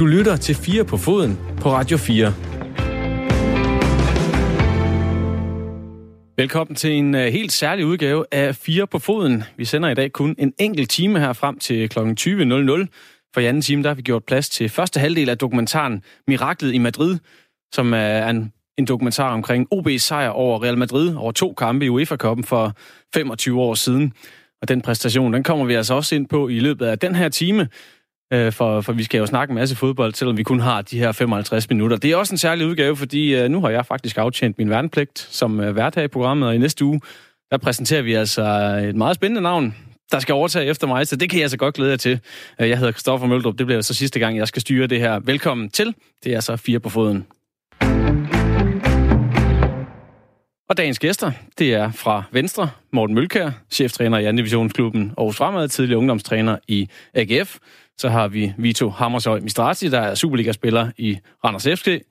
Du 0.00 0.06
lytter 0.06 0.36
til 0.36 0.54
4 0.54 0.84
på 0.84 0.96
foden 0.96 1.38
på 1.60 1.72
Radio 1.72 1.96
4. 1.96 2.34
Velkommen 6.36 6.74
til 6.74 6.92
en 6.92 7.14
uh, 7.14 7.20
helt 7.20 7.52
særlig 7.52 7.86
udgave 7.86 8.24
af 8.32 8.56
4 8.56 8.86
på 8.86 8.98
foden. 8.98 9.44
Vi 9.56 9.64
sender 9.64 9.88
i 9.88 9.94
dag 9.94 10.12
kun 10.12 10.34
en 10.38 10.52
enkelt 10.58 10.90
time 10.90 11.20
her 11.20 11.32
frem 11.32 11.58
til 11.58 11.88
kl. 11.88 11.98
20.00. 11.98 12.06
For 13.34 13.40
i 13.40 13.46
anden 13.46 13.62
time 13.62 13.82
der 13.82 13.88
har 13.88 13.94
vi 13.94 14.02
gjort 14.02 14.24
plads 14.24 14.48
til 14.48 14.68
første 14.68 15.00
halvdel 15.00 15.28
af 15.28 15.38
dokumentaren 15.38 16.02
Miraklet 16.28 16.74
i 16.74 16.78
Madrid, 16.78 17.18
som 17.74 17.92
er 17.94 18.28
en, 18.28 18.52
en 18.78 18.84
dokumentar 18.84 19.32
omkring 19.32 19.66
OB's 19.74 19.98
sejr 19.98 20.28
over 20.28 20.62
Real 20.62 20.78
Madrid 20.78 21.14
over 21.14 21.32
to 21.32 21.52
kampe 21.52 21.86
i 21.86 21.88
UEFA-koppen 21.88 22.44
for 22.44 22.72
25 23.14 23.60
år 23.60 23.74
siden. 23.74 24.12
Og 24.62 24.68
den 24.68 24.82
præstation, 24.82 25.32
den 25.32 25.42
kommer 25.42 25.64
vi 25.64 25.74
altså 25.74 25.94
også 25.94 26.14
ind 26.14 26.28
på 26.28 26.48
i 26.48 26.58
løbet 26.58 26.86
af 26.86 26.98
den 26.98 27.14
her 27.14 27.28
time. 27.28 27.68
Øh, 28.32 28.52
for, 28.52 28.80
for 28.80 28.92
vi 28.92 29.02
skal 29.02 29.18
jo 29.18 29.26
snakke 29.26 29.52
en 29.52 29.54
masse 29.54 29.76
fodbold, 29.76 30.14
selvom 30.14 30.36
vi 30.36 30.42
kun 30.42 30.60
har 30.60 30.82
de 30.82 30.98
her 30.98 31.12
55 31.12 31.70
minutter. 31.70 31.96
Det 31.96 32.10
er 32.10 32.16
også 32.16 32.34
en 32.34 32.38
særlig 32.38 32.66
udgave, 32.66 32.96
fordi 32.96 33.34
øh, 33.34 33.48
nu 33.48 33.60
har 33.60 33.70
jeg 33.70 33.86
faktisk 33.86 34.18
aftjent 34.18 34.58
min 34.58 34.70
værnepligt 34.70 35.18
som 35.18 35.60
øh, 35.60 35.76
vært 35.76 35.94
her 35.94 36.02
i 36.02 36.08
programmet, 36.08 36.48
og 36.48 36.54
i 36.54 36.58
næste 36.58 36.84
uge, 36.84 37.00
der 37.50 37.58
præsenterer 37.58 38.02
vi 38.02 38.14
altså 38.14 38.42
et 38.88 38.96
meget 38.96 39.14
spændende 39.16 39.40
navn, 39.40 39.74
der 40.12 40.18
skal 40.18 40.32
overtage 40.32 40.66
efter 40.66 40.86
mig, 40.86 41.06
så 41.06 41.16
det 41.16 41.30
kan 41.30 41.38
jeg 41.38 41.44
altså 41.44 41.56
godt 41.56 41.74
glæde 41.74 41.90
jer 41.90 41.96
til. 41.96 42.20
Øh, 42.60 42.68
jeg 42.68 42.78
hedder 42.78 42.92
Kristoffer 42.92 43.26
Møldrup, 43.26 43.58
det 43.58 43.66
bliver 43.66 43.80
så 43.80 43.94
sidste 43.94 44.18
gang, 44.18 44.36
jeg 44.36 44.48
skal 44.48 44.62
styre 44.62 44.86
det 44.86 45.00
her. 45.00 45.20
Velkommen 45.20 45.70
til. 45.70 45.94
Det 46.24 46.34
er 46.34 46.40
så 46.40 46.56
fire 46.56 46.80
på 46.80 46.88
foden. 46.88 47.26
Og 50.68 50.76
dagens 50.76 50.98
gæster, 50.98 51.32
det 51.58 51.74
er 51.74 51.92
fra 51.92 52.22
Venstre, 52.32 52.70
Morten 52.92 53.14
Mølkær, 53.14 53.50
cheftræner 53.70 54.18
i 54.18 54.24
2. 54.24 54.32
divisionsklubben 54.32 55.12
Aarhus 55.18 55.36
Fremad, 55.36 55.68
tidligere 55.68 55.98
ungdomstræner 55.98 56.58
i 56.68 56.88
AGF. 57.14 57.58
Så 57.98 58.08
har 58.08 58.28
vi 58.28 58.52
Vito 58.58 58.88
Hammershøj 58.88 59.40
Mistrati, 59.40 59.88
der 59.88 60.00
er 60.00 60.14
Superliga-spiller 60.14 60.90
i 60.98 61.18
Randers 61.44 61.80
FC. 61.80 62.02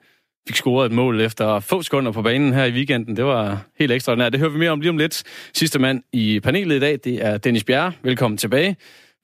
Fik 0.47 0.55
scoret 0.55 0.85
et 0.85 0.91
mål 0.91 1.21
efter 1.21 1.59
få 1.59 1.81
sekunder 1.81 2.11
på 2.11 2.21
banen 2.21 2.53
her 2.53 2.65
i 2.65 2.71
weekenden. 2.71 3.15
Det 3.15 3.25
var 3.25 3.61
helt 3.79 3.91
ekstraordinært. 3.91 4.31
Det 4.31 4.39
hører 4.39 4.51
vi 4.51 4.59
mere 4.59 4.69
om 4.69 4.79
lige 4.79 4.89
om 4.89 4.97
lidt. 4.97 5.23
Sidste 5.53 5.79
mand 5.79 6.03
i 6.13 6.39
panelet 6.39 6.75
i 6.75 6.79
dag, 6.79 6.99
det 7.03 7.25
er 7.25 7.37
Dennis 7.37 7.63
Bjerre. 7.63 7.91
Velkommen 8.03 8.37
tilbage. 8.37 8.75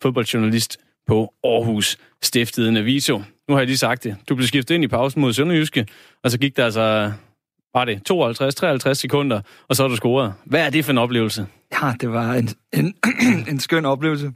Fodboldjournalist 0.02 0.78
på 1.08 1.33
Aarhus 1.44 1.98
Stiftede 2.22 2.83
Vito. 2.83 3.17
Nu 3.48 3.53
har 3.53 3.59
jeg 3.59 3.67
lige 3.67 3.78
sagt 3.78 4.03
det. 4.03 4.16
Du 4.30 4.36
blev 4.36 4.48
skiftet 4.48 4.76
ind 4.76 4.83
i 4.83 4.88
pausen 4.88 5.22
mod 5.22 5.33
Sønderjyske, 5.33 5.86
og 6.23 6.31
så 6.31 6.39
gik 6.39 6.58
der 6.58 6.66
altså 6.66 7.11
var 7.76 7.86
det 7.86 8.12
52-53 8.90 8.94
sekunder, 8.94 9.42
og 9.68 9.76
så 9.76 9.84
har 9.84 9.88
du 9.88 9.95
scoret. 9.95 10.34
Hvad 10.45 10.66
er 10.66 10.70
det 10.70 10.86
for 10.86 10.92
en 10.92 10.98
oplevelse? 10.98 11.48
Ja, 11.82 11.94
det 12.02 12.12
var 12.12 12.34
en, 12.34 12.50
en, 12.80 12.95
en 13.52 13.59
skøn 13.59 13.86
oplevelse. 13.86 14.32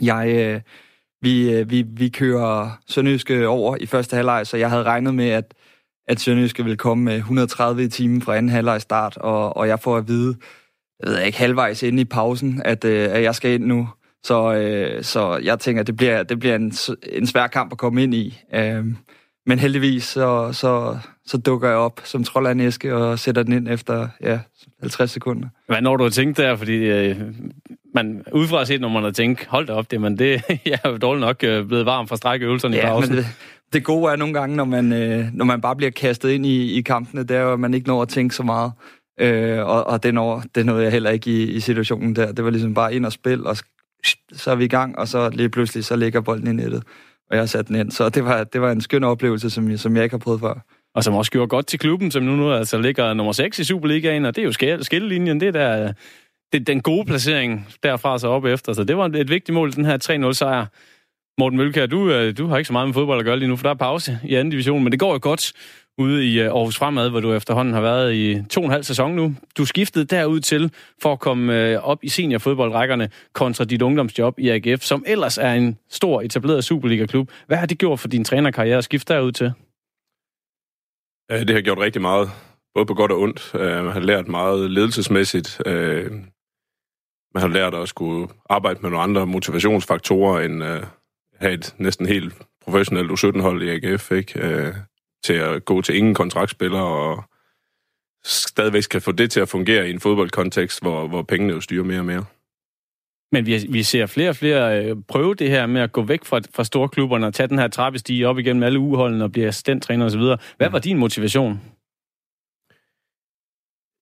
Jeg, 0.00 0.28
øh, 0.28 0.60
vi, 1.22 1.52
øh, 1.52 1.70
vi, 1.70 1.82
vi 1.82 2.08
kører 2.08 2.80
Sønderjyske 2.86 3.48
over 3.48 3.76
i 3.80 3.86
første 3.86 4.16
halvleg, 4.16 4.46
så 4.46 4.56
jeg 4.56 4.70
havde 4.70 4.82
regnet 4.82 5.14
med, 5.14 5.28
at, 5.28 5.54
at 6.08 6.20
Sønderjyske 6.20 6.62
ville 6.62 6.76
komme 6.76 7.04
med 7.04 7.16
130 7.16 7.84
i 7.84 7.88
timen 7.88 8.22
fra 8.22 8.36
anden 8.36 8.50
halvleg 8.50 8.80
start, 8.80 9.16
og, 9.16 9.56
og 9.56 9.68
jeg 9.68 9.80
får 9.80 9.96
at 9.96 10.08
vide, 10.08 10.36
jeg 11.02 11.10
ved 11.10 11.20
ikke, 11.20 11.38
halvvejs 11.38 11.82
inde 11.82 12.00
i 12.00 12.04
pausen, 12.04 12.62
at, 12.64 12.84
øh, 12.84 13.08
at 13.12 13.22
jeg 13.22 13.34
skal 13.34 13.50
ind 13.50 13.64
nu. 13.64 13.88
Så, 14.24 14.54
øh, 14.54 15.04
så 15.04 15.36
jeg 15.36 15.58
tænker, 15.58 15.80
at 15.80 15.86
det 15.86 15.96
bliver, 15.96 16.22
det 16.22 16.38
bliver 16.38 16.56
en, 16.56 16.72
en 17.12 17.26
svær 17.26 17.46
kamp 17.46 17.72
at 17.72 17.78
komme 17.78 18.02
ind 18.02 18.14
i. 18.14 18.40
Øh, 18.54 18.84
men 19.46 19.58
heldigvis, 19.58 20.04
så, 20.04 20.52
så, 20.52 20.98
så 21.26 21.38
dukker 21.38 21.68
jeg 21.68 21.76
op 21.76 22.00
som 22.04 22.24
trold 22.24 22.46
af 22.46 22.52
en 22.52 22.60
æske 22.60 22.94
og 22.94 23.18
sætter 23.18 23.42
den 23.42 23.52
ind 23.52 23.68
efter 23.68 24.08
ja, 24.20 24.38
50 24.80 25.10
sekunder. 25.10 25.48
Hvad 25.66 25.80
når 25.80 25.96
du 25.96 26.02
har 26.02 26.10
tænkt 26.10 26.36
der? 26.36 26.56
Fordi 26.56 26.74
øh, 26.74 27.20
man 27.94 28.24
udefra 28.32 28.64
set, 28.64 28.80
når 28.80 28.88
man 28.88 29.02
har 29.02 29.10
tænkt, 29.10 29.46
hold 29.46 29.66
da 29.66 29.72
op, 29.72 29.90
det, 29.90 30.00
men 30.00 30.18
det 30.18 30.42
jeg 30.66 30.78
er 30.84 30.90
jo 30.90 30.96
dårligt 30.96 31.20
nok 31.20 31.44
øh, 31.44 31.66
blevet 31.66 31.86
varm 31.86 32.08
fra 32.08 32.16
strækkeøvelserne 32.16 32.76
ja, 32.76 32.82
i 32.82 32.86
pausen. 32.86 33.16
Det, 33.16 33.26
det 33.72 33.84
gode 33.84 34.12
er 34.12 34.16
nogle 34.16 34.34
gange, 34.34 34.56
når 34.56 34.64
man, 34.64 34.92
øh, 34.92 35.26
når 35.32 35.44
man 35.44 35.60
bare 35.60 35.76
bliver 35.76 35.90
kastet 35.90 36.30
ind 36.30 36.46
i, 36.46 36.78
i 36.78 36.80
kampene, 36.80 37.22
det 37.22 37.36
er 37.36 37.40
jo, 37.40 37.52
at 37.52 37.60
man 37.60 37.74
ikke 37.74 37.86
når 37.86 38.02
at 38.02 38.08
tænke 38.08 38.34
så 38.34 38.42
meget. 38.42 38.72
Øh, 39.20 39.66
og 39.66 39.86
og 39.86 40.02
det, 40.02 40.14
når, 40.14 40.42
det 40.54 40.66
nåede 40.66 40.82
jeg 40.82 40.92
heller 40.92 41.10
ikke 41.10 41.30
i, 41.30 41.50
i 41.50 41.60
situationen 41.60 42.16
der. 42.16 42.32
Det 42.32 42.44
var 42.44 42.50
ligesom 42.50 42.74
bare 42.74 42.94
ind 42.94 43.06
og 43.06 43.12
spil, 43.12 43.46
og 43.46 43.56
så 44.32 44.50
er 44.50 44.54
vi 44.54 44.64
i 44.64 44.68
gang, 44.68 44.98
og 44.98 45.08
så 45.08 45.30
lige 45.30 45.48
pludselig, 45.48 45.84
så 45.84 45.96
ligger 45.96 46.20
bolden 46.20 46.46
i 46.46 46.52
nettet, 46.52 46.82
og 47.30 47.36
jeg 47.36 47.48
satte 47.48 47.72
den 47.72 47.80
ind. 47.80 47.90
Så 47.90 48.08
det 48.08 48.24
var, 48.24 48.44
det 48.44 48.60
var 48.60 48.72
en 48.72 48.80
skøn 48.80 49.04
oplevelse, 49.04 49.50
som 49.50 49.70
jeg, 49.70 49.78
som 49.78 49.96
jeg 49.96 50.04
ikke 50.04 50.14
har 50.14 50.18
prøvet 50.18 50.40
før. 50.40 50.64
Og 50.94 51.04
som 51.04 51.14
også 51.14 51.30
gjorde 51.30 51.48
godt 51.48 51.66
til 51.66 51.78
klubben, 51.78 52.10
som 52.10 52.22
nu, 52.22 52.36
nu 52.36 52.52
altså 52.52 52.78
ligger 52.78 53.14
nummer 53.14 53.32
6 53.32 53.58
i 53.58 53.64
Superligaen, 53.64 54.24
og 54.24 54.36
det 54.36 54.42
er 54.42 54.46
jo 54.66 54.82
skillelinjen, 54.82 55.40
det 55.40 55.54
der 55.54 55.92
det, 56.52 56.66
den 56.66 56.80
gode 56.80 57.04
placering 57.04 57.68
derfra 57.82 58.18
så 58.18 58.28
op 58.28 58.44
efter. 58.44 58.72
Så 58.72 58.84
det 58.84 58.96
var 58.96 59.04
et 59.04 59.30
vigtigt 59.30 59.54
mål, 59.54 59.72
den 59.72 59.84
her 59.84 60.28
3-0 60.28 60.32
sejr. 60.32 60.66
Morten 61.38 61.56
Mølkær, 61.56 61.86
du, 61.86 62.10
øh, 62.10 62.38
du 62.38 62.46
har 62.46 62.56
ikke 62.56 62.66
så 62.66 62.72
meget 62.72 62.88
med 62.88 62.94
fodbold 62.94 63.18
at 63.18 63.24
gøre 63.24 63.38
lige 63.38 63.48
nu, 63.48 63.56
for 63.56 63.62
der 63.62 63.70
er 63.70 63.74
pause 63.74 64.18
i 64.24 64.34
anden 64.34 64.50
division, 64.50 64.82
men 64.82 64.92
det 64.92 65.00
går 65.00 65.12
jo 65.12 65.18
godt 65.22 65.52
ude 65.98 66.26
i 66.26 66.40
øh, 66.40 66.46
Aarhus 66.46 66.76
Fremad, 66.76 67.10
hvor 67.10 67.20
du 67.20 67.32
efterhånden 67.32 67.74
har 67.74 67.80
været 67.80 68.14
i 68.14 68.42
to 68.50 68.60
og 68.60 68.64
en 68.64 68.70
halv 68.70 68.84
sæson 68.84 69.14
nu. 69.14 69.34
Du 69.58 69.64
skiftede 69.64 70.04
derud 70.04 70.40
til 70.40 70.72
for 71.02 71.12
at 71.12 71.20
komme 71.20 71.70
øh, 71.70 71.88
op 71.88 72.04
i 72.04 72.08
seniorfodboldrækkerne 72.08 73.10
kontra 73.32 73.64
dit 73.64 73.82
ungdomsjob 73.82 74.38
i 74.38 74.48
AGF, 74.48 74.82
som 74.82 75.04
ellers 75.06 75.38
er 75.38 75.52
en 75.52 75.78
stor 75.90 76.22
etableret 76.22 76.64
Superliga-klub. 76.64 77.30
Hvad 77.46 77.56
har 77.56 77.66
det 77.66 77.78
gjort 77.78 78.00
for 78.00 78.08
din 78.08 78.24
trænerkarriere 78.24 78.78
at 78.78 78.84
skifte 78.84 79.14
derud 79.14 79.32
til? 79.32 79.52
Det 81.30 81.50
har 81.50 81.60
gjort 81.60 81.78
rigtig 81.78 82.02
meget, 82.02 82.30
både 82.74 82.86
på 82.86 82.94
godt 82.94 83.12
og 83.12 83.20
ondt. 83.20 83.50
Øh, 83.54 83.84
man 83.84 83.92
har 83.92 84.00
lært 84.00 84.28
meget 84.28 84.70
ledelsesmæssigt. 84.70 85.60
Man 87.34 87.40
har 87.40 87.48
lært 87.48 87.74
at 87.74 87.88
skulle 87.88 88.28
arbejde 88.50 88.78
med 88.82 88.90
nogle 88.90 89.02
andre 89.02 89.26
motivationsfaktorer 89.26 90.40
end 90.40 90.64
at 90.64 90.84
have 91.40 91.54
et 91.54 91.74
næsten 91.78 92.06
helt 92.06 92.34
professionelt 92.64 93.10
U17-hold 93.10 93.62
i 93.62 93.70
AGF, 93.70 94.12
ikke? 94.12 94.74
Til 95.24 95.32
at 95.32 95.64
gå 95.64 95.82
til 95.82 95.96
ingen 95.96 96.14
kontraktspiller 96.14 96.80
og 96.80 97.24
stadigvæk 98.24 98.82
kan 98.90 99.02
få 99.02 99.12
det 99.12 99.30
til 99.30 99.40
at 99.40 99.48
fungere 99.48 99.88
i 99.88 99.90
en 99.90 100.00
fodboldkontekst, 100.00 100.82
hvor, 100.82 101.08
hvor 101.08 101.22
pengene 101.22 101.52
jo 101.52 101.60
styrer 101.60 101.84
mere 101.84 101.98
og 101.98 102.04
mere. 102.04 102.24
Men 103.32 103.46
vi, 103.46 103.66
vi 103.68 103.82
ser 103.82 104.06
flere 104.06 104.28
og 104.28 104.36
flere 104.36 104.84
øh, 104.84 104.96
prøve 105.08 105.34
det 105.34 105.50
her 105.50 105.66
med 105.66 105.80
at 105.80 105.92
gå 105.92 106.02
væk 106.02 106.24
fra, 106.24 106.40
fra 106.54 106.64
store 106.64 106.88
klubberne 106.88 107.26
og 107.26 107.34
tage 107.34 107.46
den 107.46 107.58
her 107.58 107.68
trappestige 107.68 108.28
op 108.28 108.38
igennem 108.38 108.62
alle 108.62 108.78
uholdene 108.78 109.24
og 109.24 109.32
blive 109.32 109.46
assistenttræner 109.46 110.06
osv. 110.06 110.20
Hvad 110.56 110.70
var 110.70 110.78
din 110.78 110.98
motivation? 110.98 111.60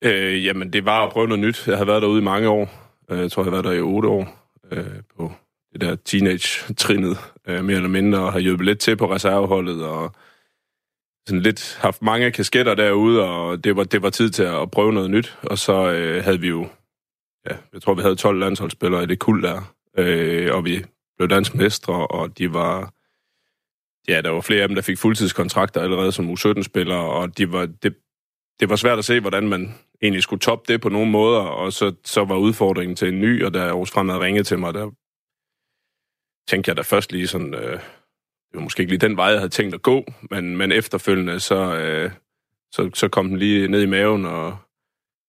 Øh, 0.04 0.44
jamen, 0.44 0.72
det 0.72 0.84
var 0.84 1.06
at 1.06 1.12
prøve 1.12 1.28
noget 1.28 1.40
nyt. 1.40 1.68
Jeg 1.68 1.78
har 1.78 1.84
været 1.84 2.02
derude 2.02 2.20
i 2.20 2.24
mange 2.24 2.48
år. 2.48 2.70
Øh, 3.10 3.18
jeg 3.18 3.30
tror, 3.30 3.42
jeg 3.42 3.46
har 3.46 3.50
været 3.50 3.64
der 3.64 3.72
i 3.72 3.80
otte 3.80 4.08
år 4.08 4.50
øh, 4.72 4.84
på 5.16 5.32
det 5.72 5.80
der 5.80 5.96
teenage-trinnet, 6.04 7.18
øh, 7.46 7.64
mere 7.64 7.76
eller 7.76 7.88
mindre, 7.88 8.18
og 8.18 8.32
har 8.32 8.40
hjulpet 8.40 8.66
lidt 8.66 8.78
til 8.78 8.96
på 8.96 9.14
reserveholdet, 9.14 9.84
og 9.84 10.14
sådan 11.26 11.42
lidt 11.42 11.78
haft 11.80 12.02
mange 12.02 12.30
kasketter 12.30 12.74
derude, 12.74 13.24
og 13.24 13.64
det 13.64 13.76
var, 13.76 13.84
det 13.84 14.02
var 14.02 14.10
tid 14.10 14.30
til 14.30 14.42
at 14.42 14.70
prøve 14.70 14.92
noget 14.92 15.10
nyt. 15.10 15.38
Og 15.42 15.58
så 15.58 15.92
øh, 15.92 16.24
havde 16.24 16.40
vi 16.40 16.48
jo, 16.48 16.68
ja, 17.50 17.56
jeg 17.72 17.82
tror, 17.82 17.94
vi 17.94 18.02
havde 18.02 18.16
12 18.16 18.38
landsholdsspillere 18.38 19.02
i 19.02 19.06
det 19.06 19.18
kul 19.18 19.42
der, 19.42 19.74
øh, 19.98 20.54
og 20.54 20.64
vi 20.64 20.84
blev 21.16 21.28
dansk 21.28 21.54
mestre, 21.54 22.06
og 22.06 22.38
de 22.38 22.52
var, 22.52 22.92
ja, 24.08 24.20
der 24.20 24.30
var 24.30 24.40
flere 24.40 24.62
af 24.62 24.68
dem, 24.68 24.74
der 24.74 24.82
fik 24.82 24.98
fuldtidskontrakter 24.98 25.80
allerede 25.80 26.12
som 26.12 26.30
U17-spillere, 26.30 27.10
og 27.10 27.38
de 27.38 27.52
var, 27.52 27.66
det, 27.66 27.94
det 28.60 28.68
var 28.68 28.76
svært 28.76 28.98
at 28.98 29.04
se, 29.04 29.20
hvordan 29.20 29.48
man 29.48 29.74
egentlig 30.02 30.22
skulle 30.22 30.40
toppe 30.40 30.72
det 30.72 30.80
på 30.80 30.88
nogle 30.88 31.10
måder, 31.10 31.40
og 31.40 31.72
så, 31.72 31.94
så 32.04 32.24
var 32.24 32.36
udfordringen 32.36 32.96
til 32.96 33.08
en 33.08 33.20
ny, 33.20 33.44
og 33.44 33.54
da 33.54 33.58
Aarhus 33.58 33.90
Fremad 33.90 34.18
ringede 34.18 34.44
til 34.44 34.58
mig, 34.58 34.74
der 34.74 34.90
tænkte 36.48 36.68
jeg 36.68 36.76
da 36.76 36.82
først 36.82 37.12
lige 37.12 37.26
sådan, 37.26 37.54
øh, 37.54 37.80
det 38.52 38.58
var 38.58 38.60
måske 38.60 38.80
ikke 38.80 38.92
lige 38.92 39.08
den 39.08 39.16
vej, 39.16 39.26
jeg 39.26 39.38
havde 39.38 39.48
tænkt 39.48 39.74
at 39.74 39.82
gå, 39.82 40.04
men, 40.30 40.56
men 40.56 40.72
efterfølgende, 40.72 41.40
så, 41.40 41.76
øh, 41.76 42.10
så, 42.72 42.90
så 42.94 43.08
kom 43.08 43.28
den 43.28 43.38
lige 43.38 43.68
ned 43.68 43.82
i 43.82 43.86
maven, 43.86 44.26
og, 44.26 44.56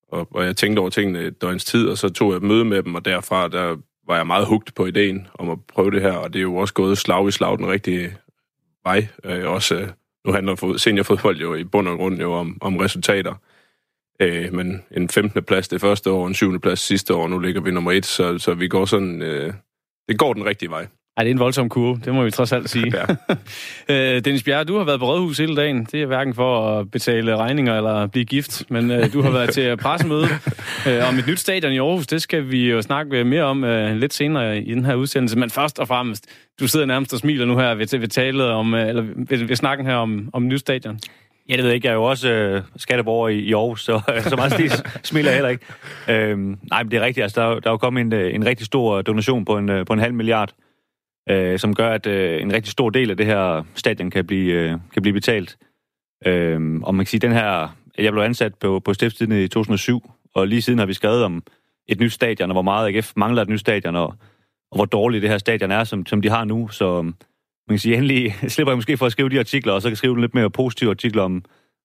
og, 0.08 0.28
og 0.32 0.46
jeg 0.46 0.58
tænkte 0.58 0.80
over 0.80 0.90
tingene 0.90 1.22
et 1.22 1.42
døgns 1.42 1.66
tid, 1.66 1.88
og 1.88 1.98
så 1.98 2.10
tog 2.10 2.32
jeg 2.32 2.38
et 2.38 2.44
møde 2.44 2.66
med 2.66 2.84
dem, 2.84 2.96
og 2.96 3.06
derfra, 3.06 3.48
der 3.48 3.78
var 4.08 4.16
jeg 4.16 4.28
meget 4.28 4.48
hugt 4.48 4.76
på 4.76 4.86
ideen 4.86 5.28
om 5.34 5.50
at 5.50 5.58
prøve 5.68 5.92
det 5.92 6.02
her, 6.02 6.12
og 6.12 6.34
det 6.34 6.40
er 6.40 6.44
jo 6.44 6.56
også 6.56 6.74
gået 6.74 6.98
slag 6.98 7.28
i 7.28 7.32
slag 7.32 7.58
den 7.58 7.68
rigtige 7.68 8.18
vej. 8.84 9.08
Øh, 9.24 9.52
også, 9.52 9.76
øh, 9.76 9.90
nu 10.26 10.32
handler 10.34 10.78
seniorfodbold 10.78 11.38
jo 11.38 11.56
i 11.56 11.64
bund 11.64 11.88
og 11.88 11.98
grund 11.98 12.20
jo 12.20 12.34
om, 12.34 12.58
om 12.62 12.78
resultater. 12.78 13.36
Øh, 14.20 14.54
men 14.54 14.84
en 14.92 15.10
15. 15.10 15.44
plads 15.44 15.68
det 15.68 15.82
første 15.82 16.12
år, 16.12 16.28
en 16.28 16.34
7. 16.34 16.60
plads 16.60 16.80
sidste 16.80 17.14
år, 17.14 17.28
nu 17.28 17.40
ligger 17.40 17.62
vi 17.62 17.72
nummer 17.72 17.92
et, 17.92 18.06
så, 18.06 18.38
så 18.38 18.54
vi 18.54 18.68
går 18.68 18.86
sådan, 18.86 19.22
øh, 19.22 19.54
det 20.08 20.20
går 20.20 20.34
den 20.34 20.46
rigtige 20.46 20.70
vej. 20.70 20.88
Ej, 21.18 21.24
det 21.24 21.30
er 21.30 21.34
en 21.34 21.40
voldsom 21.40 21.70
kurve, 21.70 22.00
det 22.06 22.14
må 22.14 22.24
vi 22.24 22.32
trods 22.32 22.52
alt 22.52 22.70
sige. 22.70 22.94
Ja. 22.98 23.06
øh, 24.16 24.26
Dennis 24.26 24.44
Bjerre, 24.44 24.64
du 24.64 24.78
har 24.78 24.84
været 24.84 25.00
på 25.00 25.06
Rådhus 25.06 25.38
hele 25.38 25.56
dagen. 25.56 25.88
Det 25.92 26.02
er 26.02 26.06
hverken 26.06 26.34
for 26.34 26.80
at 26.80 26.92
betale 26.92 27.38
regninger 27.38 27.78
eller 27.78 28.08
blive 28.08 28.26
gift, 28.26 28.64
men 28.70 28.92
øh, 28.92 29.14
du 29.14 29.22
har 29.22 29.32
været 29.32 29.50
til 29.50 29.78
pressemøde 29.84 30.28
øh, 30.88 31.10
om 31.10 31.18
et 31.18 31.28
nyt 31.28 31.40
stadion 31.40 31.74
i 31.74 31.80
Aarhus. 31.80 32.08
Det 32.08 32.22
skal 32.22 32.52
vi 32.52 32.70
jo 32.70 32.82
snakke 32.82 33.24
mere 33.24 33.44
om 33.44 33.64
øh, 33.64 33.96
lidt 33.96 34.14
senere 34.14 34.60
i 34.60 34.74
den 34.74 34.86
her 34.86 34.96
udsendelse. 34.96 35.38
Men 35.38 35.50
først 35.50 35.80
og 35.80 35.88
fremmest, 35.88 36.26
du 36.60 36.68
sidder 36.68 36.86
nærmest 36.86 37.14
og 37.14 37.20
smiler 37.20 37.46
nu 37.46 37.58
her 37.58 37.76
ved, 37.76 38.00
ved, 38.00 38.08
tale 38.08 38.44
om, 38.44 38.74
øh, 38.74 38.88
eller 38.88 39.04
ved, 39.16 39.38
ved 39.38 39.56
snakken 39.56 39.86
her 39.86 39.96
om, 39.96 40.30
om 40.34 40.48
nyt 40.48 40.60
stadion. 40.60 41.00
Ja, 41.50 41.54
det 41.54 41.64
ved 41.64 41.70
jeg 41.70 41.76
ikke. 41.76 41.88
Jeg 41.88 41.92
er 41.92 41.98
jo 41.98 42.04
også 42.04 42.30
øh, 42.30 42.62
skatteborger 42.78 43.30
i, 43.30 43.40
i 43.40 43.54
Aarhus, 43.54 43.84
så, 43.84 44.02
så 44.20 44.36
meget 44.36 44.52
stil 44.52 44.72
smiler 45.04 45.30
jeg 45.30 45.36
heller 45.36 45.50
ikke. 45.50 45.66
Øhm, 46.10 46.58
nej, 46.70 46.84
men 46.84 46.92
det 46.92 46.98
er 46.98 47.06
rigtigt. 47.06 47.24
Altså, 47.24 47.42
der, 47.42 47.60
der 47.60 47.70
er 47.70 47.74
jo 47.74 47.78
kommet 47.78 48.02
en, 48.02 48.14
øh, 48.14 48.36
en 48.36 48.46
rigtig 48.46 48.66
stor 48.66 49.02
donation 49.02 49.46
på 49.46 49.58
en, 49.58 49.70
øh, 49.70 49.86
på 49.86 49.94
en 49.94 50.00
halv 50.00 50.14
milliard 50.14 50.54
øh, 51.30 51.60
som 51.60 51.76
gør, 51.76 51.90
at 51.90 52.08
øh, 52.08 52.42
en 52.42 52.54
rigtig 52.54 52.72
stor 52.72 52.90
del 52.90 53.10
af 53.10 53.18
det 53.18 53.26
her 53.26 53.64
stadion 53.76 54.12
kan 54.12 54.26
blive, 54.26 54.54
øh, 54.54 54.78
kan 54.94 55.02
blive 55.02 55.14
betalt. 55.14 55.58
Øh, 56.26 56.82
og 56.84 56.96
man 56.96 57.06
kan 57.06 57.10
sige, 57.10 57.20
den 57.20 57.32
her... 57.32 57.78
Jeg 57.98 58.12
blev 58.12 58.24
ansat 58.24 58.56
på, 58.56 58.80
på 58.80 58.94
Stiftstiden 58.94 59.44
i 59.44 59.48
2007, 59.48 60.12
og 60.36 60.48
lige 60.48 60.62
siden 60.62 60.80
har 60.80 60.86
vi 60.86 60.94
skrevet 60.94 61.24
om 61.24 61.44
et 61.88 62.00
nyt 62.00 62.14
stadion, 62.14 62.50
og 62.50 62.54
hvor 62.54 62.62
meget 62.62 62.96
AGF 62.96 63.14
mangler 63.16 63.42
et 63.42 63.50
nyt 63.50 63.60
stadion, 63.60 63.96
og, 63.96 64.08
og 64.72 64.76
hvor 64.76 64.86
dårligt 64.86 65.22
det 65.22 65.30
her 65.30 65.38
stadion 65.38 65.72
er, 65.72 65.84
som, 65.84 66.06
som 66.06 66.22
de 66.22 66.30
har 66.30 66.46
nu. 66.46 66.68
Så 66.68 67.02
man 67.02 67.14
kan 67.70 67.80
sige, 67.80 67.96
endelig 67.96 68.36
slipper 68.54 68.72
jeg 68.72 68.78
måske 68.78 68.98
for 68.98 69.06
at 69.06 69.12
skrive 69.12 69.30
de 69.30 69.40
artikler, 69.40 69.74
og 69.74 69.82
så 69.82 69.86
kan 69.86 69.92
jeg 69.92 69.98
skrive 69.98 70.22
lidt 70.22 70.36
mere 70.36 70.50
positive 70.50 70.90
artikler 70.90 71.24
om, 71.24 71.44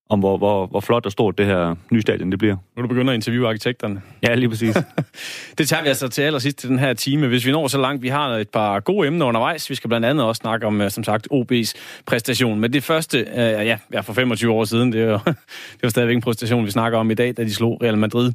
om 0.09 0.19
hvor, 0.19 0.37
hvor, 0.37 0.67
hvor 0.67 0.81
flot 0.81 1.07
og 1.07 1.13
stort 1.13 1.39
det 1.39 1.47
her 1.47 1.75
nye 1.91 2.01
stadion 2.01 2.31
det 2.31 2.39
bliver. 2.39 2.57
Nu 2.77 2.83
du 2.83 2.89
begynder 2.89 3.13
at 3.13 3.15
interviewe 3.15 3.49
arkitekterne. 3.49 4.03
Ja, 4.23 4.35
lige 4.35 4.49
præcis. 4.49 4.77
det 5.59 5.69
tager 5.69 5.83
vi 5.83 5.89
altså 5.89 6.09
til 6.09 6.23
allersidst 6.23 6.59
til 6.59 6.69
den 6.69 6.79
her 6.79 6.95
time. 6.95 7.27
Hvis 7.27 7.47
vi 7.47 7.51
når 7.51 7.69
så 7.69 7.79
langt, 7.79 8.03
vi 8.03 8.09
har 8.09 8.29
et 8.29 8.49
par 8.49 8.81
gode 8.81 9.07
emner 9.07 9.27
undervejs. 9.27 9.71
Vi 9.71 9.75
skal 9.75 9.89
blandt 9.89 10.07
andet 10.07 10.25
også 10.25 10.41
snakke 10.41 10.67
om, 10.67 10.91
som 10.91 11.05
sagt, 11.05 11.29
OB's 11.33 11.73
præstation. 12.07 12.61
Men 12.61 12.73
det 12.73 12.83
første, 12.83 13.19
øh, 13.19 13.27
ja, 13.37 13.79
ja, 13.93 14.01
for 14.01 14.13
25 14.13 14.53
år 14.53 14.65
siden, 14.65 14.93
det 14.93 15.01
er 15.01 15.07
jo, 15.07 15.19
det 15.73 15.83
var 15.83 15.89
stadigvæk 15.89 16.17
en 16.17 16.23
præstation, 16.23 16.67
vi 16.67 16.71
snakker 16.71 16.99
om 16.99 17.11
i 17.11 17.15
dag, 17.15 17.37
da 17.37 17.45
de 17.45 17.55
slog 17.55 17.83
Real 17.83 17.99
Madrid. 17.99 18.33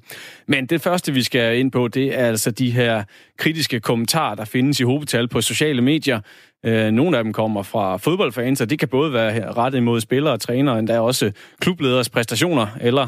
Men 0.48 0.66
det 0.66 0.82
første, 0.82 1.14
vi 1.14 1.24
skal 1.24 1.60
ind 1.60 1.72
på, 1.72 1.88
det 1.88 2.20
er 2.20 2.26
altså 2.26 2.52
de 2.52 2.72
her 2.72 3.04
kritiske 3.38 3.80
kommentarer, 3.80 4.36
der 4.36 4.46
findes 4.46 4.80
i 4.80 4.84
hovedtal 4.84 5.28
på 5.28 5.42
sociale 5.42 5.82
medier. 5.82 6.20
Øh, 6.66 6.92
nogle 6.92 7.18
af 7.18 7.24
dem 7.24 7.34
kommer 7.34 7.64
fra 7.64 7.98
fodboldfans, 7.98 8.62
og 8.62 8.70
det 8.70 8.80
kan 8.80 8.88
både 8.88 9.14
være 9.14 9.52
rettet 9.52 9.80
imod 9.80 10.02
spillere 10.02 10.34
og 10.34 10.40
trænere, 10.40 10.80
endda 10.80 11.00
også 11.00 11.32
klubleders 11.60 12.10
præstationer, 12.10 12.68
eller 12.82 13.08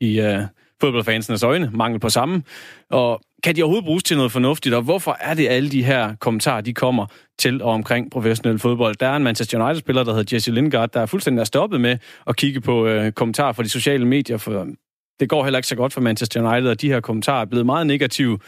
i 0.00 0.20
øh, 0.20 0.40
fodboldfansenes 0.80 1.42
øjne, 1.42 1.70
mangel 1.74 2.00
på 2.00 2.08
samme. 2.08 2.42
Og 2.90 3.20
kan 3.42 3.56
de 3.56 3.62
overhovedet 3.62 3.84
bruges 3.84 4.02
til 4.02 4.16
noget 4.16 4.32
fornuftigt, 4.32 4.74
og 4.74 4.82
hvorfor 4.82 5.16
er 5.20 5.34
det 5.34 5.48
alle 5.48 5.70
de 5.70 5.84
her 5.84 6.14
kommentarer, 6.14 6.60
de 6.60 6.74
kommer 6.74 7.06
til 7.38 7.62
og 7.62 7.72
omkring 7.72 8.10
professionel 8.10 8.58
fodbold? 8.58 8.94
Der 9.00 9.08
er 9.08 9.16
en 9.16 9.22
Manchester 9.22 9.64
United-spiller, 9.64 10.04
der 10.04 10.14
hedder 10.14 10.36
Jesse 10.36 10.50
Lingard, 10.50 10.90
der 10.90 11.00
er 11.00 11.06
fuldstændig 11.06 11.46
stoppet 11.46 11.80
med 11.80 11.98
at 12.26 12.36
kigge 12.36 12.60
på 12.60 12.86
øh, 12.86 13.12
kommentarer 13.12 13.52
fra 13.52 13.62
de 13.62 13.68
sociale 13.68 14.06
medier, 14.06 14.36
for 14.36 14.66
det 15.20 15.28
går 15.28 15.44
heller 15.44 15.58
ikke 15.58 15.68
så 15.68 15.76
godt 15.76 15.92
for 15.92 16.00
Manchester 16.00 16.48
United, 16.48 16.70
og 16.70 16.80
de 16.80 16.88
her 16.88 17.00
kommentarer 17.00 17.40
er 17.40 17.44
blevet 17.44 17.66
meget 17.66 17.86
negative. 17.86 18.38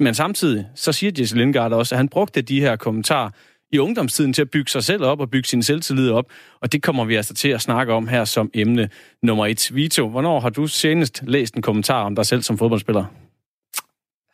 Men 0.00 0.14
samtidig, 0.14 0.66
så 0.74 0.92
siger 0.92 1.12
Jesse 1.18 1.36
Lingard 1.36 1.72
også, 1.72 1.94
at 1.94 1.96
han 1.96 2.08
brugte 2.08 2.42
de 2.42 2.60
her 2.60 2.76
kommentarer 2.76 3.30
i 3.72 3.78
ungdomstiden 3.78 4.32
til 4.32 4.42
at 4.42 4.50
bygge 4.50 4.70
sig 4.70 4.84
selv 4.84 5.04
op 5.04 5.20
og 5.20 5.30
bygge 5.30 5.48
sin 5.48 5.62
selvtillid 5.62 6.10
op. 6.10 6.26
Og 6.60 6.72
det 6.72 6.82
kommer 6.82 7.04
vi 7.04 7.14
altså 7.14 7.34
til 7.34 7.48
at 7.48 7.60
snakke 7.60 7.92
om 7.92 8.08
her 8.08 8.24
som 8.24 8.50
emne 8.54 8.90
nummer 9.22 9.46
et. 9.46 9.74
Vito, 9.74 10.08
hvornår 10.08 10.40
har 10.40 10.50
du 10.50 10.66
senest 10.66 11.22
læst 11.26 11.54
en 11.54 11.62
kommentar 11.62 12.04
om 12.04 12.14
dig 12.14 12.26
selv 12.26 12.42
som 12.42 12.58
fodboldspiller? 12.58 13.04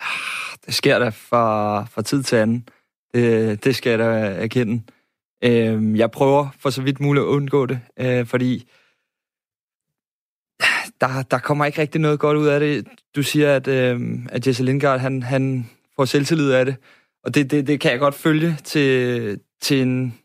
Ah, 0.01 0.59
det 0.67 0.75
sker 0.75 0.99
da 0.99 1.09
fra, 1.09 1.85
fra 1.85 2.03
tid 2.03 2.23
til 2.23 2.37
anden. 2.37 2.69
Det, 3.15 3.65
det 3.65 3.77
skal 3.77 3.91
jeg 3.91 3.99
da 3.99 4.05
erkende. 4.43 4.83
Øhm, 5.45 5.97
jeg 5.97 6.11
prøver 6.11 6.49
for 6.59 6.71
så 6.71 6.83
vidt 6.83 7.01
muligt 7.01 7.23
at 7.23 7.27
undgå 7.27 7.67
det, 7.67 7.81
øh, 8.01 8.27
fordi 8.27 8.69
der, 11.01 11.23
der 11.31 11.39
kommer 11.39 11.65
ikke 11.65 11.81
rigtig 11.81 12.01
noget 12.01 12.19
godt 12.19 12.39
ud 12.39 12.47
af 12.47 12.61
det. 12.61 12.87
Du 13.17 13.23
siger, 13.23 13.57
at, 13.57 13.69
øh, 13.69 14.01
at 14.29 14.47
Jesse 14.47 14.65
Lindgaard, 14.65 15.01
han, 15.01 15.23
han 15.23 15.71
får 15.97 16.05
selvtillid 16.05 16.53
af 16.53 16.65
det. 16.65 16.77
Og 17.27 17.35
det, 17.35 17.51
det, 17.51 17.67
det 17.67 17.81
kan 17.81 17.91
jeg 17.91 17.99
godt 17.99 18.15
følge 18.15 18.57
til, 18.65 19.41
til 19.61 19.83
en 19.83 20.19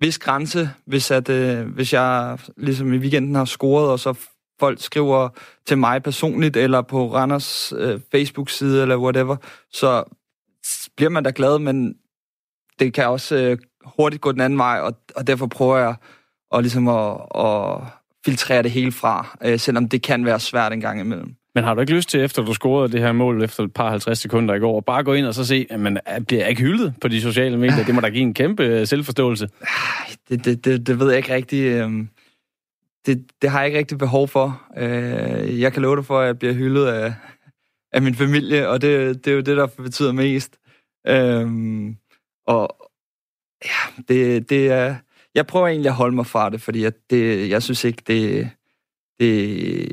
vis 0.00 0.18
grænse, 0.18 0.70
hvis, 0.86 1.10
at, 1.10 1.28
øh, 1.28 1.66
hvis 1.68 1.92
jeg 1.92 2.38
ligesom 2.56 2.92
i 2.92 2.96
weekenden 2.96 3.34
har 3.34 3.44
scoret, 3.44 3.90
og 3.90 3.98
så 3.98 4.14
folk 4.60 4.82
skriver 4.82 5.28
til 5.66 5.78
mig 5.78 6.02
personligt, 6.02 6.56
eller 6.56 6.82
på 6.82 7.14
Randers 7.14 7.72
øh, 7.76 8.00
Facebook-side, 8.12 8.82
eller 8.82 8.96
whatever, 8.96 9.36
så 9.72 10.04
bliver 10.96 11.10
man 11.10 11.24
da 11.24 11.32
glad, 11.34 11.58
men 11.58 11.94
det 12.78 12.94
kan 12.94 13.08
også 13.08 13.36
øh, 13.36 13.58
hurtigt 13.84 14.22
gå 14.22 14.32
den 14.32 14.40
anden 14.40 14.58
vej, 14.58 14.80
og, 14.80 14.94
og 15.16 15.26
derfor 15.26 15.46
prøver 15.46 15.76
jeg 15.76 15.94
at, 16.54 16.62
ligesom 16.62 16.88
at, 16.88 17.16
at 17.34 17.80
filtrere 18.24 18.62
det 18.62 18.70
hele 18.70 18.92
fra, 18.92 19.38
øh, 19.44 19.58
selvom 19.58 19.88
det 19.88 20.02
kan 20.02 20.24
være 20.24 20.40
svært 20.40 20.72
en 20.72 20.80
gang 20.80 21.00
imellem. 21.00 21.34
Men 21.54 21.64
har 21.64 21.74
du 21.74 21.80
ikke 21.80 21.94
lyst 21.94 22.08
til, 22.08 22.20
efter 22.20 22.42
du 22.42 22.54
scorede 22.54 22.92
det 22.92 23.00
her 23.00 23.12
mål 23.12 23.42
efter 23.42 23.64
et 23.64 23.74
par 23.74 23.90
50 23.90 24.18
sekunder 24.18 24.54
i 24.54 24.58
går, 24.58 24.80
bare 24.80 25.04
gå 25.04 25.12
ind 25.12 25.26
og 25.26 25.34
så 25.34 25.44
se, 25.44 25.66
at 25.70 25.80
man 25.80 26.00
bliver 26.26 26.46
ikke 26.46 26.62
hyldet 26.62 26.94
på 27.00 27.08
de 27.08 27.20
sociale 27.20 27.56
medier? 27.56 27.84
Det 27.84 27.94
må 27.94 28.00
da 28.00 28.08
give 28.08 28.22
en 28.22 28.34
kæmpe 28.34 28.64
øh, 28.64 28.86
selvforståelse. 28.86 29.48
Ah, 29.60 30.14
det, 30.28 30.44
det, 30.44 30.64
det, 30.64 30.86
det 30.86 30.98
ved 30.98 31.08
jeg 31.08 31.16
ikke 31.16 31.34
rigtig. 31.34 31.64
Øhm. 31.64 32.08
Det, 33.06 33.26
det 33.42 33.50
har 33.50 33.58
jeg 33.58 33.66
ikke 33.66 33.78
rigtig 33.78 33.98
behov 33.98 34.28
for. 34.28 34.62
Øh, 34.76 35.60
jeg 35.60 35.72
kan 35.72 35.82
love 35.82 35.96
dig 35.96 36.04
for, 36.04 36.20
at 36.20 36.26
jeg 36.26 36.38
bliver 36.38 36.54
hyldet 36.54 36.86
af, 36.86 37.14
af 37.92 38.02
min 38.02 38.14
familie, 38.14 38.68
og 38.68 38.82
det, 38.82 39.24
det 39.24 39.30
er 39.30 39.34
jo 39.34 39.40
det, 39.40 39.56
der 39.56 39.66
betyder 39.66 40.12
mest. 40.12 40.58
Øhm, 41.06 41.96
og 42.46 42.90
ja, 43.64 44.02
det, 44.08 44.50
det 44.50 44.70
er... 44.70 44.96
Jeg 45.34 45.46
prøver 45.46 45.68
egentlig 45.68 45.88
at 45.88 45.94
holde 45.94 46.16
mig 46.16 46.26
fra 46.26 46.50
det, 46.50 46.60
fordi 46.60 46.82
jeg, 46.82 46.92
det, 47.10 47.50
jeg 47.50 47.62
synes 47.62 47.84
ikke, 47.84 48.02
det, 48.06 48.50
det, 49.20 49.88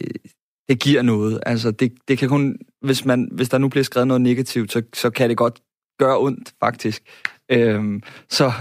det 0.69 0.79
giver 0.79 1.01
noget. 1.01 1.39
Altså, 1.45 1.71
det, 1.71 1.93
det 2.07 2.17
kan 2.17 2.29
kun, 2.29 2.57
hvis, 2.81 3.05
man, 3.05 3.29
hvis 3.31 3.49
der 3.49 3.57
nu 3.57 3.69
bliver 3.69 3.83
skrevet 3.83 4.07
noget 4.07 4.21
negativt, 4.21 4.71
så, 4.71 4.81
så 4.93 5.09
kan 5.09 5.29
det 5.29 5.37
godt 5.37 5.61
gøre 5.99 6.19
ondt, 6.19 6.53
faktisk. 6.59 7.03
Øhm, 7.51 8.03
så 8.29 8.51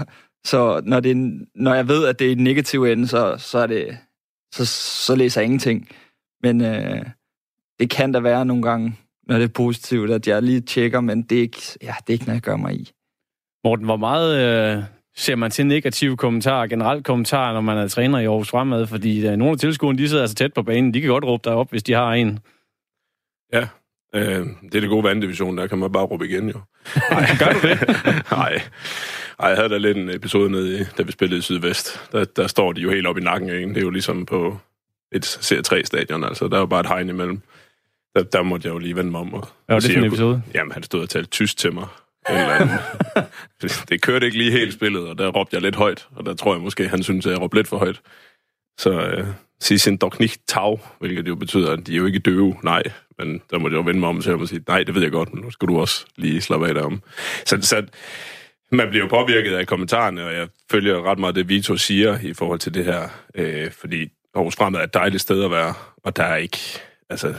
så 0.45 0.81
når, 0.85 0.99
det, 0.99 1.47
når 1.55 1.73
jeg 1.73 1.87
ved, 1.87 2.07
at 2.07 2.19
det 2.19 2.27
er 2.27 2.31
en 2.31 2.43
negativ 2.43 2.83
ende, 2.83 3.07
så, 3.07 3.35
så, 3.37 3.57
er 3.57 3.67
det, 3.67 3.97
så, 4.53 4.65
så 5.05 5.15
læser 5.15 5.41
jeg 5.41 5.45
ingenting. 5.45 5.89
Men 6.43 6.61
øh, 6.61 7.05
det 7.79 7.89
kan 7.89 8.11
da 8.11 8.19
være 8.19 8.45
nogle 8.45 8.63
gange, 8.63 8.95
når 9.27 9.35
det 9.35 9.43
er 9.43 9.53
positivt, 9.53 10.11
at 10.11 10.27
jeg 10.27 10.43
lige 10.43 10.61
tjekker, 10.61 11.01
men 11.01 11.21
det 11.21 11.37
er 11.37 11.41
ikke, 11.41 11.61
ja, 11.81 11.95
det 12.07 12.09
er 12.09 12.13
ikke 12.13 12.25
noget, 12.25 12.35
jeg 12.35 12.41
gør 12.41 12.55
mig 12.55 12.75
i. 12.75 12.91
Morten, 13.63 13.85
hvor 13.85 13.97
meget 13.97 14.37
øh, 14.37 14.83
ser 15.19 15.35
man 15.35 15.51
til 15.51 15.65
negative 15.65 16.17
kommentarer, 16.17 16.67
generelt 16.67 17.05
kommentarer, 17.05 17.53
når 17.53 17.61
man 17.61 17.77
er 17.77 17.87
træner 17.87 18.19
i 18.19 18.25
Aarhus 18.25 18.49
Fremad? 18.49 18.87
Fordi 18.87 19.27
uh, 19.27 19.33
nogle 19.33 19.51
af 19.51 19.57
tilskuerne, 19.57 19.97
de 19.97 20.09
sidder 20.09 20.23
altså 20.23 20.35
tæt 20.35 20.53
på 20.53 20.63
banen. 20.63 20.93
De 20.93 21.01
kan 21.01 21.09
godt 21.09 21.23
råbe 21.23 21.41
dig 21.43 21.53
op, 21.53 21.69
hvis 21.69 21.83
de 21.83 21.93
har 21.93 22.13
en. 22.13 22.39
Ja, 23.53 23.67
øh, 24.15 24.47
det 24.61 24.75
er 24.75 24.79
det 24.79 24.89
gode 24.89 25.03
vanddivision. 25.03 25.57
Der 25.57 25.67
kan 25.67 25.77
man 25.77 25.91
bare 25.91 26.03
råbe 26.03 26.25
igen, 26.25 26.49
jo. 26.49 26.59
Nej, 27.11 27.27
gør 27.39 27.53
du 27.53 27.67
det? 27.67 27.79
Nej. 28.31 28.61
Ej, 29.39 29.47
jeg 29.47 29.57
havde 29.57 29.69
da 29.69 29.77
lidt 29.77 29.97
en 29.97 30.09
episode 30.09 30.51
nede, 30.51 30.87
da 30.97 31.03
vi 31.03 31.11
spillede 31.11 31.39
i 31.39 31.41
Sydvest. 31.41 32.11
Der, 32.11 32.25
der 32.25 32.47
står 32.47 32.73
de 32.73 32.81
jo 32.81 32.89
helt 32.89 33.07
op 33.07 33.17
i 33.17 33.21
nakken 33.21 33.49
af 33.49 33.59
en. 33.59 33.69
Det 33.69 33.77
er 33.77 33.81
jo 33.81 33.89
ligesom 33.89 34.25
på 34.25 34.57
et 35.11 35.25
C3-stadion, 35.25 36.23
altså. 36.23 36.47
Der 36.47 36.55
er 36.55 36.59
jo 36.59 36.65
bare 36.65 36.79
et 36.79 36.87
hegn 36.87 37.09
imellem. 37.09 37.41
Der, 38.15 38.23
der 38.23 38.41
måtte 38.41 38.67
jeg 38.67 38.73
jo 38.73 38.79
lige 38.79 38.95
vende 38.95 39.11
mig 39.11 39.19
om. 39.19 39.33
Og, 39.33 39.47
ja, 39.69 39.75
det 39.75 39.95
er 39.95 39.97
en 39.97 40.03
episode. 40.03 40.41
Jamen, 40.53 40.71
han 40.71 40.83
stod 40.83 41.01
og 41.01 41.09
talte 41.09 41.29
tysk 41.29 41.57
til 41.57 41.73
mig 41.73 41.87
eller 42.29 42.77
det 43.89 44.01
kørte 44.01 44.25
ikke 44.25 44.37
lige 44.37 44.51
helt 44.51 44.73
spillet, 44.73 45.07
og 45.07 45.17
der 45.17 45.27
råbte 45.27 45.55
jeg 45.55 45.61
lidt 45.61 45.75
højt, 45.75 46.07
og 46.15 46.25
der 46.25 46.33
tror 46.33 46.53
jeg 46.53 46.61
måske, 46.61 46.87
han 46.87 47.03
synes, 47.03 47.25
at 47.25 47.31
jeg 47.31 47.41
råbte 47.41 47.57
lidt 47.57 47.67
for 47.67 47.77
højt. 47.77 48.01
Så 48.77 48.91
øh, 48.91 49.27
sig 49.61 49.79
sin 49.79 49.97
dog 49.97 50.13
nicht 50.19 50.41
tau, 50.47 50.79
hvilket 50.99 51.27
jo 51.27 51.35
betyder, 51.35 51.71
at 51.71 51.87
de 51.87 51.93
er 51.93 51.97
jo 51.97 52.05
ikke 52.05 52.19
døve, 52.19 52.55
nej. 52.63 52.83
Men 53.17 53.41
der 53.51 53.59
må 53.59 53.67
jeg 53.67 53.75
jo 53.75 53.81
vende 53.81 53.99
mig 53.99 54.09
om 54.09 54.21
til 54.21 54.31
at 54.31 54.49
sige, 54.49 54.63
nej, 54.67 54.83
det 54.83 54.95
ved 54.95 55.01
jeg 55.01 55.11
godt, 55.11 55.33
men 55.33 55.43
nu 55.43 55.51
skal 55.51 55.67
du 55.67 55.79
også 55.79 56.05
lige 56.15 56.41
slappe 56.41 56.67
af 56.67 56.73
derom. 56.73 57.01
Så, 57.45 57.57
så 57.61 57.85
man 58.71 58.89
bliver 58.89 59.03
jo 59.05 59.09
påvirket 59.09 59.55
af 59.55 59.67
kommentarerne, 59.67 60.25
og 60.25 60.33
jeg 60.33 60.47
følger 60.71 61.11
ret 61.11 61.19
meget 61.19 61.35
det, 61.35 61.49
Vito 61.49 61.77
siger 61.77 62.19
i 62.19 62.33
forhold 62.33 62.59
til 62.59 62.73
det 62.73 62.85
her, 62.85 63.09
øh, 63.35 63.71
fordi 63.71 64.09
Aarhus 64.35 64.55
Fremad 64.55 64.79
er 64.79 64.83
et 64.83 64.93
dejligt 64.93 65.21
sted 65.21 65.43
at 65.43 65.51
være, 65.51 65.73
og 66.03 66.15
der 66.15 66.23
er 66.23 66.35
ikke, 66.35 66.59
altså, 67.09 67.35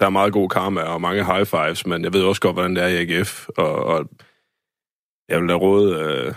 der 0.00 0.06
er 0.06 0.10
meget 0.10 0.32
god 0.32 0.48
karma 0.48 0.80
og 0.80 1.00
mange 1.00 1.24
high 1.24 1.46
fives, 1.46 1.86
men 1.86 2.04
jeg 2.04 2.12
ved 2.12 2.22
også 2.22 2.40
godt, 2.40 2.56
hvordan 2.56 2.76
det 2.76 2.82
er 2.82 2.88
i 2.88 2.96
AGF, 2.96 3.48
og, 3.48 3.74
og 3.74 4.08
jeg 5.28 5.40
vil 5.40 5.48
da 5.48 5.54
råde 5.54 5.94
øh, 6.00 6.34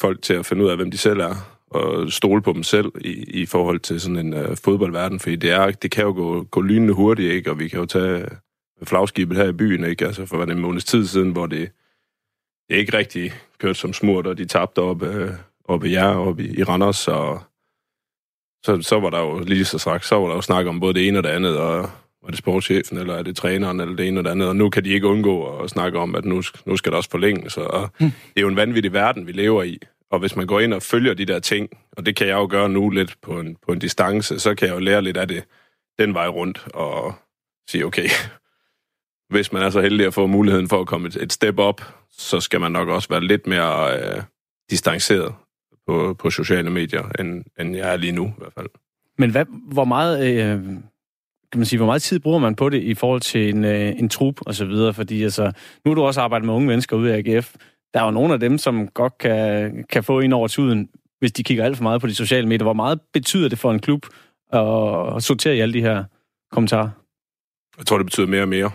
folk 0.00 0.22
til 0.22 0.34
at 0.34 0.46
finde 0.46 0.64
ud 0.64 0.70
af, 0.70 0.76
hvem 0.76 0.90
de 0.90 0.98
selv 0.98 1.20
er, 1.20 1.34
og 1.66 2.12
stole 2.12 2.42
på 2.42 2.52
dem 2.52 2.62
selv 2.62 2.92
i, 3.00 3.42
i 3.42 3.46
forhold 3.46 3.80
til 3.80 4.00
sådan 4.00 4.26
en 4.26 4.34
øh, 4.34 4.56
fodboldverden, 4.56 5.20
fordi 5.20 5.36
det, 5.36 5.50
er, 5.50 5.70
det 5.70 5.90
kan 5.90 6.04
jo 6.04 6.12
gå, 6.12 6.44
gå 6.44 6.60
lynende 6.60 6.94
hurtigt, 6.94 7.32
ikke? 7.32 7.50
og 7.50 7.58
vi 7.58 7.68
kan 7.68 7.78
jo 7.78 7.86
tage 7.86 8.26
flagskibet 8.82 9.36
her 9.36 9.48
i 9.48 9.52
byen, 9.52 9.84
ikke? 9.84 10.06
Altså 10.06 10.26
for 10.26 10.42
en 10.42 10.58
måneds 10.58 10.84
tid 10.84 11.06
siden, 11.06 11.32
hvor 11.32 11.46
det, 11.46 11.72
det 12.68 12.76
ikke 12.76 12.96
rigtig 12.96 13.32
kørte 13.58 13.78
som 13.78 13.92
smurt, 13.92 14.26
og 14.26 14.38
de 14.38 14.44
tabte 14.44 14.78
op, 14.78 15.02
øh, 15.02 15.30
op 15.64 15.84
i 15.84 15.92
jer, 15.92 16.14
op 16.14 16.40
i, 16.40 16.58
i 16.58 16.62
Randers, 16.62 17.08
og 17.08 17.42
så, 18.64 18.82
så 18.82 19.00
var 19.00 19.10
der 19.10 19.20
jo 19.20 19.38
lige 19.38 19.64
så 19.64 19.78
straks, 19.78 20.08
så 20.08 20.14
var 20.14 20.28
der 20.28 20.34
jo 20.34 20.40
snak 20.40 20.66
om 20.66 20.80
både 20.80 20.94
det 20.94 21.08
ene 21.08 21.18
og 21.18 21.22
det 21.22 21.28
andet, 21.28 21.58
og 21.58 21.90
var 22.22 22.30
det 22.30 22.38
sportschefen, 22.38 22.98
eller 22.98 23.14
er 23.14 23.22
det 23.22 23.36
træneren, 23.36 23.80
eller 23.80 23.96
det 23.96 24.08
ene 24.08 24.20
og 24.20 24.24
det 24.24 24.30
andet, 24.30 24.48
og 24.48 24.56
nu 24.56 24.70
kan 24.70 24.84
de 24.84 24.90
ikke 24.90 25.06
undgå 25.06 25.58
at 25.58 25.70
snakke 25.70 25.98
om, 25.98 26.14
at 26.14 26.24
nu, 26.24 26.42
nu 26.64 26.76
skal 26.76 26.92
der 26.92 26.96
også 26.96 27.10
forlænges, 27.10 27.56
og 27.56 27.90
mm. 28.00 28.06
det 28.06 28.36
er 28.36 28.40
jo 28.40 28.48
en 28.48 28.56
vanvittig 28.56 28.92
verden, 28.92 29.26
vi 29.26 29.32
lever 29.32 29.62
i, 29.62 29.78
og 30.10 30.18
hvis 30.18 30.36
man 30.36 30.46
går 30.46 30.60
ind 30.60 30.74
og 30.74 30.82
følger 30.82 31.14
de 31.14 31.24
der 31.24 31.38
ting, 31.38 31.68
og 31.96 32.06
det 32.06 32.16
kan 32.16 32.26
jeg 32.26 32.34
jo 32.34 32.46
gøre 32.50 32.68
nu 32.68 32.90
lidt 32.90 33.14
på 33.22 33.40
en, 33.40 33.56
på 33.66 33.72
en 33.72 33.78
distance, 33.78 34.38
så 34.38 34.54
kan 34.54 34.68
jeg 34.68 34.74
jo 34.74 34.80
lære 34.80 35.02
lidt 35.02 35.16
af 35.16 35.28
det 35.28 35.44
den 35.98 36.14
vej 36.14 36.28
rundt, 36.28 36.66
og 36.74 37.14
sige, 37.68 37.86
okay, 37.86 38.08
hvis 39.32 39.52
man 39.52 39.62
er 39.62 39.70
så 39.70 39.80
heldig 39.80 40.06
at 40.06 40.14
få 40.14 40.26
muligheden 40.26 40.68
for 40.68 40.80
at 40.80 40.86
komme 40.86 41.08
et, 41.08 41.16
et 41.16 41.32
step 41.32 41.58
op, 41.58 41.80
så 42.12 42.40
skal 42.40 42.60
man 42.60 42.72
nok 42.72 42.88
også 42.88 43.08
være 43.08 43.24
lidt 43.24 43.46
mere 43.46 43.98
øh, 43.98 44.22
distanceret 44.70 45.34
på, 45.86 46.14
på 46.18 46.30
sociale 46.30 46.70
medier, 46.70 47.08
end, 47.18 47.44
end 47.60 47.76
jeg 47.76 47.92
er 47.92 47.96
lige 47.96 48.12
nu 48.12 48.26
i 48.26 48.38
hvert 48.38 48.52
fald. 48.52 48.68
Men 49.18 49.30
hvad, 49.30 49.44
hvor 49.72 49.84
meget... 49.84 50.34
Øh 50.34 50.76
kan 51.54 51.58
man 51.58 51.66
sige, 51.66 51.78
hvor 51.78 51.86
meget 51.86 52.02
tid 52.02 52.18
bruger 52.18 52.38
man 52.38 52.54
på 52.54 52.68
det 52.68 52.82
i 52.82 52.94
forhold 52.94 53.20
til 53.20 53.48
en, 53.48 53.64
øh, 53.64 53.98
en 53.98 54.08
trup 54.08 54.40
og 54.46 54.54
så 54.54 54.64
videre? 54.64 54.94
Fordi 54.94 55.22
altså, 55.22 55.52
nu 55.84 55.90
har 55.90 55.94
du 55.94 56.02
også 56.02 56.20
arbejdet 56.20 56.46
med 56.46 56.54
unge 56.54 56.66
mennesker 56.66 56.96
ude 56.96 57.10
i 57.10 57.12
AGF. 57.12 57.54
der 57.94 58.00
er 58.00 58.04
jo 58.04 58.10
nogle 58.10 58.34
af 58.34 58.40
dem, 58.40 58.58
som 58.58 58.88
godt 58.88 59.18
kan, 59.18 59.84
kan 59.90 60.04
få 60.04 60.20
ind 60.20 60.32
over 60.34 60.48
tuden, 60.48 60.88
hvis 61.18 61.32
de 61.32 61.42
kigger 61.42 61.64
alt 61.64 61.76
for 61.76 61.82
meget 61.82 62.00
på 62.00 62.06
de 62.06 62.14
sociale 62.14 62.48
medier. 62.48 62.64
Hvor 62.64 62.72
meget 62.72 63.00
betyder 63.12 63.48
det 63.48 63.58
for 63.58 63.70
en 63.70 63.80
klub 63.80 64.06
at 64.52 65.22
sortere 65.22 65.56
i 65.56 65.60
alle 65.60 65.74
de 65.74 65.80
her 65.80 66.04
kommentarer? 66.52 66.90
Jeg 67.78 67.86
tror, 67.86 67.98
det 67.98 68.06
betyder 68.06 68.26
mere 68.26 68.42
og 68.42 68.48
mere. 68.48 68.70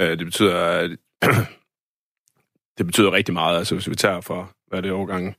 Øh, 0.00 0.18
det 0.18 0.26
betyder, 0.26 0.56
at 0.56 0.90
det 2.78 2.86
betyder 2.86 3.12
rigtig 3.12 3.34
meget. 3.34 3.58
Altså, 3.58 3.74
hvis 3.74 3.90
vi 3.90 3.94
tager 3.94 4.20
fra, 4.20 4.46
hvad 4.66 4.78
er 4.78 4.82
det, 4.82 4.92
årgang 4.92 5.36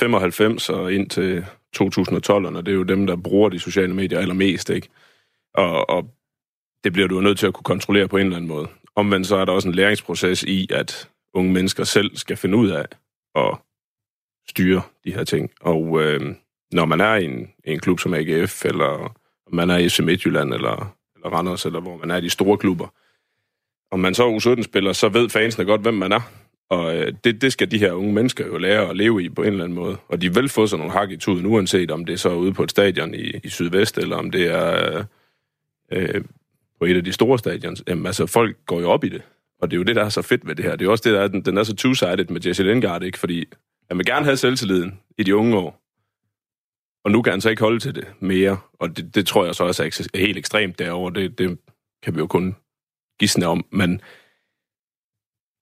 95 0.00 0.68
og 0.68 0.92
ind 0.92 1.10
til 1.10 1.46
2012'erne, 1.76 2.56
det 2.56 2.68
er 2.68 2.72
jo 2.72 2.82
dem, 2.82 3.06
der 3.06 3.16
bruger 3.16 3.48
de 3.48 3.58
sociale 3.58 3.94
medier 3.94 4.18
allermest, 4.18 4.70
ikke? 4.70 4.88
Og, 5.54 5.90
og 5.90 6.10
det 6.84 6.92
bliver 6.92 7.08
du 7.08 7.20
nødt 7.20 7.38
til 7.38 7.46
at 7.46 7.54
kunne 7.54 7.64
kontrollere 7.64 8.08
på 8.08 8.16
en 8.16 8.26
eller 8.26 8.36
anden 8.36 8.48
måde. 8.48 8.68
Omvendt 8.96 9.26
så 9.26 9.36
er 9.36 9.44
der 9.44 9.52
også 9.52 9.68
en 9.68 9.74
læringsproces 9.74 10.42
i, 10.42 10.66
at 10.70 11.08
unge 11.34 11.52
mennesker 11.52 11.84
selv 11.84 12.16
skal 12.16 12.36
finde 12.36 12.56
ud 12.56 12.70
af 12.70 12.86
at 13.34 13.56
styre 14.48 14.82
de 15.04 15.14
her 15.14 15.24
ting. 15.24 15.50
Og 15.60 16.02
øh, 16.02 16.34
når 16.72 16.84
man 16.84 17.00
er 17.00 17.14
i 17.14 17.24
en, 17.24 17.52
i 17.64 17.70
en 17.72 17.80
klub 17.80 18.00
som 18.00 18.14
AGF, 18.14 18.64
eller 18.64 19.16
man 19.52 19.70
er 19.70 19.76
i 19.76 19.88
FC 19.88 20.00
Midtjylland, 20.00 20.54
eller, 20.54 20.96
eller 21.14 21.30
Randers, 21.30 21.66
eller 21.66 21.80
hvor 21.80 21.96
man 21.96 22.10
er 22.10 22.16
i 22.16 22.20
de 22.20 22.30
store 22.30 22.58
klubber, 22.58 22.88
om 23.90 24.00
man 24.00 24.14
så 24.14 24.24
er 24.24 24.38
U17-spiller, 24.38 24.92
så 24.92 25.08
ved 25.08 25.28
fansene 25.28 25.64
godt, 25.64 25.80
hvem 25.80 25.94
man 25.94 26.12
er. 26.12 26.20
Og 26.70 26.96
øh, 26.96 27.12
det, 27.24 27.42
det 27.42 27.52
skal 27.52 27.70
de 27.70 27.78
her 27.78 27.92
unge 27.92 28.12
mennesker 28.12 28.46
jo 28.46 28.58
lære 28.58 28.90
at 28.90 28.96
leve 28.96 29.22
i 29.22 29.28
på 29.28 29.42
en 29.42 29.48
eller 29.48 29.64
anden 29.64 29.78
måde. 29.78 29.96
Og 30.08 30.22
de 30.22 30.34
vil 30.34 30.48
få 30.48 30.66
sådan 30.66 30.78
nogle 30.78 30.92
hak 30.92 31.10
i 31.10 31.16
tuden, 31.16 31.46
uanset 31.46 31.90
om 31.90 32.04
det 32.04 32.12
er 32.12 32.16
så 32.16 32.34
ude 32.34 32.52
på 32.52 32.62
et 32.62 32.70
stadion 32.70 33.14
i, 33.14 33.30
i 33.44 33.48
Sydvest, 33.48 33.98
eller 33.98 34.16
om 34.16 34.30
det 34.30 34.46
er 34.46 35.04
øh, 35.92 36.24
på 36.78 36.84
et 36.84 36.96
af 36.96 37.04
de 37.04 37.12
store 37.12 37.38
stadions. 37.38 37.82
Jamen 37.88 38.06
altså, 38.06 38.26
folk 38.26 38.56
går 38.66 38.80
jo 38.80 38.90
op 38.90 39.04
i 39.04 39.08
det. 39.08 39.22
Og 39.60 39.70
det 39.70 39.76
er 39.76 39.78
jo 39.78 39.84
det, 39.84 39.96
der 39.96 40.04
er 40.04 40.08
så 40.08 40.22
fedt 40.22 40.46
ved 40.46 40.54
det 40.54 40.64
her. 40.64 40.76
Det 40.76 40.86
er 40.86 40.90
også 40.90 41.02
det, 41.04 41.12
der 41.12 41.20
er, 41.20 41.28
den, 41.28 41.42
den 41.42 41.56
er 41.56 41.62
så 41.62 41.74
two-sided 41.80 42.32
med 42.32 42.46
Jesse 42.46 42.62
Lingard, 42.62 43.02
ikke? 43.02 43.18
Fordi 43.18 43.44
han 43.88 43.98
vil 43.98 44.06
gerne 44.06 44.24
have 44.24 44.36
selvtilliden 44.36 44.98
i 45.18 45.22
de 45.22 45.36
unge 45.36 45.56
år. 45.56 45.82
Og 47.04 47.10
nu 47.10 47.22
kan 47.22 47.30
han 47.30 47.40
så 47.40 47.50
ikke 47.50 47.62
holde 47.62 47.80
til 47.80 47.94
det 47.94 48.06
mere. 48.20 48.58
Og 48.78 48.96
det, 48.96 49.14
det 49.14 49.26
tror 49.26 49.44
jeg 49.44 49.54
så 49.54 49.64
også 49.64 49.82
er 49.82 50.18
helt 50.18 50.38
ekstremt 50.38 50.78
derovre. 50.78 51.14
Det, 51.14 51.38
det 51.38 51.58
kan 52.02 52.14
vi 52.14 52.18
jo 52.18 52.26
kun 52.26 52.56
gisne 53.18 53.46
om. 53.46 53.64
Men 53.70 54.00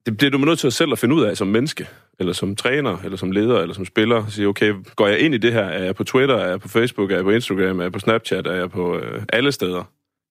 det 0.06 0.16
bliver 0.16 0.30
du 0.30 0.38
nødt 0.38 0.58
til 0.58 0.66
at 0.66 0.72
selv 0.72 0.92
at 0.92 0.98
finde 0.98 1.14
ud 1.14 1.22
af 1.22 1.36
som 1.36 1.46
menneske, 1.48 1.88
eller 2.18 2.32
som 2.32 2.56
træner, 2.56 2.98
eller 3.04 3.16
som 3.16 3.32
leder, 3.32 3.60
eller 3.60 3.74
som 3.74 3.84
spiller. 3.84 4.26
Sige, 4.28 4.48
okay, 4.48 4.74
går 4.96 5.06
jeg 5.06 5.18
ind 5.18 5.34
i 5.34 5.38
det 5.38 5.52
her? 5.52 5.64
Er 5.64 5.84
jeg 5.84 5.94
på 5.94 6.04
Twitter? 6.04 6.36
Er 6.36 6.48
jeg 6.48 6.60
på 6.60 6.68
Facebook? 6.68 7.10
Er 7.10 7.14
jeg 7.14 7.24
på 7.24 7.30
Instagram? 7.30 7.78
Er 7.78 7.82
jeg 7.82 7.92
på 7.92 7.98
Snapchat? 7.98 8.46
Er 8.46 8.54
jeg 8.54 8.70
på 8.70 8.98
øh, 8.98 9.22
alle 9.32 9.52
steder? 9.52 9.84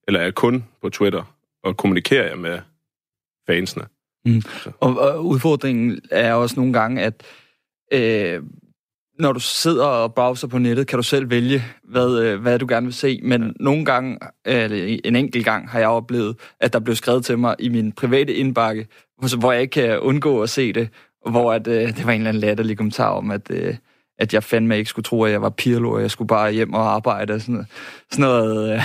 Eller 0.08 0.20
er 0.20 0.24
jeg 0.24 0.34
kun 0.34 0.64
på 0.82 0.88
Twitter? 0.88 1.36
Og 1.64 1.76
kommunikerer 1.76 2.28
jeg 2.28 2.38
med 2.38 2.58
fansene? 3.46 3.84
Mm. 4.24 4.42
Og, 4.80 4.98
og 4.98 5.26
udfordringen 5.26 6.00
er 6.10 6.34
også 6.34 6.56
nogle 6.56 6.72
gange, 6.72 7.02
at 7.02 7.22
øh, 7.92 8.42
når 9.18 9.32
du 9.32 9.40
sidder 9.40 9.84
og 9.86 10.14
browser 10.14 10.48
på 10.48 10.58
nettet, 10.58 10.86
kan 10.86 10.96
du 10.96 11.02
selv 11.02 11.30
vælge, 11.30 11.62
hvad, 11.84 12.18
øh, 12.18 12.40
hvad 12.40 12.58
du 12.58 12.66
gerne 12.68 12.86
vil 12.86 12.94
se. 12.94 13.20
Men 13.22 13.42
ja. 13.42 13.50
nogle 13.60 13.84
gange, 13.84 14.18
eller 14.44 14.98
en 15.04 15.16
enkelt 15.16 15.44
gang, 15.44 15.70
har 15.70 15.78
jeg 15.78 15.88
oplevet, 15.88 16.36
at 16.60 16.72
der 16.72 16.80
blev 16.80 16.96
skrevet 16.96 17.24
til 17.24 17.38
mig 17.38 17.56
i 17.58 17.68
min 17.68 17.92
private 17.92 18.34
indbakke, 18.34 18.86
hvor 19.38 19.52
jeg 19.52 19.62
ikke 19.62 19.72
kan 19.72 19.98
undgå 19.98 20.42
at 20.42 20.50
se 20.50 20.72
det, 20.72 20.88
hvor 21.30 21.52
at, 21.52 21.66
øh, 21.66 21.96
det 21.96 22.06
var 22.06 22.12
en 22.12 22.20
eller 22.20 22.28
anden 22.28 22.40
latterlig 22.40 22.76
kommentar 22.76 23.08
om, 23.08 23.30
at, 23.30 23.50
øh, 23.50 23.74
at 24.18 24.34
jeg 24.34 24.44
fandme 24.44 24.78
ikke 24.78 24.90
skulle 24.90 25.04
tro, 25.04 25.22
at 25.22 25.32
jeg 25.32 25.42
var 25.42 25.50
Pirlo, 25.50 25.90
og 25.90 26.02
jeg 26.02 26.10
skulle 26.10 26.28
bare 26.28 26.52
hjem 26.52 26.74
og 26.74 26.94
arbejde. 26.94 27.34
Og 27.34 27.40
sådan 27.40 27.52
noget, 27.52 27.68
sådan 28.10 28.22
noget 28.22 28.82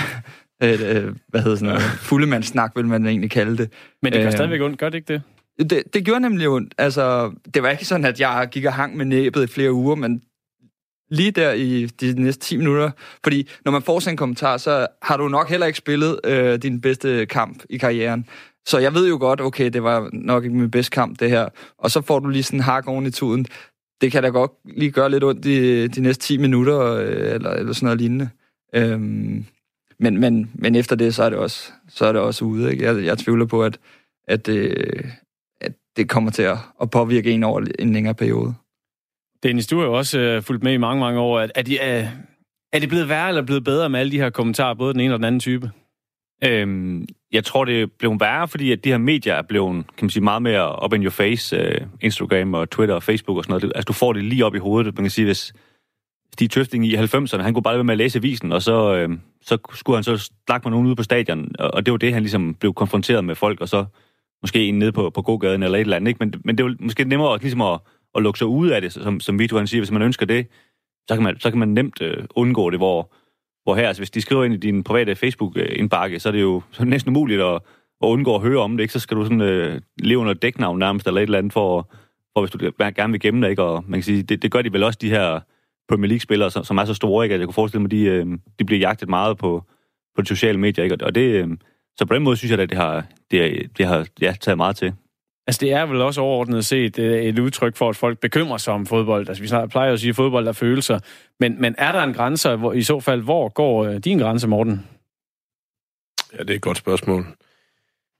øh, 0.62 0.96
øh, 1.06 1.14
hvad 1.28 1.40
hedder 1.40 1.56
sådan 1.56 1.68
noget, 1.68 1.82
fuldemandssnak, 2.08 2.72
vil 2.76 2.86
man 2.86 3.06
egentlig 3.06 3.30
kalde 3.30 3.56
det. 3.56 3.72
Men 4.02 4.12
det 4.12 4.20
gør 4.20 4.26
øh, 4.26 4.32
stadigvæk 4.32 4.60
ondt, 4.60 4.78
gør 4.78 4.88
det 4.88 4.98
ikke 4.98 5.12
det? 5.12 5.22
Det, 5.70 5.82
det 5.94 6.04
gjorde 6.04 6.20
nemlig 6.20 6.48
ondt. 6.48 6.74
Altså, 6.78 7.32
det 7.54 7.62
var 7.62 7.70
ikke 7.70 7.84
sådan, 7.84 8.04
at 8.04 8.20
jeg 8.20 8.48
gik 8.50 8.64
og 8.64 8.72
hang 8.72 8.96
med 8.96 9.04
næbet 9.04 9.44
i 9.44 9.46
flere 9.46 9.72
uger, 9.72 9.94
men 9.94 10.22
lige 11.10 11.30
der 11.30 11.52
i 11.52 11.86
de 11.86 12.22
næste 12.22 12.44
10 12.44 12.56
minutter. 12.56 12.90
Fordi 13.24 13.48
når 13.64 13.72
man 13.72 13.82
får 13.82 14.00
sådan 14.00 14.12
en 14.12 14.16
kommentar, 14.16 14.56
så 14.56 14.86
har 15.02 15.16
du 15.16 15.28
nok 15.28 15.48
heller 15.48 15.66
ikke 15.66 15.78
spillet 15.78 16.20
øh, 16.24 16.58
din 16.62 16.80
bedste 16.80 17.26
kamp 17.26 17.62
i 17.70 17.76
karrieren. 17.76 18.26
Så 18.66 18.78
jeg 18.78 18.94
ved 18.94 19.08
jo 19.08 19.16
godt, 19.20 19.40
okay, 19.40 19.70
det 19.70 19.82
var 19.82 20.10
nok 20.12 20.44
ikke 20.44 20.56
min 20.56 20.70
bedste 20.70 20.90
kamp, 20.90 21.20
det 21.20 21.30
her. 21.30 21.48
Og 21.78 21.90
så 21.90 22.00
får 22.00 22.18
du 22.18 22.28
lige 22.28 22.42
sådan 22.42 22.58
en 22.58 22.64
hak 22.64 22.88
oven 22.88 23.06
i 23.06 23.10
tuden. 23.10 23.46
Det 24.00 24.12
kan 24.12 24.22
da 24.22 24.28
godt 24.28 24.50
lige 24.64 24.90
gøre 24.90 25.10
lidt 25.10 25.24
ondt 25.24 25.46
i 25.46 25.86
de 25.86 26.00
næste 26.00 26.24
10 26.24 26.38
minutter, 26.38 26.80
øh, 26.80 27.34
eller, 27.34 27.50
eller 27.50 27.72
sådan 27.72 27.86
noget 27.86 28.00
lignende. 28.00 28.28
Øhm, 28.74 29.44
men, 29.98 30.20
men, 30.20 30.50
men 30.54 30.74
efter 30.74 30.96
det, 30.96 31.14
så 31.14 31.22
er 31.22 31.30
det 31.30 31.38
også, 31.38 31.72
så 31.88 32.06
er 32.06 32.12
det 32.12 32.20
også 32.20 32.44
ude. 32.44 32.72
Ikke? 32.72 32.84
Jeg, 32.84 33.04
jeg 33.04 33.18
tvivler 33.18 33.46
på, 33.46 33.62
at, 33.62 33.78
at, 34.28 34.48
øh, 34.48 35.04
at 35.60 35.72
det 35.96 36.08
kommer 36.08 36.30
til 36.30 36.42
at, 36.42 36.58
at 36.82 36.90
påvirke 36.90 37.30
en 37.30 37.44
over 37.44 37.66
en 37.78 37.92
længere 37.92 38.14
periode. 38.14 38.54
Dennis, 39.42 39.66
du 39.66 39.78
har 39.78 39.84
jo 39.86 39.92
også 39.92 40.18
øh, 40.18 40.42
fulgt 40.42 40.62
med 40.62 40.72
i 40.72 40.76
mange, 40.76 41.00
mange 41.00 41.20
år. 41.20 41.40
Er, 41.40 41.48
er, 41.54 41.62
de, 41.62 41.74
øh, 41.74 41.80
er, 41.80 42.08
er 42.72 42.78
det 42.78 42.88
blevet 42.88 43.08
værre 43.08 43.28
eller 43.28 43.42
blevet 43.42 43.64
bedre 43.64 43.88
med 43.88 44.00
alle 44.00 44.12
de 44.12 44.20
her 44.20 44.30
kommentarer, 44.30 44.74
både 44.74 44.92
den 44.92 45.00
ene 45.00 45.14
og 45.14 45.18
den 45.18 45.24
anden 45.24 45.40
type? 45.40 45.70
Øhm, 46.44 47.06
jeg 47.32 47.44
tror, 47.44 47.64
det 47.64 47.82
er 47.82 47.86
blevet 47.98 48.20
værre, 48.20 48.48
fordi 48.48 48.72
at 48.72 48.84
de 48.84 48.88
her 48.88 48.98
medier 48.98 49.34
er 49.34 49.42
blevet 49.42 49.86
kan 49.86 50.04
man 50.04 50.10
sige, 50.10 50.22
meget 50.22 50.42
mere 50.42 50.84
up 50.84 50.92
in 50.92 51.02
your 51.02 51.10
face. 51.10 51.56
Øh, 51.56 51.80
Instagram 52.00 52.54
og 52.54 52.70
Twitter 52.70 52.94
og 52.94 53.02
Facebook 53.02 53.38
og 53.38 53.44
sådan 53.44 53.52
noget. 53.52 53.72
Altså, 53.74 53.86
du 53.86 53.92
får 53.92 54.12
det 54.12 54.24
lige 54.24 54.44
op 54.44 54.54
i 54.54 54.58
hovedet. 54.58 54.94
Man 54.94 55.04
kan 55.04 55.10
sige, 55.10 55.24
hvis 55.24 55.52
Stig 56.32 56.50
Tøfting 56.50 56.86
i 56.86 56.96
90'erne, 56.96 57.42
han 57.42 57.54
kunne 57.54 57.62
bare 57.62 57.74
være 57.74 57.84
med 57.84 57.94
at 57.94 57.98
læse 57.98 58.18
avisen, 58.18 58.52
og 58.52 58.62
så, 58.62 58.94
øh, 58.94 59.18
så 59.42 59.58
skulle 59.74 59.96
han 59.96 60.04
så 60.04 60.30
snakke 60.46 60.64
med 60.64 60.70
nogen 60.70 60.86
ude 60.86 60.96
på 60.96 61.02
stadion, 61.02 61.52
og 61.58 61.86
det 61.86 61.92
var 61.92 61.98
det, 61.98 62.12
han 62.12 62.22
ligesom 62.22 62.54
blev 62.54 62.74
konfronteret 62.74 63.24
med 63.24 63.34
folk, 63.34 63.60
og 63.60 63.68
så 63.68 63.84
måske 64.42 64.64
en 64.64 64.78
nede 64.78 64.92
på, 64.92 65.10
på 65.10 65.22
gågaden 65.22 65.62
eller 65.62 65.78
et 65.78 65.80
eller 65.80 65.96
andet. 65.96 66.08
Ikke? 66.08 66.18
Men, 66.18 66.34
men 66.44 66.58
det 66.58 66.64
var 66.64 66.74
måske 66.80 67.04
nemmere 67.04 67.34
at, 67.34 67.42
ligesom 67.42 67.60
at, 67.60 67.80
at 68.14 68.22
lukke 68.22 68.38
sig 68.38 68.46
ud 68.46 68.68
af 68.68 68.80
det, 68.80 68.92
som, 68.92 69.20
som 69.20 69.38
Vito 69.38 69.56
han 69.56 69.66
siger. 69.66 69.80
Hvis 69.80 69.90
man 69.90 70.02
ønsker 70.02 70.26
det, 70.26 70.46
så 71.08 71.14
kan 71.14 71.22
man, 71.22 71.40
så 71.40 71.50
kan 71.50 71.58
man 71.58 71.68
nemt 71.68 72.02
øh, 72.02 72.24
undgå 72.34 72.70
det, 72.70 72.78
hvor 72.78 73.12
hvor 73.66 73.74
her, 73.74 73.88
altså 73.88 74.00
hvis 74.00 74.10
de 74.10 74.20
skriver 74.20 74.44
ind 74.44 74.54
i 74.54 74.56
din 74.56 74.84
private 74.84 75.14
Facebook-indbakke, 75.14 76.20
så 76.20 76.28
er 76.28 76.32
det 76.32 76.42
jo 76.42 76.62
så 76.70 76.82
er 76.82 76.84
det 76.84 76.90
næsten 76.90 77.16
umuligt 77.16 77.40
at, 77.40 77.54
at 78.02 78.06
undgå 78.06 78.34
at 78.34 78.40
høre 78.42 78.58
om 78.58 78.76
det, 78.76 78.84
ikke? 78.84 78.92
Så 78.92 79.00
skal 79.00 79.16
du 79.16 79.22
sådan 79.22 79.40
øh, 79.40 79.80
leve 79.98 80.18
under 80.18 80.34
dæknavn 80.34 80.78
nærmest, 80.78 81.06
eller 81.06 81.20
et 81.20 81.22
eller 81.22 81.38
andet, 81.38 81.52
for, 81.52 81.90
for 82.34 82.40
hvis 82.40 82.50
du 82.50 82.70
gerne 82.96 83.12
vil 83.12 83.20
gemme 83.20 83.42
dig, 83.42 83.50
ikke? 83.50 83.62
Og 83.62 83.84
man 83.86 84.00
kan 84.00 84.04
sige, 84.04 84.22
det, 84.22 84.42
det 84.42 84.50
gør 84.50 84.62
de 84.62 84.72
vel 84.72 84.82
også, 84.82 84.98
de 85.02 85.10
her 85.10 85.40
Premier 85.88 86.08
League-spillere, 86.08 86.50
som, 86.50 86.64
som 86.64 86.78
er 86.78 86.84
så 86.84 86.94
store, 86.94 87.24
ikke? 87.24 87.34
At 87.34 87.40
jeg 87.40 87.46
kunne 87.46 87.54
forestille 87.54 87.82
mig, 87.82 87.90
de, 87.90 88.02
øh, 88.04 88.26
de 88.58 88.64
bliver 88.64 88.80
jagtet 88.80 89.08
meget 89.08 89.38
på, 89.38 89.64
på 90.16 90.22
de 90.22 90.26
sociale 90.26 90.58
medier, 90.58 90.84
ikke? 90.84 91.04
Og 91.04 91.14
det, 91.14 91.20
øh, 91.20 91.48
så 91.98 92.06
på 92.06 92.14
den 92.14 92.22
måde 92.22 92.36
synes 92.36 92.50
jeg, 92.50 92.60
at 92.60 92.70
det 92.70 92.78
har, 92.78 93.04
det, 93.30 93.70
det 93.78 93.86
har 93.86 94.06
ja, 94.20 94.34
taget 94.40 94.56
meget 94.56 94.76
til. 94.76 94.92
Altså, 95.46 95.60
det 95.60 95.72
er 95.72 95.86
vel 95.86 96.00
også 96.00 96.20
overordnet 96.20 96.66
set 96.66 96.98
øh, 96.98 97.22
et 97.22 97.38
udtryk 97.38 97.76
for, 97.76 97.88
at 97.88 97.96
folk 97.96 98.18
bekymrer 98.18 98.56
sig 98.56 98.74
om 98.74 98.86
fodbold. 98.86 99.28
Altså, 99.28 99.42
vi 99.42 99.48
snart 99.48 99.70
plejer 99.70 99.92
at 99.92 100.00
sige, 100.00 100.10
at 100.10 100.16
fodbold 100.16 100.48
er 100.48 100.52
følelser. 100.52 100.98
Men, 101.40 101.60
men 101.60 101.74
er 101.78 101.92
der 101.92 102.02
en 102.02 102.14
grænse, 102.14 102.56
hvor, 102.56 102.72
i 102.72 102.82
så 102.82 103.00
fald, 103.00 103.22
hvor 103.22 103.48
går 103.48 103.84
øh, 103.84 103.96
din 103.96 104.18
grænse, 104.18 104.48
Morten? 104.48 104.86
Ja, 106.32 106.38
det 106.38 106.50
er 106.50 106.54
et 106.54 106.62
godt 106.62 106.78
spørgsmål. 106.78 107.26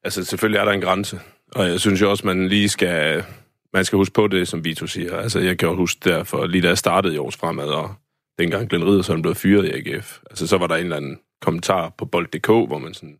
Altså, 0.04 0.24
selvfølgelig 0.24 0.58
er 0.58 0.64
der 0.64 0.72
en 0.72 0.80
grænse. 0.80 1.20
Og 1.54 1.68
jeg 1.68 1.80
synes 1.80 2.00
jo 2.00 2.10
også, 2.10 2.26
man 2.26 2.48
lige 2.48 2.68
skal... 2.68 3.24
Man 3.72 3.84
skal 3.84 3.96
huske 3.96 4.12
på 4.12 4.26
det, 4.26 4.48
som 4.48 4.64
Vito 4.64 4.86
siger. 4.86 5.16
Altså, 5.16 5.40
jeg 5.40 5.58
kan 5.58 5.68
jo 5.68 5.74
huske 5.74 6.00
derfor, 6.04 6.46
lige 6.46 6.62
da 6.62 6.68
jeg 6.68 6.78
startede 6.78 7.14
i 7.14 7.18
års 7.18 7.36
fremad, 7.36 7.68
og 7.68 7.94
dengang 8.38 8.68
Glenn 8.68 8.84
Riddersson 8.84 9.22
blev 9.22 9.34
fyret 9.34 9.64
i 9.64 9.70
AGF, 9.70 10.18
altså, 10.30 10.46
så 10.46 10.58
var 10.58 10.66
der 10.66 10.74
en 10.74 10.82
eller 10.82 10.96
anden 10.96 11.18
kommentar 11.40 11.94
på 11.98 12.04
bold.dk, 12.04 12.46
hvor 12.46 12.78
man 12.78 12.94
sådan 12.94 13.18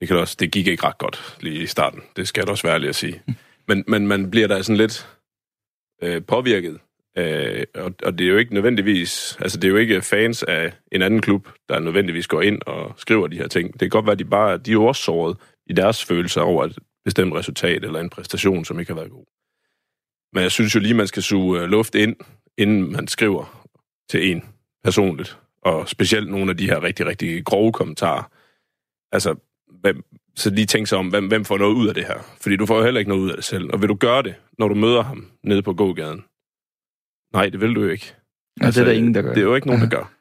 det, 0.00 0.08
kan 0.08 0.16
også, 0.16 0.36
det 0.40 0.52
gik 0.52 0.66
ikke 0.66 0.86
ret 0.86 0.98
godt 0.98 1.36
lige 1.40 1.62
i 1.62 1.66
starten. 1.66 2.02
Det 2.16 2.28
skal 2.28 2.40
jeg 2.40 2.48
også 2.48 2.66
være 2.66 2.74
ærlig 2.74 2.88
at 2.88 2.94
sige. 2.94 3.22
Men, 3.68 3.84
men 3.88 4.06
man 4.06 4.30
bliver 4.30 4.48
da 4.48 4.62
sådan 4.62 4.76
lidt 4.76 5.08
øh, 6.02 6.22
påvirket. 6.26 6.78
Øh, 7.18 7.64
og, 7.74 7.94
og 8.02 8.18
det 8.18 8.26
er 8.26 8.30
jo 8.30 8.36
ikke 8.36 8.54
nødvendigvis... 8.54 9.38
Altså, 9.40 9.58
det 9.58 9.64
er 9.64 9.72
jo 9.72 9.76
ikke 9.76 10.02
fans 10.02 10.42
af 10.42 10.72
en 10.92 11.02
anden 11.02 11.20
klub, 11.20 11.48
der 11.68 11.78
nødvendigvis 11.78 12.26
går 12.26 12.42
ind 12.42 12.62
og 12.66 12.94
skriver 12.96 13.26
de 13.26 13.36
her 13.36 13.48
ting. 13.48 13.72
Det 13.72 13.80
kan 13.80 13.88
godt 13.88 14.06
være, 14.06 14.12
at 14.12 14.18
de 14.18 14.24
bare 14.24 14.58
de 14.58 14.72
er 14.72 14.78
også 14.78 15.34
i 15.66 15.72
deres 15.72 16.04
følelser 16.04 16.40
over 16.40 16.64
et 16.64 16.78
bestemt 17.04 17.34
resultat 17.34 17.84
eller 17.84 18.00
en 18.00 18.10
præstation, 18.10 18.64
som 18.64 18.80
ikke 18.80 18.92
har 18.92 19.00
været 19.00 19.10
god. 19.10 19.24
Men 20.32 20.42
jeg 20.42 20.50
synes 20.50 20.74
jo 20.74 20.80
lige, 20.80 20.94
man 20.94 21.06
skal 21.06 21.22
suge 21.22 21.60
øh, 21.60 21.68
luft 21.68 21.94
ind, 21.94 22.16
inden 22.58 22.92
man 22.92 23.08
skriver 23.08 23.66
til 24.10 24.30
en 24.30 24.44
personligt. 24.84 25.38
Og 25.62 25.88
specielt 25.88 26.30
nogle 26.30 26.50
af 26.50 26.56
de 26.56 26.66
her 26.66 26.82
rigtig, 26.82 27.06
rigtig 27.06 27.44
grove 27.44 27.72
kommentarer. 27.72 28.30
Altså, 29.12 29.34
hvem, 29.80 30.04
så 30.36 30.50
lige 30.50 30.66
tænk 30.66 30.86
sig 30.86 30.98
om, 30.98 31.08
hvem, 31.08 31.28
hvem 31.28 31.44
får 31.44 31.58
noget 31.58 31.74
ud 31.74 31.88
af 31.88 31.94
det 31.94 32.04
her? 32.04 32.18
Fordi 32.40 32.56
du 32.56 32.66
får 32.66 32.76
jo 32.78 32.84
heller 32.84 32.98
ikke 32.98 33.08
noget 33.08 33.22
ud 33.22 33.30
af 33.30 33.36
det 33.36 33.44
selv. 33.44 33.70
Og 33.72 33.80
vil 33.80 33.88
du 33.88 33.94
gøre 33.94 34.22
det, 34.22 34.34
når 34.58 34.68
du 34.68 34.74
møder 34.74 35.02
ham 35.02 35.26
nede 35.44 35.62
på 35.62 35.74
gågaden? 35.74 36.24
Nej, 37.32 37.48
det 37.48 37.60
vil 37.60 37.74
du 37.74 37.82
jo 37.82 37.88
ikke. 37.88 38.14
Ja, 38.60 38.66
altså, 38.66 38.80
det 38.80 38.86
er 38.86 38.92
der 38.92 38.98
ingen, 38.98 39.14
der 39.14 39.22
gør. 39.22 39.34
Det 39.34 39.40
er 39.40 39.44
jo 39.44 39.54
ikke 39.54 39.66
nogen, 39.66 39.82
der 39.82 39.88
gør. 39.88 40.12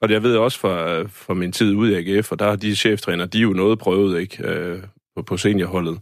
Og 0.00 0.10
jeg 0.10 0.22
ved 0.22 0.36
også 0.36 0.58
fra, 0.58 1.02
fra 1.02 1.34
min 1.34 1.52
tid 1.52 1.74
ude 1.74 1.92
i 2.02 2.16
AGF, 2.16 2.32
og 2.32 2.38
der 2.38 2.48
har 2.48 2.56
de 2.56 2.76
cheftræner, 2.76 3.26
de 3.26 3.38
er 3.38 3.42
jo 3.42 3.52
noget 3.52 3.78
prøvet 3.78 4.20
ikke, 4.20 4.48
øh, 4.48 4.82
på, 5.16 5.22
på 5.22 5.36
seniorholdet. 5.36 6.00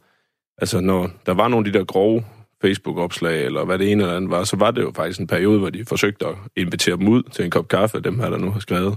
Altså, 0.58 0.80
når 0.80 1.10
der 1.26 1.34
var 1.34 1.48
nogle 1.48 1.66
af 1.66 1.72
de 1.72 1.78
der 1.78 1.84
grove 1.84 2.24
Facebook-opslag, 2.62 3.44
eller 3.44 3.64
hvad 3.64 3.78
det 3.78 3.92
ene 3.92 4.02
eller 4.02 4.16
andet 4.16 4.30
var, 4.30 4.44
så 4.44 4.56
var 4.56 4.70
det 4.70 4.82
jo 4.82 4.92
faktisk 4.96 5.20
en 5.20 5.26
periode, 5.26 5.58
hvor 5.58 5.70
de 5.70 5.84
forsøgte 5.84 6.26
at 6.26 6.34
invitere 6.56 6.96
dem 6.96 7.08
ud 7.08 7.22
til 7.22 7.44
en 7.44 7.50
kop 7.50 7.68
kaffe, 7.68 8.00
dem 8.00 8.18
her, 8.18 8.30
der 8.30 8.38
nu 8.38 8.50
har 8.50 8.60
skrevet. 8.60 8.96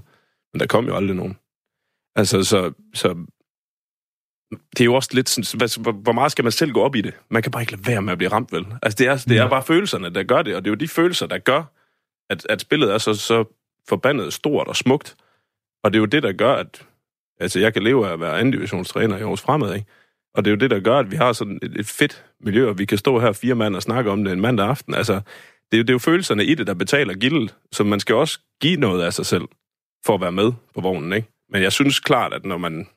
Men 0.54 0.60
der 0.60 0.66
kom 0.66 0.86
jo 0.86 0.96
aldrig 0.96 1.16
nogen. 1.16 1.38
Altså, 2.16 2.44
så, 2.44 2.72
så 2.94 3.16
det 4.72 4.80
er 4.82 4.86
jo 4.86 4.94
også 4.94 5.10
lidt 5.14 5.30
sådan, 5.30 5.58
hvad- 5.58 6.02
hvor 6.04 6.12
meget 6.12 6.32
skal 6.32 6.44
man 6.44 6.52
selv 6.52 6.72
gå 6.72 6.82
op 6.82 6.96
i 6.96 7.02
det? 7.02 7.14
Man 7.30 7.42
kan 7.44 7.52
bare 7.52 7.64
ikke 7.64 7.72
lade 7.72 7.88
være 7.88 8.02
med 8.02 8.12
at 8.12 8.18
blive 8.18 8.32
ramt, 8.32 8.52
vel? 8.52 8.66
Altså, 8.84 8.96
det 8.98 9.08
er, 9.08 9.18
det 9.18 9.38
er 9.38 9.50
bare 9.50 9.64
følelserne, 9.64 10.10
der 10.10 10.24
gør 10.24 10.42
det, 10.42 10.56
og 10.56 10.66
det 10.66 10.70
er 10.70 10.72
jo 10.72 10.76
de 10.76 10.88
følelser, 10.88 11.26
der 11.28 11.38
gør, 11.38 11.64
at, 12.30 12.46
at 12.50 12.62
spillet 12.62 12.94
er 12.94 12.98
så, 12.98 13.14
så 13.14 13.44
forbandet 13.90 14.34
stort 14.34 14.68
og 14.68 14.76
smukt. 14.76 15.16
Og 15.84 15.94
det 15.94 15.98
er 15.98 16.02
jo 16.02 16.06
det, 16.06 16.24
der 16.24 16.32
gør, 16.32 16.54
at 16.54 16.86
altså, 17.40 17.60
jeg 17.60 17.74
kan 17.74 17.84
leve 17.84 18.08
af 18.08 18.14
at 18.14 18.20
være 18.20 18.40
anden 18.40 18.52
divisionstræner 18.52 19.18
i 19.18 19.24
års 19.24 19.42
fremad, 19.42 19.76
ikke? 19.76 19.88
Og 20.36 20.46
det 20.46 20.52
er 20.52 20.56
jo 20.56 20.60
det, 20.60 20.72
der 20.72 20.80
gør, 20.80 21.00
at 21.00 21.12
vi 21.12 21.16
har 21.16 21.34
sådan 21.34 21.60
et, 21.62 21.80
et 21.80 21.86
fedt 21.88 22.26
miljø, 22.42 22.70
og 22.70 22.78
vi 22.78 22.86
kan 22.86 22.98
stå 22.98 23.20
her 23.20 23.32
fire 23.32 23.56
mand 23.56 23.76
og 23.76 23.82
snakke 23.82 24.12
om 24.12 24.24
det 24.24 24.34
en 24.34 24.42
mandag 24.42 24.68
aften. 24.68 24.94
Altså, 24.94 25.14
det 25.14 25.74
er, 25.74 25.78
jo, 25.78 25.82
det 25.82 25.90
er 25.90 25.94
jo 25.94 26.00
følelserne 26.00 26.46
i 26.46 26.56
det, 26.56 26.68
der 26.68 26.74
betaler 26.74 27.14
gildet, 27.14 27.56
så 27.72 27.84
man 27.84 28.00
skal 28.00 28.16
også 28.16 28.40
give 28.62 28.78
noget 28.78 29.04
af 29.04 29.14
sig 29.14 29.26
selv 29.26 29.44
for 30.06 30.16
at 30.16 30.22
være 30.22 30.32
med 30.32 30.52
på 30.76 30.82
vognen, 30.82 31.14
ikke? 31.14 31.28
Men 31.50 31.62
jeg 31.62 31.72
synes 31.72 32.00
klart, 32.00 32.34
at 32.34 32.46
når 32.46 32.58
man... 32.58 32.88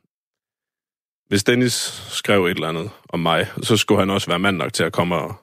Hvis 1.29 1.45
Dennis 1.45 1.73
skrev 2.09 2.45
et 2.45 2.51
eller 2.51 2.69
andet 2.69 2.91
om 3.09 3.21
mig, 3.21 3.47
så 3.63 3.77
skulle 3.77 3.99
han 4.01 4.11
også 4.11 4.27
være 4.31 4.39
mand 4.39 4.57
nok 4.57 4.73
til 4.73 4.85
at 4.85 4.93
komme 4.93 5.17
og, 5.17 5.35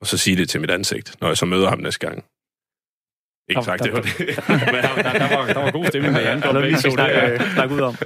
og 0.00 0.06
så 0.06 0.18
sige 0.18 0.36
det 0.36 0.48
til 0.48 0.60
mit 0.60 0.70
ansigt, 0.70 1.16
når 1.20 1.28
jeg 1.28 1.36
så 1.36 1.46
møder 1.46 1.68
ham 1.68 1.78
næste 1.78 2.06
gang. 2.06 2.24
Ikke 3.48 3.62
sagt 3.62 3.78
der- 3.78 3.84
det 3.84 3.92
var 3.92 4.00
det. 4.00 4.18
Men 4.48 4.74
der, 4.74 5.02
der, 5.12 5.12
der, 5.28 5.36
var, 5.36 5.46
der 5.46 5.60
var 5.62 5.70
god 5.70 5.84
stemning 5.86 6.12
med 6.14 6.22
Jan. 6.22 6.40
Der 6.42 6.48
er 6.48 6.52
noget, 6.52 6.68
vi 6.70 6.76
snakke, 6.76 7.42
snakke 7.54 7.74
ud 7.74 7.80
om. 7.80 7.94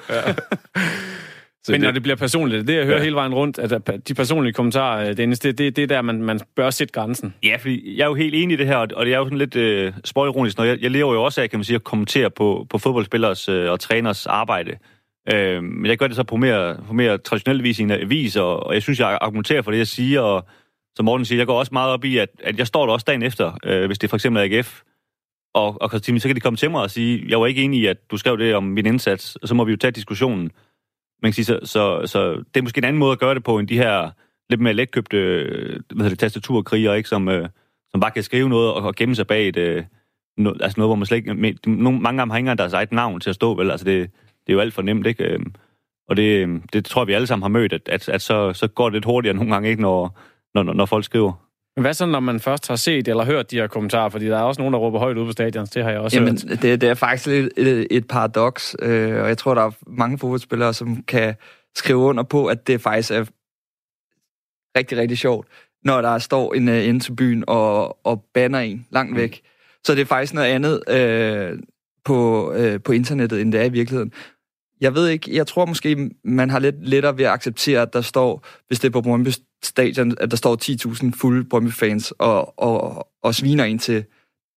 Så 1.64 1.72
Men 1.72 1.80
det- 1.80 1.86
når 1.86 1.92
det 1.92 2.02
bliver 2.02 2.16
personligt, 2.16 2.58
det 2.58 2.62
er 2.62 2.66
det, 2.66 2.78
jeg 2.78 2.84
hører 2.86 2.96
Ja. 2.98 3.02
hele 3.02 3.14
vejen 3.14 3.34
rundt, 3.34 3.58
at 3.58 4.08
de 4.08 4.14
personlige 4.14 4.52
kommentarer, 4.52 5.12
Dennis, 5.14 5.38
det, 5.38 5.58
det, 5.58 5.76
det 5.76 5.82
er 5.82 5.86
der, 5.86 6.02
man, 6.02 6.22
man 6.22 6.40
bør 6.56 6.70
sætte 6.70 6.92
grænsen. 6.92 7.34
Ja, 7.42 7.56
fordi 7.60 7.96
jeg 7.96 8.02
er 8.04 8.08
jo 8.08 8.14
helt 8.14 8.34
enig 8.34 8.54
i 8.54 8.56
det 8.56 8.66
her, 8.66 8.76
og 8.76 9.06
det 9.06 9.14
er 9.14 9.18
jo 9.18 9.24
sådan 9.24 9.38
lidt 9.38 9.56
øh, 9.56 9.92
småironisk, 10.04 10.58
når 10.58 10.64
jeg, 10.64 10.78
jeg 10.80 10.90
lever 10.90 11.12
jo 11.14 11.22
også 11.22 11.42
af, 11.42 11.50
kan 11.50 11.58
man 11.58 11.64
sige, 11.64 11.74
at 11.74 11.84
kommentere 11.84 12.30
på, 12.30 12.66
på 12.70 12.78
fodboldspillers 12.78 13.48
øh, 13.48 13.70
og 13.70 13.80
træners 13.80 14.26
arbejde. 14.26 14.76
Øh, 15.32 15.62
men 15.62 15.86
jeg 15.86 15.98
gør 15.98 16.06
det 16.06 16.16
så 16.16 16.22
på 16.22 16.36
mere, 16.36 16.76
på 16.86 16.92
mere 16.92 17.18
traditionel 17.18 17.62
vis 17.62 17.78
i 17.78 17.82
en 17.82 17.90
avis, 17.90 18.36
og, 18.36 18.66
og 18.66 18.74
jeg 18.74 18.82
synes, 18.82 19.00
jeg 19.00 19.18
argumenterer 19.20 19.62
for 19.62 19.70
det, 19.70 19.78
jeg 19.78 19.86
siger, 19.86 20.20
og 20.20 20.44
som 20.96 21.04
Morten 21.04 21.24
siger, 21.24 21.38
jeg 21.38 21.46
går 21.46 21.58
også 21.58 21.74
meget 21.74 21.92
op 21.92 22.04
i, 22.04 22.16
at, 22.16 22.28
at 22.44 22.58
jeg 22.58 22.66
står 22.66 22.86
der 22.86 22.92
også 22.92 23.04
dagen 23.04 23.22
efter, 23.22 23.52
øh, 23.64 23.86
hvis 23.86 23.98
det 23.98 24.10
for 24.10 24.16
eksempel 24.16 24.42
er 24.42 24.58
AGF, 24.58 24.82
og, 25.54 25.82
og 25.82 25.90
så 25.90 26.22
kan 26.26 26.36
de 26.36 26.40
komme 26.40 26.56
til 26.56 26.70
mig 26.70 26.82
og 26.82 26.90
sige, 26.90 27.24
jeg 27.28 27.40
var 27.40 27.46
ikke 27.46 27.62
enig 27.62 27.80
i, 27.80 27.86
at 27.86 28.10
du 28.10 28.16
skrev 28.16 28.38
det 28.38 28.54
om 28.54 28.64
min 28.64 28.86
indsats, 28.86 29.36
og 29.36 29.48
så 29.48 29.54
må 29.54 29.64
vi 29.64 29.70
jo 29.70 29.76
tage 29.76 29.90
diskussionen. 29.90 30.50
Man 31.22 31.32
kan 31.32 31.32
sige, 31.32 31.44
så, 31.44 31.60
så, 31.62 32.06
så 32.06 32.32
det 32.32 32.56
er 32.56 32.62
måske 32.62 32.78
en 32.78 32.84
anden 32.84 32.98
måde 32.98 33.12
at 33.12 33.18
gøre 33.18 33.34
det 33.34 33.44
på, 33.44 33.58
end 33.58 33.68
de 33.68 33.76
her 33.76 34.10
lidt 34.50 34.60
mere 34.60 34.74
letkøbte 34.74 35.16
øh, 35.16 35.68
hvad 35.68 35.96
hedder 35.96 36.08
det, 36.08 36.18
tastaturkriger, 36.18 36.94
ikke, 36.94 37.08
som, 37.08 37.28
øh, 37.28 37.48
som 37.90 38.00
bare 38.00 38.10
kan 38.10 38.22
skrive 38.22 38.48
noget 38.48 38.72
og, 38.72 38.82
og 38.82 38.94
gemme 38.94 39.14
sig 39.14 39.26
bag 39.26 39.48
et, 39.48 39.56
øh, 39.56 39.84
no, 40.36 40.52
altså 40.60 40.74
noget, 40.76 40.88
hvor 40.88 40.94
man 40.94 41.06
slet 41.06 41.16
ikke... 41.16 41.34
Med, 41.34 41.54
nogle, 41.66 42.00
mange 42.00 42.20
af 42.20 42.26
dem 42.26 42.30
har 42.30 42.36
ikke 42.36 42.42
engang 42.42 42.58
deres 42.58 42.72
eget 42.72 42.92
navn 42.92 43.20
til 43.20 43.30
at 43.30 43.34
stå, 43.34 43.54
vel? 43.54 43.70
Altså, 43.70 43.84
det, 43.84 44.10
det 44.46 44.52
er 44.52 44.54
jo 44.54 44.60
alt 44.60 44.74
for 44.74 44.82
nemt, 44.82 45.06
ikke? 45.06 45.24
Øhm, 45.24 45.54
Og 46.08 46.16
det, 46.16 46.42
øhm, 46.42 46.62
det 46.72 46.84
tror 46.84 47.02
jeg, 47.02 47.06
vi 47.06 47.12
alle 47.12 47.26
sammen 47.26 47.42
har 47.42 47.48
mødt, 47.48 47.72
at, 47.72 47.88
at, 47.88 48.08
at 48.08 48.22
så, 48.22 48.52
så 48.52 48.66
går 48.68 48.84
det 48.84 48.92
lidt 48.92 49.04
hurtigere 49.04 49.36
nogle 49.36 49.52
gange, 49.52 49.68
ikke, 49.68 49.82
når, 49.82 50.18
når, 50.54 50.62
når 50.62 50.86
folk 50.86 51.04
skriver. 51.04 51.32
Men 51.76 51.82
hvad 51.82 51.94
så, 51.94 52.06
når 52.06 52.20
man 52.20 52.40
først 52.40 52.68
har 52.68 52.76
set 52.76 53.08
eller 53.08 53.24
hørt 53.24 53.50
de 53.50 53.56
her 53.56 53.66
kommentarer? 53.66 54.08
Fordi 54.08 54.26
der 54.26 54.38
er 54.38 54.42
også 54.42 54.60
nogen, 54.60 54.74
der 54.74 54.80
råber 54.80 54.98
højt 54.98 55.16
ud 55.16 55.26
på 55.26 55.32
stadion. 55.32 55.66
Det 55.66 55.82
har 55.84 55.90
jeg 55.90 56.00
også 56.00 56.16
Jamen, 56.16 56.38
hørt. 56.48 56.62
det, 56.62 56.80
det 56.80 56.88
er 56.88 56.94
faktisk 56.94 57.26
lidt 57.26 57.52
et, 57.56 57.86
et 57.90 58.08
paradoks, 58.08 58.76
øh, 58.82 59.22
og 59.22 59.28
jeg 59.28 59.38
tror, 59.38 59.54
der 59.54 59.62
er 59.62 59.70
mange 59.86 60.18
fodboldspillere, 60.18 60.74
som 60.74 61.02
kan 61.02 61.34
skrive 61.76 61.98
under 61.98 62.22
på, 62.22 62.46
at 62.46 62.66
det 62.66 62.80
faktisk 62.80 63.10
er 63.12 63.24
rigtig, 64.78 64.98
rigtig 64.98 65.18
sjovt, 65.18 65.46
når 65.84 66.00
der 66.00 66.18
står 66.18 66.54
en 66.54 66.68
uh, 66.68 66.88
inde 66.88 67.00
til 67.00 67.16
byen 67.16 67.44
og, 67.46 68.06
og 68.06 68.24
banner 68.34 68.58
en 68.58 68.86
langt 68.90 69.16
væk. 69.16 69.40
Så 69.84 69.94
det 69.94 70.00
er 70.00 70.04
faktisk 70.06 70.34
noget 70.34 70.46
andet 70.48 70.82
øh, 70.88 71.58
på, 72.04 72.52
øh, 72.52 72.80
på 72.82 72.92
internettet, 72.92 73.40
end 73.40 73.52
det 73.52 73.60
er 73.60 73.64
i 73.64 73.72
virkeligheden. 73.72 74.12
Jeg 74.80 74.94
ved 74.94 75.08
ikke, 75.08 75.36
jeg 75.36 75.46
tror 75.46 75.66
måske, 75.66 76.10
man 76.24 76.50
har 76.50 76.58
lidt 76.58 76.88
lettere 76.88 77.18
ved 77.18 77.24
at 77.24 77.30
acceptere, 77.32 77.82
at 77.82 77.92
der 77.92 78.00
står, 78.00 78.46
hvis 78.68 78.80
det 78.80 78.88
er 78.88 78.92
på 78.92 79.00
Brøndby 79.00 79.28
Stadion, 79.62 80.14
at 80.20 80.30
der 80.30 80.36
står 80.36 80.56
10.000 81.04 81.10
fulde 81.20 81.44
Brøndby-fans 81.44 82.12
og, 82.18 82.58
og, 82.58 83.08
og 83.22 83.34
sviner 83.34 83.64
ind 83.64 83.78
til. 83.78 84.04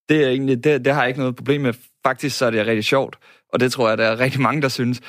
Det, 0.09 0.23
er 0.23 0.29
egentlig, 0.29 0.63
det, 0.63 0.85
det 0.85 0.93
har 0.93 1.01
jeg 1.01 1.09
ikke 1.09 1.19
noget 1.19 1.35
problem 1.35 1.61
med. 1.61 1.73
Faktisk 2.05 2.37
så 2.37 2.45
er 2.45 2.51
det 2.51 2.67
rigtig 2.67 2.85
sjovt, 2.85 3.15
og 3.53 3.59
det 3.59 3.71
tror 3.71 3.89
jeg, 3.89 3.97
der 3.97 4.05
er 4.05 4.19
rigtig 4.19 4.41
mange, 4.41 4.61
der 4.61 4.67
synes. 4.67 5.01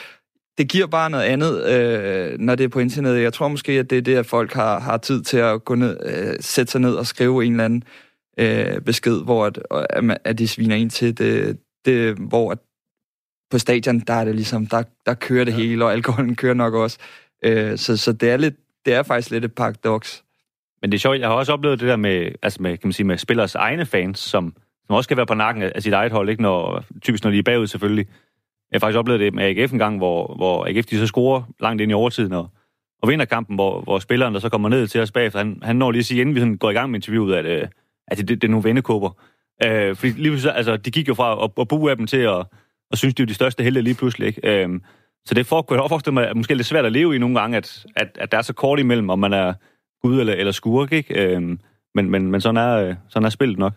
Det 0.59 0.69
giver 0.69 0.87
bare 0.87 1.11
noget 1.11 1.25
andet, 1.25 1.65
øh, 1.65 2.39
når 2.39 2.55
det 2.55 2.65
er 2.65 2.69
på 2.69 2.79
internettet. 2.81 3.23
Jeg 3.23 3.33
tror 3.33 3.49
måske, 3.49 3.73
at 3.73 3.91
det 3.91 3.99
er 3.99 4.03
det, 4.03 4.17
at 4.17 4.27
folk 4.27 4.53
har, 4.53 4.79
har 4.79 4.97
tid 4.97 5.23
til 5.23 5.37
at 5.37 5.65
gå 5.65 5.75
ned, 5.75 5.99
øh, 6.05 6.37
sætte 6.41 6.73
sig 6.73 6.81
ned 6.81 6.95
og 6.95 7.07
skrive 7.07 7.45
en 7.45 7.53
eller 7.53 7.65
anden 7.65 7.85
øh, 8.39 8.81
besked, 8.81 9.23
hvor 9.25 9.47
at, 9.47 9.59
at, 9.91 10.05
man- 10.05 10.19
at 10.25 10.39
de 10.39 10.49
sviner 10.49 10.77
ind 10.77 10.91
til 10.91 11.19
det, 11.19 11.59
det 11.85 12.19
hvor 12.19 12.51
at 12.51 12.59
på 13.51 13.59
stadion, 13.59 14.01
der 14.01 14.15
er 14.15 14.25
det 14.25 14.35
ligesom, 14.35 14.67
der, 14.67 14.83
der 15.07 15.15
kører 15.15 15.45
det 15.45 15.53
ja. 15.53 15.57
hele, 15.57 15.85
og 15.85 15.93
alkoholen 15.93 16.37
kører 16.37 16.55
nok 16.55 16.75
også. 16.75 16.99
Øh, 17.45 17.79
så, 17.79 17.97
så 17.97 18.13
det 18.13 18.31
er 18.31 18.37
lidt, 18.37 18.55
det 18.85 18.95
er 18.95 19.03
faktisk 19.03 19.31
lidt 19.31 19.45
et 19.45 19.55
paradoks. 19.55 20.25
Men 20.83 20.93
det 20.93 20.99
er 20.99 21.01
sjovt, 21.01 21.19
jeg 21.19 21.29
har 21.29 21.35
også 21.35 21.53
oplevet 21.53 21.81
det 21.81 21.89
der 21.89 21.97
med, 21.97 22.33
altså 22.43 22.63
med, 22.63 22.71
kan 22.71 22.89
man 22.89 22.93
sige, 22.93 23.07
med 23.07 23.19
spillers 23.19 23.55
egne 23.55 23.87
fans, 23.87 24.19
som, 24.19 24.55
som 24.87 24.97
også 24.97 25.09
kan 25.09 25.17
være 25.17 25.27
på 25.27 25.35
nakken 25.35 25.63
af, 25.63 25.83
sit 25.83 25.93
eget 25.93 26.13
hold, 26.13 26.29
ikke? 26.29 26.43
Når, 26.43 26.85
typisk 27.03 27.25
når 27.25 27.31
de 27.31 27.39
er 27.39 27.43
bagud 27.43 27.67
selvfølgelig. 27.67 28.07
Jeg 28.71 28.77
har 28.77 28.81
faktisk 28.81 28.99
oplevet 28.99 29.21
det 29.21 29.35
med 29.35 29.45
AGF 29.45 29.73
en 29.73 29.79
gang, 29.79 29.97
hvor, 29.97 30.35
hvor 30.35 30.67
AGF 30.67 30.87
de 30.87 30.99
så 30.99 31.07
scorer 31.07 31.43
langt 31.61 31.83
ind 31.83 31.91
i 31.91 31.95
overtiden 31.95 32.33
og, 32.33 32.49
og 33.03 33.09
vinder 33.09 33.25
kampen, 33.25 33.55
hvor, 33.55 33.81
hvor 33.81 33.99
spilleren 33.99 34.35
der 34.35 34.41
så 34.41 34.49
kommer 34.49 34.69
ned 34.69 34.87
til 34.87 35.01
os 35.01 35.13
bagefter, 35.13 35.39
han, 35.39 35.59
han 35.63 35.77
når 35.77 35.91
lige 35.91 36.01
at 36.01 36.07
sige, 36.07 36.21
inden 36.21 36.35
vi 36.35 36.41
sådan 36.41 36.57
går 36.57 36.71
i 36.71 36.75
gang 36.75 36.91
med 36.91 36.99
interviewet, 36.99 37.35
at, 37.35 37.47
øh, 37.47 37.69
at 38.07 38.19
det, 38.19 38.29
det, 38.29 38.43
det 38.43 38.49
er 38.49 38.51
nogle 38.51 38.65
vendekåber. 38.65 39.11
Øh, 39.65 39.97
fordi 39.97 40.13
lige 40.13 40.31
pludselig, 40.31 40.57
altså, 40.57 40.77
de 40.77 40.91
gik 40.91 41.09
jo 41.09 41.15
fra 41.15 41.45
at, 41.45 41.51
at 41.61 41.69
bue 41.69 41.91
af 41.91 41.97
dem 41.97 42.07
til 42.07 42.17
at, 42.17 42.47
at 42.91 42.99
synes, 42.99 43.15
de 43.15 43.23
er 43.23 43.27
de 43.27 43.35
største 43.35 43.63
helte 43.63 43.81
lige 43.81 43.95
pludselig. 43.95 44.27
Ikke? 44.27 44.65
Øh, 44.65 44.81
så 45.27 45.35
det 45.35 45.47
for, 45.47 45.63
kunne 45.63 45.83
jeg 45.83 45.89
forestille 45.89 46.15
mig, 46.15 46.29
at 46.29 46.37
måske 46.37 46.53
er 46.53 46.57
lidt 46.57 46.67
svært 46.67 46.85
at 46.85 46.93
leve 46.93 47.17
i 47.17 47.19
nogle 47.19 47.41
gange, 47.41 47.57
at, 47.57 47.87
at, 47.97 48.09
at 48.21 48.33
der 48.33 48.39
er 48.39 48.43
så 48.43 48.53
kort 48.53 48.79
imellem, 48.79 49.11
om 49.11 49.19
man 49.19 49.33
er 49.33 49.53
gud 50.03 50.21
eller, 50.21 50.33
eller 50.33 50.53
skurk, 50.53 50.93
ikke? 50.93 51.15
Øh, 51.15 51.43
men, 51.95 52.11
men, 52.11 52.31
men 52.31 52.41
sådan, 52.41 52.57
er, 52.57 52.77
øh, 52.77 52.95
sådan 53.09 53.27
er 53.27 53.31
spillet 53.31 53.59
nok. 53.59 53.73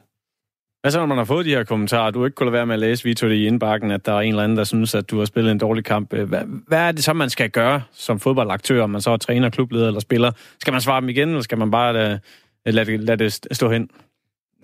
Hvad 0.81 0.91
så, 0.91 0.99
når 0.99 1.05
man 1.05 1.17
har 1.17 1.25
fået 1.25 1.45
de 1.45 1.49
her 1.49 1.63
kommentarer? 1.63 2.11
Du 2.11 2.25
ikke 2.25 2.35
kunne 2.35 2.45
lade 2.45 2.53
være 2.53 2.65
med 2.65 2.73
at 2.73 2.79
læse, 2.79 3.03
Vito, 3.03 3.29
det 3.29 3.35
i 3.35 3.47
indbakken, 3.47 3.91
at 3.91 4.05
der 4.05 4.13
er 4.13 4.19
en 4.19 4.29
eller 4.29 4.43
anden, 4.43 4.57
der 4.57 4.63
synes, 4.63 4.95
at 4.95 5.09
du 5.09 5.17
har 5.17 5.25
spillet 5.25 5.51
en 5.51 5.57
dårlig 5.57 5.85
kamp. 5.85 6.13
Øh, 6.13 6.29
hvad, 6.29 6.41
hvad 6.67 6.79
er 6.79 6.91
det 6.91 7.03
så, 7.03 7.13
man 7.13 7.29
skal 7.29 7.49
gøre 7.49 7.81
som 7.91 8.19
fodboldaktør, 8.19 8.83
om 8.83 8.89
man 8.89 9.01
så 9.01 9.11
er 9.11 9.17
træner, 9.17 9.49
klubleder 9.49 9.87
eller 9.87 9.99
spiller? 9.99 10.31
Skal 10.59 10.71
man 10.71 10.81
svare 10.81 11.01
dem 11.01 11.09
igen, 11.09 11.29
eller 11.29 11.41
skal 11.41 11.57
man 11.57 11.71
bare 11.71 11.93
lade, 11.93 12.19
lade, 12.65 12.97
lade 12.97 13.23
det 13.23 13.47
stå 13.51 13.69
hen? 13.71 13.89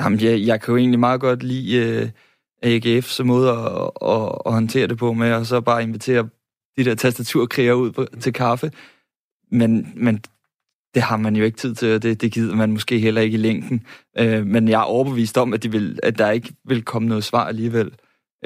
Jamen, 0.04 0.20
jeg, 0.20 0.42
jeg 0.42 0.62
kan 0.62 0.72
jo 0.72 0.78
egentlig 0.78 1.00
meget 1.00 1.22
godt 1.22 1.44
lide 1.44 1.76
øh, 1.76 2.10
AGF's 2.66 3.24
måde 3.24 3.50
at, 3.50 3.92
at, 4.02 4.40
at 4.46 4.54
håndtere 4.54 4.88
det 4.88 4.98
på 4.98 5.14
med, 5.14 5.34
og 5.34 5.46
så 5.46 5.62
bare 5.62 5.84
invitere 5.84 6.30
de 6.78 6.86
der 6.86 6.96
tastaturkriger 6.96 7.74
ud 7.74 7.92
på, 7.92 8.06
til 8.20 8.34
kaffe. 8.34 8.72
Men, 9.52 9.94
men 9.96 10.24
det 10.94 11.02
har 11.02 11.18
man 11.18 11.36
jo 11.36 11.44
ikke 11.44 11.58
tid 11.58 11.76
til, 11.76 11.96
og 11.96 12.04
det, 12.04 12.22
det 12.22 12.32
gider 12.32 12.56
man 12.56 12.72
måske 12.72 13.00
heller 13.00 13.22
ikke 13.22 13.36
i 13.36 13.42
længden. 13.42 13.86
Øh, 14.18 14.46
men 14.46 14.68
jeg 14.68 14.80
er 14.80 14.84
overbevist 14.84 15.38
om, 15.38 15.54
at, 15.54 15.64
de 15.64 15.72
vil, 15.72 16.00
at 16.04 16.18
der 16.18 16.32
ikke 16.32 16.54
vil 16.66 16.84
komme 16.84 17.08
noget 17.08 17.24
svar 17.24 17.46
alligevel. 17.46 17.92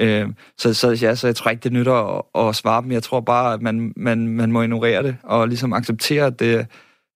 Øh, 0.00 0.28
så, 0.58 0.74
så, 0.74 0.90
ja, 0.90 1.14
så 1.14 1.26
jeg 1.26 1.36
tror 1.36 1.50
ikke, 1.50 1.62
det 1.62 1.72
nytter 1.72 2.18
at, 2.18 2.48
at 2.48 2.56
svare 2.56 2.82
dem. 2.82 2.92
Jeg 2.92 3.02
tror 3.02 3.20
bare, 3.20 3.52
at 3.52 3.62
man, 3.62 3.92
man, 3.96 4.28
man 4.28 4.52
må 4.52 4.62
ignorere 4.62 5.02
det, 5.02 5.16
og 5.22 5.48
ligesom 5.48 5.72
acceptere, 5.72 6.26
at 6.26 6.40
det, 6.40 6.66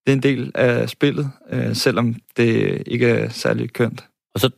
det 0.07 0.13
er 0.13 0.17
en 0.17 0.23
del 0.23 0.53
af 0.55 0.89
spillet, 0.89 1.31
øh, 1.51 1.75
selvom 1.75 2.15
det 2.37 2.83
ikke 2.87 3.09
er 3.09 3.29
særlig 3.29 3.73
kønt. 3.73 4.09
Og 4.35 4.41
så, 4.41 4.51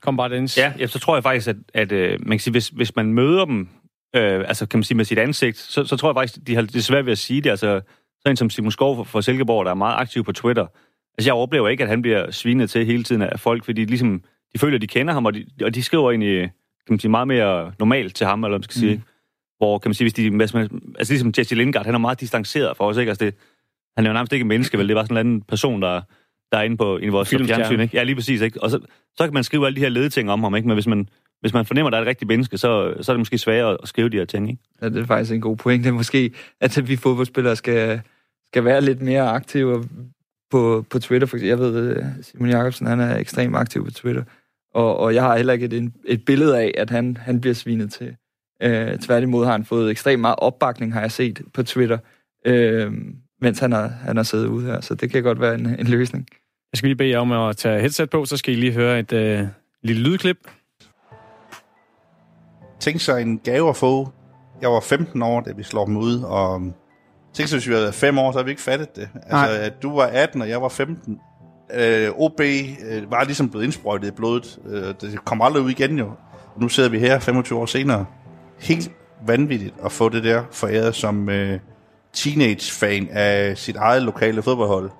Kom 0.00 0.16
bare, 0.16 0.28
Dennis. 0.28 0.58
ja, 0.58 0.72
ja, 0.78 0.86
så 0.86 0.98
tror 0.98 1.16
jeg 1.16 1.22
faktisk, 1.22 1.48
at, 1.48 1.56
at 1.74 1.92
øh, 1.92 2.18
man 2.20 2.30
kan 2.30 2.38
sige, 2.38 2.52
hvis, 2.52 2.68
hvis 2.68 2.96
man 2.96 3.12
møder 3.12 3.44
dem, 3.44 3.68
øh, 4.16 4.44
altså 4.48 4.66
kan 4.66 4.78
man 4.78 4.84
sige 4.84 4.96
med 4.96 5.04
sit 5.04 5.18
ansigt, 5.18 5.56
så, 5.56 5.84
så 5.84 5.96
tror 5.96 6.08
jeg 6.08 6.16
faktisk, 6.16 6.46
de 6.46 6.54
har 6.54 6.62
det 6.62 6.84
svært 6.84 7.04
ved 7.04 7.12
at 7.12 7.18
sige 7.18 7.40
det. 7.40 7.50
Altså, 7.50 7.80
så 8.20 8.28
en 8.28 8.36
som 8.36 8.50
Simon 8.50 8.70
Skov 8.70 8.96
fra, 8.96 9.02
fra 9.04 9.22
Silkeborg, 9.22 9.64
der 9.64 9.70
er 9.70 9.74
meget 9.74 9.96
aktiv 10.00 10.24
på 10.24 10.32
Twitter. 10.32 10.66
Altså, 11.18 11.28
jeg 11.28 11.34
oplever 11.34 11.68
ikke, 11.68 11.82
at 11.82 11.90
han 11.90 12.02
bliver 12.02 12.30
svinet 12.30 12.70
til 12.70 12.86
hele 12.86 13.04
tiden 13.04 13.22
af 13.22 13.40
folk, 13.40 13.64
fordi 13.64 13.84
ligesom, 13.84 14.22
de 14.54 14.58
føler, 14.58 14.74
at 14.74 14.82
de 14.82 14.86
kender 14.86 15.14
ham, 15.14 15.26
og 15.26 15.34
de, 15.34 15.46
og 15.64 15.74
de 15.74 15.82
skriver 15.82 16.10
egentlig, 16.10 16.40
kan 16.86 16.92
man 16.92 16.98
sige, 16.98 17.10
meget 17.10 17.28
mere 17.28 17.72
normalt 17.78 18.16
til 18.16 18.26
ham, 18.26 18.44
eller 18.44 18.48
hvad 18.48 18.58
man 18.58 18.62
skal 18.62 18.76
sige. 18.80 18.94
Mm. 18.94 19.02
Hvor, 19.58 19.78
kan 19.78 19.88
man 19.88 19.94
sige, 19.94 20.04
hvis 20.04 20.14
de, 20.14 20.30
hvis 20.36 20.54
man, 20.54 20.92
altså 20.98 21.12
ligesom 21.12 21.32
Jesse 21.38 21.54
Lindgaard, 21.54 21.86
han 21.86 21.94
er 21.94 21.98
meget 21.98 22.20
distanceret 22.20 22.76
for 22.76 22.84
os, 22.84 22.96
ikke? 22.96 23.10
Altså, 23.10 23.24
det, 23.24 23.34
han 23.96 24.06
er 24.06 24.10
jo 24.10 24.14
nærmest 24.14 24.32
ikke 24.32 24.42
et 24.42 24.46
menneske, 24.46 24.78
vel? 24.78 24.88
Det 24.88 24.96
var 24.96 25.02
sådan 25.02 25.16
en 25.16 25.18
anden 25.18 25.42
person, 25.42 25.82
der, 25.82 26.02
der 26.52 26.58
er 26.58 26.62
inde 26.62 26.76
på 26.76 26.98
i 26.98 27.08
vores 27.08 27.28
fjernsyn, 27.28 27.80
ikke? 27.80 27.96
Ja, 27.96 28.02
lige 28.02 28.14
præcis, 28.14 28.40
ikke? 28.40 28.62
Og 28.62 28.70
så, 28.70 28.80
så 29.16 29.24
kan 29.24 29.34
man 29.34 29.44
skrive 29.44 29.66
alle 29.66 29.76
de 29.76 29.80
her 29.80 29.88
ledeting 29.88 30.30
om 30.30 30.42
ham, 30.42 30.56
ikke? 30.56 30.68
Men 30.68 30.74
hvis 30.74 30.86
man, 30.86 31.08
hvis 31.40 31.52
man 31.52 31.66
fornemmer, 31.66 31.86
at 31.86 31.92
der 31.92 31.98
er 31.98 32.02
et 32.02 32.08
rigtigt 32.08 32.28
menneske, 32.28 32.58
så, 32.58 32.94
så 33.00 33.12
er 33.12 33.14
det 33.14 33.20
måske 33.20 33.38
sværere 33.38 33.78
at 33.82 33.88
skrive 33.88 34.08
de 34.08 34.16
her 34.16 34.24
ting, 34.24 34.50
ikke? 34.50 34.62
Ja, 34.82 34.88
det 34.88 34.96
er 34.96 35.06
faktisk 35.06 35.32
en 35.32 35.40
god 35.40 35.56
pointe. 35.56 35.90
Måske, 35.90 36.32
at 36.60 36.88
vi 36.88 36.96
fodboldspillere 36.96 37.56
skal, 37.56 38.00
skal 38.52 38.64
være 38.64 38.80
lidt 38.80 39.02
mere 39.02 39.28
aktive 39.28 39.84
på, 40.50 40.84
på 40.90 40.98
Twitter. 40.98 41.26
For 41.26 41.36
jeg 41.36 41.58
ved, 41.58 41.96
at 41.96 42.04
Simon 42.22 42.48
Jakobsen 42.48 42.86
han 42.86 43.00
er 43.00 43.16
ekstremt 43.16 43.56
aktiv 43.56 43.84
på 43.84 43.90
Twitter. 43.90 44.22
Og, 44.74 44.96
og 44.96 45.14
jeg 45.14 45.22
har 45.22 45.36
heller 45.36 45.52
ikke 45.52 45.66
et, 45.66 45.92
et 46.06 46.24
billede 46.24 46.58
af, 46.58 46.74
at 46.76 46.90
han, 46.90 47.16
han 47.16 47.40
bliver 47.40 47.54
svinet 47.54 47.92
til. 47.92 48.16
Øh, 48.62 48.98
tværtimod 48.98 49.44
har 49.44 49.52
han 49.52 49.64
fået 49.64 49.90
ekstremt 49.90 50.20
meget 50.20 50.36
opbakning, 50.38 50.92
har 50.92 51.00
jeg 51.00 51.12
set 51.12 51.42
på 51.54 51.62
Twitter, 51.62 51.98
øh, 52.44 52.92
mens 53.40 53.58
han 53.58 53.72
har, 53.72 53.86
han 53.86 54.16
har 54.16 54.22
siddet 54.22 54.46
ude 54.46 54.66
her. 54.66 54.80
Så 54.80 54.94
det 54.94 55.10
kan 55.10 55.22
godt 55.22 55.40
være 55.40 55.54
en, 55.54 55.66
en 55.66 55.86
løsning. 55.86 56.26
Jeg 56.72 56.78
skal 56.78 56.88
lige 56.88 56.96
bede 56.96 57.10
jer 57.10 57.18
om 57.18 57.32
at 57.32 57.56
tage 57.56 57.80
headset 57.80 58.10
på, 58.10 58.24
så 58.24 58.36
skal 58.36 58.54
I 58.54 58.56
lige 58.56 58.72
høre 58.72 58.98
et 58.98 59.12
øh, 59.12 59.46
lille 59.82 60.02
lydklip. 60.02 60.38
Tænk 62.80 63.00
sig 63.00 63.22
en 63.22 63.38
gave 63.38 63.68
at 63.68 63.76
få. 63.76 64.12
Jeg 64.60 64.70
var 64.70 64.80
15 64.80 65.22
år, 65.22 65.40
da 65.40 65.52
vi 65.56 65.62
slår 65.62 65.84
dem 65.84 65.96
ud, 65.96 66.20
og 66.22 66.72
Tænk, 67.34 67.50
hvis 67.50 67.66
vi 67.66 67.72
havde 67.72 67.82
været 67.82 67.94
fem 67.94 68.18
år, 68.18 68.32
så 68.32 68.38
havde 68.38 68.44
vi 68.44 68.50
ikke 68.50 68.62
fattet 68.62 68.96
det. 68.96 69.08
Altså, 69.14 69.30
Nej. 69.30 69.58
at 69.60 69.82
du 69.82 69.96
var 69.96 70.06
18, 70.06 70.42
og 70.42 70.48
jeg 70.48 70.62
var 70.62 70.68
15. 70.68 71.20
Øh, 71.74 72.10
OB 72.10 72.40
øh, 72.40 73.10
var 73.10 73.24
ligesom 73.24 73.50
blevet 73.50 73.64
indsprøjtet 73.64 74.08
i 74.08 74.10
blodet. 74.10 74.58
Øh, 74.68 74.94
det 75.00 75.24
kom 75.24 75.42
aldrig 75.42 75.62
ud 75.62 75.70
igen 75.70 75.98
jo. 75.98 76.10
Nu 76.56 76.68
sidder 76.68 76.88
vi 76.88 76.98
her 76.98 77.18
25 77.18 77.58
år 77.58 77.66
senere. 77.66 78.06
Helt 78.58 78.90
vanvittigt 79.26 79.74
at 79.84 79.92
få 79.92 80.08
det 80.08 80.24
der 80.24 80.42
foræret 80.50 80.94
som 80.94 81.28
øh, 81.28 81.60
teenage-fan 82.12 83.08
af 83.10 83.58
sit 83.58 83.76
eget 83.76 84.02
lokale 84.02 84.42
fodboldhold. 84.42 84.90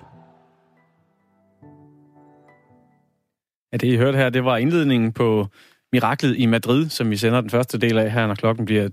Ja, 3.71 3.77
det 3.77 3.87
I 3.87 3.97
hørte 3.97 4.17
her, 4.17 4.29
det 4.29 4.45
var 4.45 4.57
indledningen 4.57 5.11
på 5.11 5.47
Miraklet 5.93 6.35
i 6.37 6.45
Madrid, 6.45 6.89
som 6.89 7.09
vi 7.09 7.17
sender 7.17 7.41
den 7.41 7.49
første 7.49 7.77
del 7.77 7.97
af 7.97 8.11
her, 8.11 8.27
når 8.27 8.35
klokken 8.35 8.65
bliver 8.65 8.89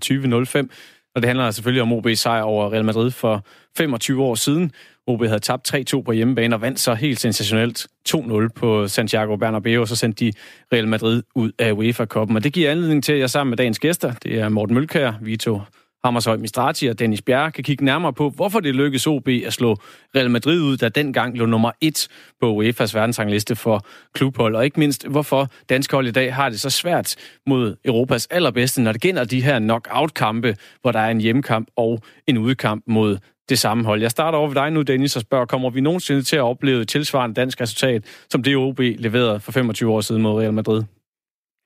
20.05. 0.61 0.67
Og 1.15 1.21
det 1.21 1.27
handler 1.27 1.51
selvfølgelig 1.51 1.81
om 1.81 1.93
OB's 1.93 2.13
sejr 2.13 2.41
over 2.41 2.73
Real 2.73 2.85
Madrid 2.85 3.11
for 3.11 3.45
25 3.77 4.23
år 4.23 4.35
siden. 4.35 4.71
OB 5.07 5.25
havde 5.25 5.39
tabt 5.39 5.73
3-2 5.73 6.01
på 6.01 6.11
hjemmebane 6.11 6.55
og 6.55 6.61
vandt 6.61 6.79
så 6.79 6.93
helt 6.93 7.19
sensationelt 7.19 7.87
2-0 8.09 8.47
på 8.55 8.87
Santiago 8.87 9.35
Bernabeu, 9.35 9.81
og 9.81 9.87
så 9.87 9.95
sendte 9.95 10.25
de 10.25 10.33
Real 10.73 10.87
Madrid 10.87 11.23
ud 11.35 11.51
af 11.59 11.71
UEFA-koppen. 11.71 12.37
Og 12.37 12.43
det 12.43 12.53
giver 12.53 12.71
anledning 12.71 13.03
til, 13.03 13.13
at 13.13 13.19
jeg 13.19 13.29
sammen 13.29 13.49
med 13.49 13.57
dagens 13.57 13.79
gæster, 13.79 14.13
det 14.23 14.39
er 14.39 14.49
Morten 14.49 14.75
Mølkær, 14.75 15.13
Vito 15.21 15.61
Hammershøj 16.07 16.37
Mistrati 16.37 16.87
og 16.87 16.99
Dennis 16.99 17.21
Bjerre, 17.21 17.51
kan 17.51 17.63
kigge 17.63 17.85
nærmere 17.85 18.13
på, 18.13 18.29
hvorfor 18.29 18.59
det 18.59 18.75
lykkedes 18.75 19.07
OB 19.07 19.27
at 19.27 19.53
slå 19.53 19.77
Real 20.15 20.31
Madrid 20.31 20.61
ud, 20.61 20.77
der 20.77 20.89
dengang 20.89 21.37
lå 21.37 21.45
nummer 21.45 21.71
et 21.81 22.07
på 22.41 22.61
UEFA's 22.61 22.93
verdensrangliste 22.93 23.55
for 23.55 23.85
klubhold, 24.13 24.55
og 24.55 24.65
ikke 24.65 24.79
mindst, 24.79 25.07
hvorfor 25.07 25.49
dansk 25.69 25.91
hold 25.91 26.07
i 26.07 26.11
dag 26.11 26.35
har 26.35 26.49
det 26.49 26.59
så 26.59 26.69
svært 26.69 27.15
mod 27.47 27.75
Europas 27.85 28.27
allerbedste, 28.31 28.81
når 28.81 28.91
det 28.91 29.01
gælder 29.01 29.23
de 29.23 29.43
her 29.43 29.59
knockout-kampe, 29.59 30.55
hvor 30.81 30.91
der 30.91 30.99
er 30.99 31.11
en 31.11 31.21
hjemmekamp 31.21 31.67
og 31.75 32.01
en 32.27 32.37
udekamp 32.37 32.83
mod 32.87 33.17
det 33.49 33.59
samme 33.59 33.85
hold. 33.85 34.01
Jeg 34.01 34.11
starter 34.11 34.37
over 34.37 34.47
ved 34.47 34.55
dig 34.55 34.71
nu, 34.71 34.81
Dennis, 34.81 35.15
og 35.15 35.21
spørger, 35.21 35.45
kommer 35.45 35.69
vi 35.69 35.81
nogensinde 35.81 36.21
til 36.21 36.35
at 36.35 36.41
opleve 36.41 36.81
et 36.81 36.87
tilsvarende 36.87 37.35
dansk 37.35 37.61
resultat, 37.61 38.05
som 38.29 38.43
det 38.43 38.55
OB 38.55 38.79
leverede 38.79 39.39
for 39.39 39.51
25 39.51 39.91
år 39.91 40.01
siden 40.01 40.21
mod 40.21 40.41
Real 40.41 40.53
Madrid? 40.53 40.83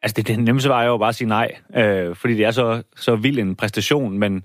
Altså, 0.03 0.13
det, 0.15 0.27
det 0.27 0.39
nemmeste 0.39 0.69
var 0.69 0.83
jo 0.83 0.97
bare 0.97 1.09
at 1.09 1.15
sige 1.15 1.27
nej, 1.27 1.55
øh, 1.75 2.15
fordi 2.15 2.33
det 2.33 2.45
er 2.45 2.51
så, 2.51 2.83
så 2.95 3.15
vild 3.15 3.39
en 3.39 3.55
præstation, 3.55 4.17
men, 4.19 4.43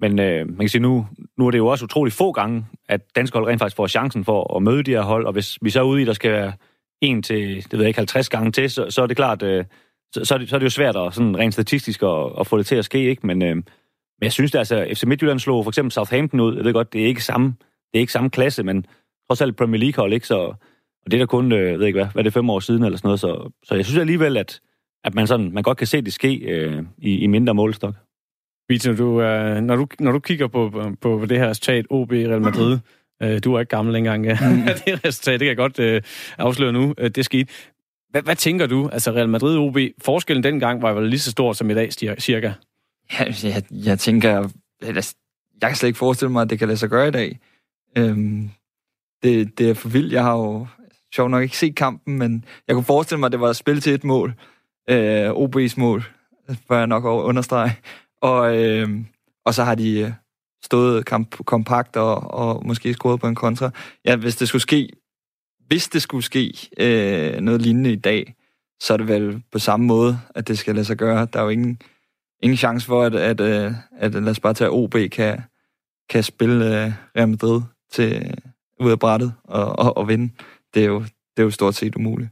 men 0.00 0.18
øh, 0.18 0.46
man 0.46 0.58
kan 0.58 0.68
sige, 0.68 0.82
nu, 0.82 1.06
nu 1.38 1.46
er 1.46 1.50
det 1.50 1.58
jo 1.58 1.66
også 1.66 1.84
utrolig 1.84 2.12
få 2.12 2.32
gange, 2.32 2.66
at 2.88 3.00
danske 3.16 3.38
hold 3.38 3.48
rent 3.48 3.60
faktisk 3.60 3.76
får 3.76 3.86
chancen 3.86 4.24
for 4.24 4.56
at 4.56 4.62
møde 4.62 4.82
de 4.82 4.90
her 4.90 5.02
hold, 5.02 5.26
og 5.26 5.32
hvis 5.32 5.58
vi 5.62 5.70
så 5.70 5.80
er 5.80 5.84
ude 5.84 6.02
i, 6.02 6.04
der 6.04 6.12
skal 6.12 6.32
være 6.32 6.52
en 7.00 7.22
til, 7.22 7.56
det 7.56 7.72
ved 7.72 7.80
jeg 7.80 7.88
ikke, 7.88 7.98
50 7.98 8.28
gange 8.28 8.52
til, 8.52 8.70
så, 8.70 8.90
så 8.90 9.02
er 9.02 9.06
det 9.06 9.16
klart, 9.16 9.42
øh, 9.42 9.64
så, 10.12 10.24
så, 10.24 10.34
er 10.34 10.38
det, 10.38 10.48
så 10.48 10.56
er 10.56 10.58
det 10.58 10.64
jo 10.64 10.70
svært 10.70 10.96
at, 10.96 11.14
sådan 11.14 11.38
rent 11.38 11.54
statistisk 11.54 12.02
at, 12.02 12.32
at 12.40 12.46
få 12.46 12.58
det 12.58 12.66
til 12.66 12.76
at 12.76 12.84
ske, 12.84 12.98
ikke? 12.98 13.26
Men, 13.26 13.42
øh, 13.42 13.56
men 13.56 14.22
jeg 14.22 14.32
synes, 14.32 14.50
det 14.52 14.58
altså, 14.58 14.86
FC 14.94 15.04
Midtjylland 15.04 15.38
slog 15.38 15.64
for 15.64 15.70
eksempel 15.70 15.92
Southampton 15.92 16.40
ud, 16.40 16.56
jeg 16.56 16.64
ved 16.64 16.72
godt, 16.72 16.92
det 16.92 17.02
er 17.02 17.06
ikke 17.06 17.24
samme, 17.24 17.46
det 17.92 17.98
er 17.98 18.00
ikke 18.00 18.12
samme 18.12 18.30
klasse, 18.30 18.62
men 18.62 18.86
trods 19.28 19.40
alt 19.40 19.56
Premier 19.56 19.80
League 19.80 20.02
hold, 20.02 20.12
ikke? 20.12 20.26
Så, 20.26 20.38
og 21.04 21.10
det 21.10 21.14
er 21.14 21.18
da 21.18 21.26
kun, 21.26 21.52
øh, 21.52 21.70
jeg 21.70 21.78
ved 21.78 21.86
ikke 21.86 21.98
hvad, 21.98 22.06
hvad 22.06 22.20
er 22.20 22.22
det 22.22 22.32
fem 22.32 22.50
år 22.50 22.60
siden 22.60 22.84
eller 22.84 22.98
sådan 22.98 23.08
noget, 23.08 23.20
så, 23.20 23.50
så 23.64 23.74
jeg 23.74 23.84
synes 23.84 23.98
alligevel, 23.98 24.36
at, 24.36 24.60
at 25.06 25.14
man, 25.14 25.26
sådan, 25.26 25.52
man 25.52 25.62
godt 25.62 25.78
kan 25.78 25.86
se 25.86 26.02
det 26.02 26.12
ske 26.12 26.36
øh, 26.36 26.82
i, 26.98 27.18
i 27.18 27.26
mindre 27.26 27.54
målstok. 27.54 27.94
Vito, 28.68 28.96
du, 28.96 29.22
øh, 29.22 29.60
når, 29.60 29.76
du, 29.76 29.86
når 30.00 30.12
du 30.12 30.18
kigger 30.18 30.46
på, 30.46 30.70
på, 31.00 31.18
på 31.18 31.26
det 31.26 31.38
her 31.38 31.50
resultat, 31.50 31.86
OB 31.90 32.10
Real 32.12 32.40
Madrid, 32.40 32.78
øh, 33.22 33.40
du 33.44 33.54
er 33.54 33.60
ikke 33.60 33.70
gammel 33.70 33.96
engang, 33.96 34.24
ja. 34.24 34.32
det 34.86 35.04
resultat, 35.04 35.32
det 35.32 35.40
kan 35.40 35.48
jeg 35.48 35.56
godt 35.56 35.78
øh, 35.78 36.02
afsløre 36.38 36.72
nu, 36.72 36.94
øh, 36.98 37.10
det 37.10 37.24
skete. 37.24 37.52
Hvad, 38.10 38.22
hvad 38.22 38.36
tænker 38.36 38.66
du? 38.66 38.88
Altså 38.92 39.10
Real 39.10 39.28
Madrid 39.28 39.58
OB, 39.58 39.78
forskellen 40.02 40.44
dengang 40.44 40.82
var 40.82 40.92
vel 40.92 41.08
lige 41.08 41.20
så 41.20 41.30
stor 41.30 41.52
som 41.52 41.70
i 41.70 41.74
dag, 41.74 41.92
cirka? 42.18 42.52
Ja, 43.12 43.24
jeg, 43.42 43.62
jeg 43.70 43.98
tænker, 43.98 44.48
eller, 44.82 45.14
jeg 45.60 45.70
kan 45.70 45.76
slet 45.76 45.88
ikke 45.88 45.98
forestille 45.98 46.32
mig, 46.32 46.42
at 46.42 46.50
det 46.50 46.58
kan 46.58 46.68
lade 46.68 46.78
sig 46.78 46.90
gøre 46.90 47.08
i 47.08 47.10
dag. 47.10 47.38
Øhm, 47.98 48.50
det, 49.22 49.58
det 49.58 49.70
er 49.70 49.74
for 49.74 49.88
vildt. 49.88 50.12
Jeg 50.12 50.22
har 50.22 50.36
jo 50.36 50.66
sjovt 51.14 51.30
nok 51.30 51.42
ikke 51.42 51.58
set 51.58 51.76
kampen, 51.76 52.18
men 52.18 52.44
jeg 52.68 52.74
kunne 52.74 52.84
forestille 52.84 53.20
mig, 53.20 53.26
at 53.26 53.32
det 53.32 53.40
var 53.40 53.52
spil 53.52 53.80
til 53.80 53.94
et 53.94 54.04
mål. 54.04 54.34
Øh, 54.90 55.30
OB's 55.30 55.74
mål, 55.76 56.04
bør 56.68 56.78
jeg 56.78 56.86
nok 56.86 57.04
understrege. 57.04 57.76
Og, 58.20 58.56
øh, 58.56 58.88
og 59.44 59.54
så 59.54 59.64
har 59.64 59.74
de 59.74 60.00
øh, 60.00 60.12
stået 60.62 61.06
kamp, 61.06 61.44
kompakt 61.44 61.96
og, 61.96 62.30
og 62.30 62.66
måske 62.66 62.94
scoret 62.94 63.20
på 63.20 63.26
en 63.26 63.34
kontra. 63.34 63.70
Ja, 64.04 64.16
hvis 64.16 64.36
det 64.36 64.48
skulle 64.48 64.62
ske, 64.62 64.88
hvis 65.66 65.88
det 65.88 66.02
skulle 66.02 66.24
ske 66.24 66.52
øh, 66.78 67.40
noget 67.40 67.62
lignende 67.62 67.92
i 67.92 67.96
dag, 67.96 68.34
så 68.80 68.92
er 68.92 68.96
det 68.96 69.08
vel 69.08 69.42
på 69.52 69.58
samme 69.58 69.86
måde, 69.86 70.20
at 70.34 70.48
det 70.48 70.58
skal 70.58 70.74
lade 70.74 70.84
sig 70.84 70.96
gøre. 70.96 71.28
Der 71.32 71.38
er 71.38 71.42
jo 71.42 71.48
ingen, 71.48 71.82
ingen 72.42 72.56
chance 72.56 72.86
for, 72.86 73.02
at, 73.02 73.14
at, 73.14 73.40
at, 73.40 73.74
at 73.98 74.14
lad 74.14 74.28
os 74.28 74.40
bare 74.40 74.54
tage 74.54 74.70
OB 74.70 74.94
kan, 75.12 75.42
kan 76.08 76.22
spille 76.22 76.56
uh, 76.56 76.92
Real 77.16 77.28
Madrid 77.28 77.60
til, 77.92 78.34
ud 78.80 78.90
af 78.90 78.98
brættet 78.98 79.34
og, 79.44 79.78
og, 79.78 79.96
og 79.96 80.08
vinde. 80.08 80.32
Det 80.74 80.82
er, 80.82 80.86
jo, 80.86 81.00
det 81.00 81.38
er 81.38 81.42
jo 81.42 81.50
stort 81.50 81.74
set 81.74 81.96
umuligt. 81.96 82.30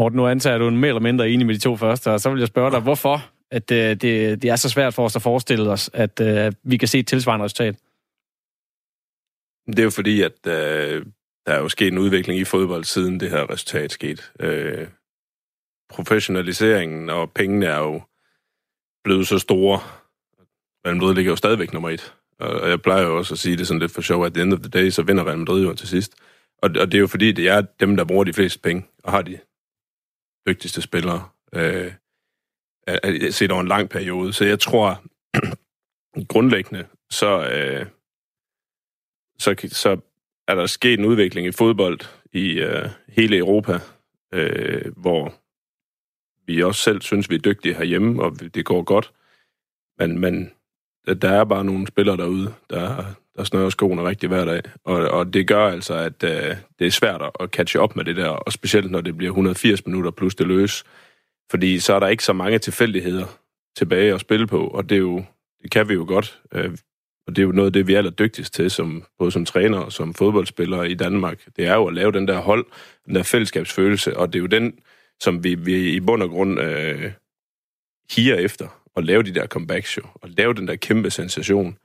Morten, 0.00 0.16
nu 0.16 0.26
antager 0.26 0.58
du 0.58 0.68
en 0.68 0.76
mere 0.76 0.88
eller 0.88 1.00
mindre 1.00 1.30
enig 1.30 1.46
med 1.46 1.54
de 1.54 1.60
to 1.60 1.76
første, 1.76 2.10
og 2.10 2.20
så 2.20 2.30
vil 2.30 2.38
jeg 2.38 2.48
spørge 2.48 2.70
dig, 2.70 2.80
hvorfor 2.80 3.30
at, 3.50 3.70
øh, 3.70 3.78
det, 3.78 4.42
det 4.42 4.44
er 4.44 4.56
så 4.56 4.68
svært 4.68 4.94
for 4.94 5.04
os 5.04 5.16
at 5.16 5.22
forestille 5.22 5.70
os, 5.70 5.90
at 5.92 6.20
øh, 6.20 6.52
vi 6.62 6.76
kan 6.76 6.88
se 6.88 6.98
et 6.98 7.06
tilsvarende 7.06 7.44
resultat? 7.44 7.76
Det 9.66 9.78
er 9.78 9.82
jo 9.82 9.90
fordi, 9.90 10.22
at 10.22 10.46
øh, 10.46 11.06
der 11.46 11.52
er 11.52 11.58
jo 11.58 11.68
sket 11.68 11.92
en 11.92 11.98
udvikling 11.98 12.40
i 12.40 12.44
fodbold, 12.44 12.84
siden 12.84 13.20
det 13.20 13.30
her 13.30 13.50
resultat 13.50 13.92
skete. 13.92 14.22
Øh, 14.40 14.88
professionaliseringen 15.90 17.10
og 17.10 17.32
pengene 17.32 17.66
er 17.66 17.78
jo 17.78 18.02
blevet 19.04 19.28
så 19.28 19.38
store. 19.38 19.78
Real 20.86 20.96
Madrid 20.96 21.14
ligger 21.14 21.32
jo 21.32 21.36
stadigvæk 21.36 21.72
nummer 21.72 21.90
et. 21.90 22.14
Og 22.38 22.68
jeg 22.68 22.82
plejer 22.82 23.02
jo 23.02 23.18
også 23.18 23.34
at 23.34 23.38
sige 23.38 23.56
det 23.56 23.66
sådan 23.66 23.80
lidt 23.80 23.92
for 23.92 24.00
sjov, 24.00 24.24
at 24.24 24.34
the 24.34 24.42
end 24.42 24.52
of 24.52 24.60
the 24.60 24.70
day, 24.70 24.90
så 24.90 25.02
vinder 25.02 25.24
Real 25.24 25.38
Madrid 25.38 25.64
jo 25.64 25.74
til 25.74 25.88
sidst. 25.88 26.14
Og, 26.62 26.70
og 26.80 26.92
det 26.92 26.94
er 26.94 27.00
jo 27.00 27.06
fordi, 27.06 27.32
det 27.32 27.48
er 27.48 27.60
dem, 27.80 27.96
der 27.96 28.04
bruger 28.04 28.24
de 28.24 28.32
fleste 28.32 28.58
penge, 28.58 28.86
og 29.04 29.12
har 29.12 29.22
de 29.22 29.38
dygtigste 30.46 30.82
spillere, 30.82 31.28
øh, 31.54 31.92
set 33.30 33.50
over 33.50 33.60
en 33.60 33.68
lang 33.68 33.90
periode. 33.90 34.32
Så 34.32 34.44
jeg 34.44 34.60
tror, 34.60 35.04
grundlæggende, 36.32 36.86
så, 37.10 37.48
øh, 37.52 37.86
så, 39.38 39.68
så 39.68 40.00
er 40.48 40.54
der 40.54 40.66
sket 40.66 40.98
en 40.98 41.04
udvikling 41.04 41.46
i 41.46 41.52
fodbold 41.52 42.00
i 42.32 42.60
øh, 42.60 42.88
hele 43.08 43.36
Europa, 43.36 43.78
øh, 44.34 44.92
hvor 44.96 45.34
vi 46.46 46.62
også 46.62 46.82
selv 46.82 47.02
synes, 47.02 47.30
vi 47.30 47.34
er 47.34 47.38
dygtige 47.38 47.74
herhjemme, 47.74 48.22
og 48.22 48.40
det 48.54 48.64
går 48.64 48.82
godt. 48.82 49.12
Men, 49.98 50.18
men 50.18 50.50
der 51.06 51.30
er 51.30 51.44
bare 51.44 51.64
nogle 51.64 51.86
spillere 51.86 52.16
derude, 52.16 52.54
der, 52.70 53.04
og 53.40 53.46
snøre 53.46 53.70
skoene 53.70 54.08
rigtig 54.08 54.28
hver 54.28 54.44
dag. 54.44 54.62
Og, 54.84 55.08
og 55.08 55.34
det 55.34 55.46
gør 55.46 55.66
altså, 55.66 55.94
at 55.94 56.24
øh, 56.24 56.56
det 56.78 56.86
er 56.86 56.90
svært 56.90 57.22
at 57.40 57.50
catche 57.50 57.80
op 57.80 57.96
med 57.96 58.04
det 58.04 58.16
der, 58.16 58.28
og 58.28 58.52
specielt 58.52 58.90
når 58.90 59.00
det 59.00 59.16
bliver 59.16 59.30
180 59.30 59.86
minutter 59.86 60.10
plus 60.10 60.34
det 60.34 60.46
løs. 60.46 60.84
Fordi 61.50 61.78
så 61.78 61.94
er 61.94 62.00
der 62.00 62.08
ikke 62.08 62.24
så 62.24 62.32
mange 62.32 62.58
tilfældigheder 62.58 63.26
tilbage 63.76 64.14
at 64.14 64.20
spille 64.20 64.46
på, 64.46 64.66
og 64.66 64.88
det, 64.88 64.94
er 64.94 65.00
jo, 65.00 65.24
det 65.62 65.70
kan 65.70 65.88
vi 65.88 65.94
jo 65.94 66.04
godt. 66.08 66.40
Øh, 66.54 66.70
og 67.26 67.36
det 67.36 67.42
er 67.42 67.46
jo 67.46 67.52
noget 67.52 67.66
af 67.66 67.72
det, 67.72 67.86
vi 67.86 67.94
er 67.94 67.98
allerdygtigst 67.98 68.54
til, 68.54 68.70
som, 68.70 69.04
både 69.18 69.30
som 69.30 69.44
træner 69.44 69.78
og 69.78 69.92
som 69.92 70.14
fodboldspillere 70.14 70.90
i 70.90 70.94
Danmark. 70.94 71.44
Det 71.56 71.66
er 71.66 71.74
jo 71.74 71.86
at 71.86 71.94
lave 71.94 72.12
den 72.12 72.28
der 72.28 72.38
hold, 72.38 72.66
den 73.06 73.14
der 73.14 73.22
fællesskabsfølelse, 73.22 74.16
og 74.16 74.32
det 74.32 74.38
er 74.38 74.40
jo 74.40 74.46
den, 74.46 74.78
som 75.20 75.44
vi, 75.44 75.54
vi 75.54 75.90
i 75.90 76.00
bund 76.00 76.22
og 76.22 76.28
grund 76.28 76.60
øh, 76.60 77.12
higer 78.16 78.36
efter, 78.36 78.68
at 78.96 79.04
lave 79.04 79.22
de 79.22 79.34
der 79.34 79.46
comeback 79.46 79.86
show, 79.86 80.06
og 80.14 80.28
lave 80.28 80.54
den 80.54 80.68
der 80.68 80.76
kæmpe 80.76 81.10
sensation. 81.10 81.78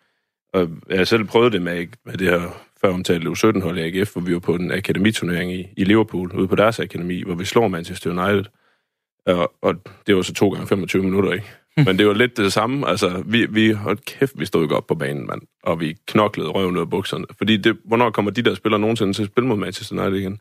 Og 0.56 0.70
jeg 0.90 0.98
har 0.98 1.06
selv 1.06 1.24
prøvet 1.24 1.54
det 1.54 1.62
med, 1.62 1.88
med 2.06 2.14
det 2.14 2.30
her 2.30 2.42
før 2.82 2.94
omtalte 2.94 3.28
U17-hold 3.28 3.78
i 3.78 3.82
AGF, 3.82 4.14
hvor 4.14 4.22
vi 4.22 4.34
var 4.34 4.40
på 4.40 4.56
en 4.56 4.72
akademiturnering 4.72 5.54
i, 5.54 5.68
i 5.78 5.84
Liverpool, 5.84 6.32
ude 6.36 6.48
på 6.48 6.56
deres 6.56 6.80
akademi, 6.80 7.24
hvor 7.24 7.36
vi 7.36 7.46
slår 7.46 7.68
Manchester 7.68 8.10
United. 8.10 8.46
Og, 9.26 9.54
og 9.62 9.76
det 10.08 10.16
var 10.16 10.22
så 10.22 10.34
to 10.34 10.50
gange 10.50 10.68
25 10.68 11.04
minutter, 11.04 11.32
ikke? 11.32 11.46
Men 11.86 11.98
det 11.98 12.08
var 12.08 12.14
lidt 12.14 12.38
det 12.38 12.54
samme. 12.54 12.88
Altså, 12.88 13.24
vi, 13.26 13.46
vi 13.46 13.72
hold 13.72 13.98
kæft, 13.98 14.40
vi 14.40 14.46
stod 14.46 14.68
godt 14.68 14.88
på 14.88 14.96
banen, 14.96 15.28
mand. 15.28 15.42
Og 15.64 15.80
vi 15.80 15.98
knoklede 16.08 16.50
røven 16.50 16.76
ud 16.76 16.82
af 16.82 16.90
bukserne. 16.90 17.26
Fordi 17.38 17.58
det, 17.58 17.78
hvornår 17.86 18.10
kommer 18.10 18.32
de 18.32 18.42
der 18.42 18.56
spillere 18.56 18.82
nogensinde 18.82 19.14
til 19.14 19.24
at 19.24 19.28
spille 19.28 19.48
mod 19.48 19.58
Manchester 19.58 20.02
United 20.02 20.20
igen? 20.20 20.40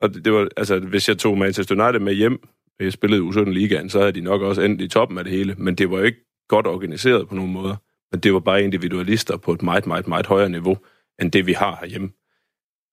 Og 0.00 0.14
det, 0.14 0.24
det 0.24 0.32
var, 0.32 0.48
altså, 0.56 0.78
hvis 0.78 1.08
jeg 1.08 1.18
tog 1.18 1.38
Manchester 1.38 1.84
United 1.84 2.00
med 2.00 2.14
hjem, 2.14 2.42
og 2.78 2.84
jeg 2.84 2.92
spillede 2.92 3.22
U17 3.22 3.50
Ligaen, 3.50 3.90
så 3.90 4.00
havde 4.00 4.12
de 4.12 4.20
nok 4.20 4.42
også 4.42 4.62
endt 4.62 4.80
i 4.80 4.88
toppen 4.88 5.18
af 5.18 5.24
det 5.24 5.32
hele. 5.32 5.54
Men 5.58 5.74
det 5.74 5.90
var 5.90 5.98
jo 5.98 6.04
ikke 6.04 6.24
godt 6.48 6.66
organiseret 6.66 7.28
på 7.28 7.34
nogen 7.34 7.52
måder. 7.52 7.76
Men 8.12 8.20
det 8.20 8.32
var 8.32 8.40
bare 8.40 8.62
individualister 8.62 9.36
på 9.36 9.52
et 9.52 9.62
meget, 9.62 9.86
meget, 9.86 10.06
meget 10.06 10.26
højere 10.26 10.48
niveau, 10.48 10.78
end 11.20 11.32
det 11.32 11.46
vi 11.46 11.52
har 11.52 11.76
herhjemme. 11.80 12.12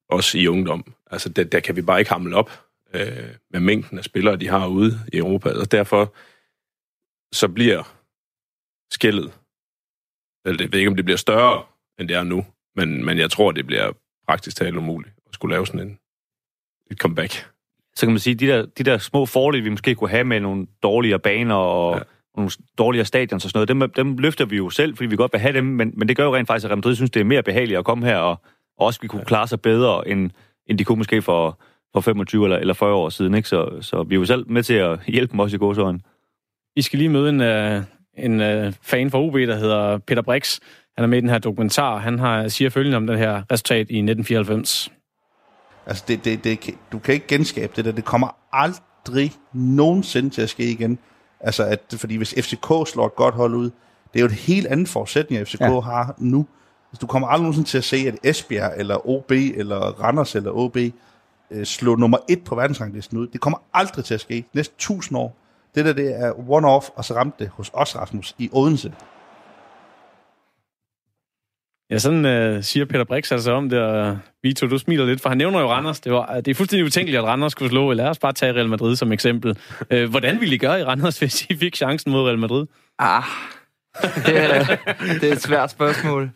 Også 0.09 0.37
i 0.37 0.47
ungdom. 0.47 0.93
Altså, 1.11 1.29
der, 1.29 1.43
der 1.43 1.59
kan 1.59 1.75
vi 1.75 1.81
bare 1.81 1.99
ikke 1.99 2.11
hamle 2.11 2.35
op 2.35 2.51
øh, 2.93 3.35
med 3.51 3.59
mængden 3.59 3.97
af 3.97 4.03
spillere, 4.03 4.35
de 4.35 4.47
har 4.47 4.67
ude 4.67 4.99
i 5.13 5.17
Europa. 5.17 5.49
Og 5.49 5.71
derfor 5.71 6.15
så 7.35 7.47
bliver 7.47 7.83
skældet, 8.91 9.33
eller 10.45 10.63
jeg 10.63 10.71
ved 10.71 10.79
ikke, 10.79 10.89
om 10.89 10.95
det 10.95 11.05
bliver 11.05 11.17
større, 11.17 11.63
end 11.99 12.07
det 12.07 12.17
er 12.17 12.23
nu, 12.23 12.45
men, 12.75 13.05
men 13.05 13.17
jeg 13.17 13.31
tror, 13.31 13.51
det 13.51 13.65
bliver 13.65 13.91
praktisk 14.27 14.57
talt 14.57 14.75
umuligt 14.75 15.15
at 15.27 15.33
skulle 15.33 15.53
lave 15.55 15.67
sådan 15.67 15.87
en, 15.87 15.99
et 16.91 16.97
comeback. 16.97 17.31
Så 17.95 18.05
kan 18.05 18.13
man 18.13 18.19
sige, 18.19 18.35
de 18.35 18.47
der, 18.47 18.65
de 18.65 18.83
der 18.83 18.97
små 18.97 19.25
fordele, 19.25 19.63
vi 19.63 19.69
måske 19.69 19.95
kunne 19.95 20.09
have 20.09 20.23
med 20.23 20.39
nogle 20.39 20.67
dårligere 20.83 21.19
baner 21.19 21.55
og 21.55 21.97
ja. 21.97 22.03
Nogle 22.37 22.51
dårligere 22.77 23.05
stadions 23.05 23.45
og 23.45 23.51
sådan 23.51 23.67
noget, 23.67 23.95
dem, 23.95 24.05
dem 24.05 24.17
løfter 24.17 24.45
vi 24.45 24.57
jo 24.57 24.69
selv, 24.69 24.95
fordi 24.95 25.07
vi 25.07 25.15
godt 25.15 25.33
vil 25.33 25.41
have 25.41 25.53
dem, 25.53 25.65
men, 25.65 25.93
men 25.97 26.07
det 26.07 26.17
gør 26.17 26.23
jo 26.23 26.35
rent 26.35 26.47
faktisk, 26.47 26.65
at 26.65 26.69
Real 26.69 26.77
Madrid 26.77 26.95
synes, 26.95 27.11
det 27.11 27.19
er 27.19 27.23
mere 27.23 27.43
behageligt 27.43 27.79
at 27.79 27.85
komme 27.85 28.05
her, 28.05 28.17
og, 28.17 28.41
og 28.77 28.85
også 28.85 29.01
vi 29.01 29.07
kunne 29.07 29.25
klare 29.25 29.47
sig 29.47 29.61
bedre, 29.61 30.07
end, 30.07 30.31
end 30.67 30.77
de 30.77 30.83
kunne 30.83 30.97
måske 30.97 31.21
for, 31.21 31.59
for 31.93 32.01
25 32.01 32.45
eller, 32.45 32.57
eller 32.57 32.73
40 32.73 32.93
år 32.93 33.09
siden. 33.09 33.35
Ikke? 33.35 33.49
Så, 33.49 33.81
så 33.81 34.03
vi 34.03 34.15
er 34.15 34.19
jo 34.19 34.25
selv 34.25 34.51
med 34.51 34.63
til 34.63 34.73
at 34.73 34.99
hjælpe 35.07 35.31
dem 35.31 35.39
også 35.39 35.55
i 35.55 35.59
gåsøjne. 35.59 35.99
I 36.75 36.81
skal 36.81 36.99
lige 36.99 37.09
møde 37.09 37.29
en, 37.29 37.41
uh, 37.41 37.83
en 38.17 38.65
uh, 38.67 38.73
fan 38.81 39.11
fra 39.11 39.21
UB, 39.21 39.33
der 39.33 39.55
hedder 39.55 39.97
Peter 39.97 40.21
Brix. 40.21 40.59
Han 40.95 41.03
er 41.03 41.07
med 41.07 41.17
i 41.17 41.21
den 41.21 41.29
her 41.29 41.37
dokumentar. 41.37 41.97
Han 41.97 42.19
har 42.19 42.47
siger 42.47 42.69
følgende 42.69 42.97
om 42.97 43.07
det 43.07 43.17
her 43.17 43.43
resultat 43.51 43.77
i 43.77 43.97
1994. 43.99 44.91
Altså, 45.85 46.03
det, 46.07 46.25
det, 46.25 46.43
det, 46.43 46.75
du 46.91 46.99
kan 46.99 47.13
ikke 47.13 47.27
genskabe 47.27 47.73
det 47.75 47.85
der. 47.85 47.91
Det 47.91 48.05
kommer 48.05 48.27
aldrig 48.51 49.31
nogensinde 49.53 50.29
til 50.29 50.41
at 50.41 50.49
ske 50.49 50.71
igen. 50.71 50.99
Altså, 51.39 51.63
at, 51.63 51.81
fordi 51.97 52.15
hvis 52.15 52.33
FCK 52.39 52.67
slår 52.87 53.05
et 53.05 53.15
godt 53.15 53.35
hold 53.35 53.55
ud, 53.55 53.71
det 54.13 54.19
er 54.19 54.19
jo 54.19 54.25
et 54.25 54.31
helt 54.31 54.67
andet 54.67 54.89
forudsætning, 54.89 55.41
at 55.41 55.47
FCK 55.47 55.61
ja. 55.61 55.79
har 55.79 56.15
nu. 56.17 56.45
Altså, 56.91 57.01
du 57.01 57.07
kommer 57.07 57.27
aldrig 57.27 57.43
nogensinde 57.43 57.69
til 57.69 57.77
at 57.77 57.83
se, 57.83 57.97
at 57.97 58.15
Esbjerg, 58.23 58.73
eller 58.77 59.09
OB, 59.09 59.31
eller 59.31 59.77
Randers, 59.77 60.35
eller 60.35 60.51
OB, 60.51 60.77
øh, 61.51 61.65
slå 61.65 61.95
nummer 61.95 62.17
et 62.29 62.43
på 62.43 62.55
verdensranglisten 62.55 63.17
ud. 63.17 63.27
Det 63.27 63.41
kommer 63.41 63.57
aldrig 63.73 64.05
til 64.05 64.13
at 64.13 64.21
ske. 64.21 64.45
Næste 64.53 64.75
tusind 64.77 65.17
år. 65.17 65.35
Det 65.75 65.85
der, 65.85 65.93
det 65.93 66.19
er 66.19 66.31
one-off, 66.31 66.89
og 66.95 67.05
så 67.05 67.13
ramte 67.15 67.43
det 67.43 67.51
hos 67.53 67.71
os, 67.73 67.95
Rasmus, 67.95 68.35
i 68.37 68.49
Odense. 68.53 68.93
Ja, 71.89 71.97
sådan 71.97 72.25
øh, 72.25 72.63
siger 72.63 72.85
Peter 72.85 73.03
Brix 73.03 73.31
altså 73.31 73.51
om 73.51 73.69
det, 73.69 73.79
og 73.79 74.17
Vito, 74.43 74.67
du 74.67 74.77
smiler 74.77 75.05
lidt, 75.05 75.21
for 75.21 75.29
han 75.29 75.37
nævner 75.37 75.59
jo 75.59 75.71
Randers. 75.71 75.99
Det, 75.99 76.11
var, 76.11 76.41
det 76.41 76.47
er 76.47 76.55
fuldstændig 76.55 76.85
utænkeligt, 76.85 77.19
at 77.19 77.25
Randers 77.25 77.51
skulle 77.51 77.69
slå. 77.69 77.93
Lad 77.93 78.07
os 78.07 78.19
bare 78.19 78.33
tage 78.33 78.53
Real 78.53 78.69
Madrid 78.69 78.95
som 78.95 79.11
eksempel. 79.11 79.57
Øh, 79.89 80.09
hvordan 80.09 80.39
ville 80.39 80.55
I 80.55 80.57
gøre 80.57 80.79
i 80.79 80.83
Randers, 80.83 81.19
hvis 81.19 81.45
I 81.45 81.55
fik 81.55 81.75
chancen 81.75 82.11
mod 82.11 82.27
Real 82.27 82.39
Madrid? 82.39 82.65
Ah, 82.99 83.23
det 84.01 84.55
er, 84.55 84.65
det 85.21 85.23
er 85.23 85.31
et 85.31 85.41
svært 85.41 85.71
spørgsmål. 85.71 86.29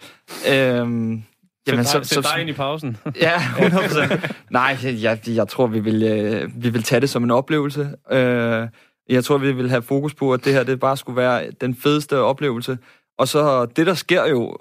Øhm, 0.49 1.23
Jamen, 1.67 1.85
så, 1.85 1.99
så, 2.03 2.13
så, 2.13 2.21
dig 2.21 2.41
ind 2.41 2.49
i 2.49 2.53
pausen. 2.53 2.97
ja, 3.21 3.37
100%. 3.37 4.33
Nej, 4.49 4.77
jeg, 4.83 5.19
jeg 5.27 5.47
tror, 5.47 5.67
vi 5.67 5.79
vil, 5.79 6.03
øh, 6.03 6.63
vi 6.63 6.69
vil 6.69 6.83
tage 6.83 7.01
det 7.01 7.09
som 7.09 7.23
en 7.23 7.31
oplevelse. 7.31 7.89
Øh, 8.11 8.67
jeg 9.09 9.23
tror, 9.23 9.37
vi 9.37 9.51
vil 9.51 9.69
have 9.69 9.81
fokus 9.81 10.13
på, 10.13 10.33
at 10.33 10.45
det 10.45 10.53
her 10.53 10.63
det 10.63 10.79
bare 10.79 10.97
skulle 10.97 11.17
være 11.17 11.51
den 11.61 11.75
fedeste 11.75 12.17
oplevelse. 12.19 12.77
Og 13.17 13.27
så 13.27 13.65
det, 13.65 13.87
der 13.87 13.93
sker 13.93 14.25
jo 14.25 14.57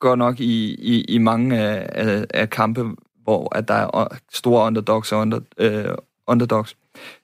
godt 0.00 0.18
nok 0.18 0.40
i, 0.40 0.74
i, 0.74 1.04
i 1.04 1.18
mange 1.18 1.58
af, 1.58 1.88
af, 1.92 2.26
af 2.34 2.50
kampe, 2.50 2.84
hvor 3.22 3.56
at 3.56 3.68
der 3.68 3.74
er 3.74 4.18
store 4.32 4.66
underdogs 4.66 5.12
og 5.12 5.18
under, 5.18 5.40
øh, 5.58 5.94
underdogs, 6.26 6.76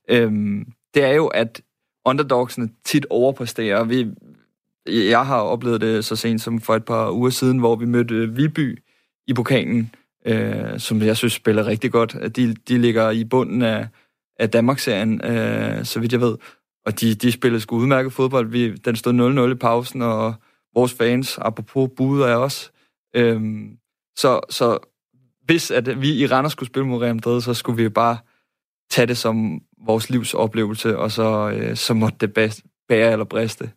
øhm, 0.08 0.66
det 0.94 1.04
er 1.04 1.12
jo, 1.14 1.26
at 1.26 1.62
underdogsene 2.04 2.68
tit 2.84 3.06
overpræsterer. 3.10 3.84
Vi, 3.84 4.06
jeg 4.86 5.26
har 5.26 5.40
oplevet 5.40 5.80
det 5.80 6.04
så 6.04 6.16
sent 6.16 6.40
som 6.40 6.60
for 6.60 6.74
et 6.74 6.84
par 6.84 7.10
uger 7.10 7.30
siden, 7.30 7.58
hvor 7.58 7.76
vi 7.76 7.86
mødte 7.86 8.34
Viby 8.34 8.82
i 9.26 9.34
pokalen, 9.34 9.94
øh, 10.26 10.78
som 10.78 11.02
jeg 11.02 11.16
synes 11.16 11.32
spiller 11.32 11.66
rigtig 11.66 11.92
godt. 11.92 12.36
De, 12.36 12.54
de 12.68 12.78
ligger 12.78 13.10
i 13.10 13.24
bunden 13.24 13.62
af, 13.62 13.88
af 14.38 14.50
Danmarksserien, 14.50 15.24
øh, 15.24 15.84
så 15.84 16.00
vidt 16.00 16.12
jeg 16.12 16.20
ved. 16.20 16.36
Og 16.86 17.00
de, 17.00 17.14
de 17.14 17.32
spillede 17.32 17.60
sgu 17.60 17.76
udmærket 17.76 18.12
fodbold. 18.12 18.46
Vi, 18.46 18.74
den 18.74 18.96
stod 18.96 19.48
0-0 19.48 19.52
i 19.52 19.54
pausen, 19.54 20.02
og 20.02 20.34
vores 20.76 20.94
fans, 20.94 21.38
apropos 21.38 21.90
bud 21.96 22.22
af 22.22 22.34
os. 22.34 22.72
Øhm, 23.16 23.78
så, 24.16 24.40
så 24.50 24.78
hvis 25.44 25.70
at 25.70 26.00
vi 26.00 26.12
i 26.12 26.26
Randers 26.26 26.52
skulle 26.52 26.68
spille 26.68 26.88
mod 26.88 27.02
Real 27.02 27.14
Madrid, 27.14 27.40
så 27.40 27.54
skulle 27.54 27.82
vi 27.82 27.88
bare 27.88 28.18
tage 28.90 29.06
det 29.06 29.16
som 29.16 29.60
vores 29.86 30.10
livs 30.10 30.34
oplevelse, 30.34 30.98
og 30.98 31.10
så, 31.10 31.50
øh, 31.50 31.76
så 31.76 31.94
måtte 31.94 32.18
det 32.20 32.32
bære 32.88 33.12
eller 33.12 33.24
briste. 33.24 33.70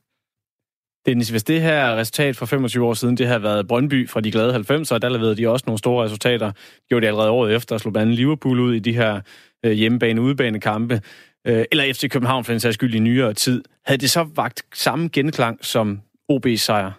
Dennis, 1.05 1.29
hvis 1.29 1.43
det 1.43 1.62
her 1.62 1.95
resultat 1.95 2.35
for 2.35 2.45
25 2.45 2.85
år 2.85 2.93
siden, 2.93 3.17
det 3.17 3.27
har 3.27 3.39
været 3.39 3.67
Brøndby 3.67 4.09
fra 4.09 4.21
de 4.21 4.31
glade 4.31 4.55
90'ere, 4.55 4.97
der 4.97 5.09
leverede 5.09 5.38
de 5.38 5.49
også 5.49 5.63
nogle 5.67 5.77
store 5.77 6.05
resultater. 6.05 6.51
Gjorde 6.89 7.01
de 7.03 7.07
allerede 7.07 7.29
året 7.29 7.55
efter 7.55 7.75
at 7.75 7.81
slå 7.81 7.91
blandt 7.91 8.15
Liverpool 8.15 8.59
ud 8.59 8.73
i 8.73 8.79
de 8.79 8.93
her 8.93 9.21
øh, 9.65 9.71
hjemmebane-udebane 9.71 10.59
kampe. 10.59 11.01
Øh, 11.47 11.65
eller 11.71 11.93
FC 11.93 12.09
København 12.09 12.43
for 12.43 12.53
den 12.53 12.59
sags 12.59 12.73
skyld 12.73 12.93
i 12.93 12.99
nyere 12.99 13.33
tid. 13.33 13.63
Havde 13.85 14.01
det 14.01 14.12
så 14.12 14.27
vagt 14.35 14.63
samme 14.73 15.09
genklang 15.13 15.65
som 15.65 16.01
OB-sejr? 16.29 16.91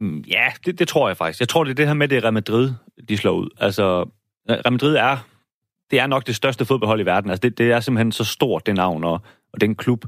Mm, 0.00 0.24
ja, 0.28 0.46
det, 0.66 0.78
det 0.78 0.88
tror 0.88 1.08
jeg 1.08 1.16
faktisk. 1.16 1.40
Jeg 1.40 1.48
tror, 1.48 1.64
det 1.64 1.70
er 1.70 1.74
det 1.74 1.86
her 1.86 1.94
med, 1.94 2.08
det 2.08 2.18
er 2.18 2.22
Real 2.22 2.32
Madrid, 2.32 2.72
de 3.08 3.16
slår 3.16 3.32
ud. 3.32 3.48
Altså, 3.60 4.00
øh, 4.50 4.56
Real 4.56 4.72
Madrid 4.72 4.94
er, 4.94 5.16
det 5.90 6.00
er 6.00 6.06
nok 6.06 6.26
det 6.26 6.36
største 6.36 6.64
fodboldhold 6.64 7.00
i 7.00 7.06
verden. 7.06 7.30
Altså, 7.30 7.40
det, 7.40 7.58
det 7.58 7.72
er 7.72 7.80
simpelthen 7.80 8.12
så 8.12 8.24
stort, 8.24 8.66
det 8.66 8.74
navn 8.74 9.04
og, 9.04 9.20
og 9.52 9.60
den 9.60 9.74
klub. 9.74 10.04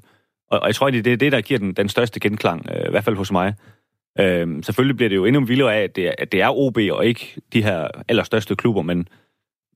Og, 0.51 0.61
og 0.61 0.67
jeg 0.67 0.75
tror, 0.75 0.91
det 0.91 1.07
er 1.07 1.17
det, 1.17 1.33
der 1.33 1.41
giver 1.41 1.59
den, 1.59 1.73
den 1.73 1.89
største 1.89 2.21
genklang, 2.21 2.67
øh, 2.71 2.87
i 2.87 2.91
hvert 2.91 3.05
fald 3.05 3.17
hos 3.17 3.33
mig. 3.33 3.55
Øh, 4.19 4.63
selvfølgelig 4.63 4.97
bliver 4.97 5.09
det 5.09 5.17
jo 5.17 5.25
endnu 5.25 5.45
vildere 5.45 5.75
af, 5.75 5.83
at 5.83 5.97
det, 5.97 6.07
er, 6.07 6.15
at 6.19 6.33
det 6.33 6.43
er 6.43 6.59
OB 6.59 6.77
og 6.77 7.07
ikke 7.07 7.41
de 7.53 7.63
her 7.63 7.89
allerstørste 8.09 8.57
klubber, 8.57 8.83
men 8.83 9.09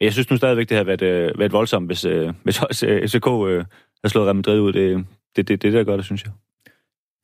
jeg 0.00 0.12
synes 0.12 0.30
nu 0.30 0.36
stadigvæk, 0.36 0.68
det 0.68 0.76
har 0.76 0.84
været, 0.84 1.02
øh, 1.02 1.38
været 1.38 1.52
voldsomt, 1.52 1.88
hvis, 1.88 2.04
øh, 2.04 2.32
hvis 2.42 2.62
også 2.68 2.86
øh, 2.86 3.08
FCK 3.08 3.26
øh, 3.26 3.64
har 4.04 4.08
slået 4.08 4.26
Real 4.26 4.36
Madrid 4.36 4.60
ud. 4.60 4.72
Det, 4.72 5.06
det, 5.36 5.48
det, 5.48 5.62
det 5.62 5.72
der 5.72 5.84
gør 5.84 5.96
det, 5.96 6.04
synes 6.04 6.24
jeg. 6.24 6.32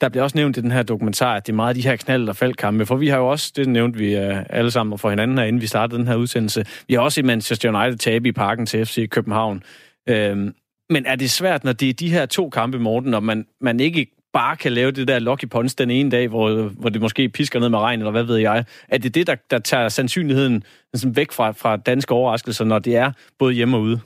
Der 0.01 0.09
bliver 0.09 0.23
også 0.23 0.39
nævnt 0.39 0.57
i 0.57 0.61
den 0.61 0.71
her 0.71 0.83
dokumentar, 0.83 1.35
at 1.35 1.47
det 1.47 1.53
er 1.53 1.57
meget 1.57 1.69
af 1.69 1.75
de 1.75 1.89
her 1.89 1.97
knald- 1.97 2.29
og 2.29 2.37
faldkampe, 2.37 2.87
for 2.87 2.97
vi 2.97 3.09
har 3.09 3.19
jo 3.19 3.29
også, 3.29 3.53
det 3.57 3.69
nævnte 3.69 3.99
vi 3.99 4.17
øh, 4.17 4.45
alle 4.51 4.71
sammen 4.71 4.99
for 4.99 5.11
hinanden 5.11 5.39
her, 5.39 5.45
inden 5.45 5.63
vi 5.63 5.67
startede 5.67 5.99
den 5.99 6.09
her 6.09 6.17
udsendelse, 6.17 6.65
vi 6.89 6.95
har 6.95 7.01
også 7.01 7.21
i 7.21 7.25
Manchester 7.25 7.81
United 7.81 7.99
tabe 7.99 8.29
i 8.29 8.33
parken 8.33 8.67
til 8.67 8.87
FC 8.87 9.09
København. 9.09 9.63
Øhm, 10.09 10.55
men 10.91 11.07
er 11.07 11.17
det 11.17 11.31
svært, 11.31 11.65
når 11.65 11.73
det 11.73 11.89
er 11.89 11.93
de 11.93 12.11
her 12.11 12.27
to 12.27 12.51
kampe, 12.51 12.79
Morten, 12.79 13.15
og 13.15 13.23
man, 13.23 13.47
man 13.61 13.81
ikke 13.81 14.07
bare 14.33 14.57
kan 14.57 14.73
lave 14.73 14.91
det 14.91 15.09
der 15.09 15.19
lucky 15.19 15.49
punch 15.49 15.79
den 15.79 15.91
ene 15.91 16.11
dag, 16.11 16.29
hvor, 16.29 16.63
hvor 16.69 16.89
det 16.89 17.01
måske 17.01 17.29
pisker 17.29 17.61
ned 17.61 17.69
med 17.69 17.79
regn, 17.79 18.01
eller 18.01 18.11
hvad 18.11 18.23
ved 18.23 18.37
jeg. 18.37 18.65
Er 18.89 18.99
det 18.99 19.15
det, 19.15 19.27
der, 19.27 19.35
der 19.51 19.59
tager 19.59 19.89
sandsynligheden 19.89 20.65
sådan 20.95 21.17
væk 21.17 21.33
fra, 21.33 21.51
fra 21.51 21.77
danske 21.77 22.15
overraskelser, 22.15 22.65
når 22.65 22.79
det 22.79 22.97
er 22.97 23.13
både 23.39 23.55
hjemme 23.55 23.77
og 23.77 23.83
ude? 23.83 24.01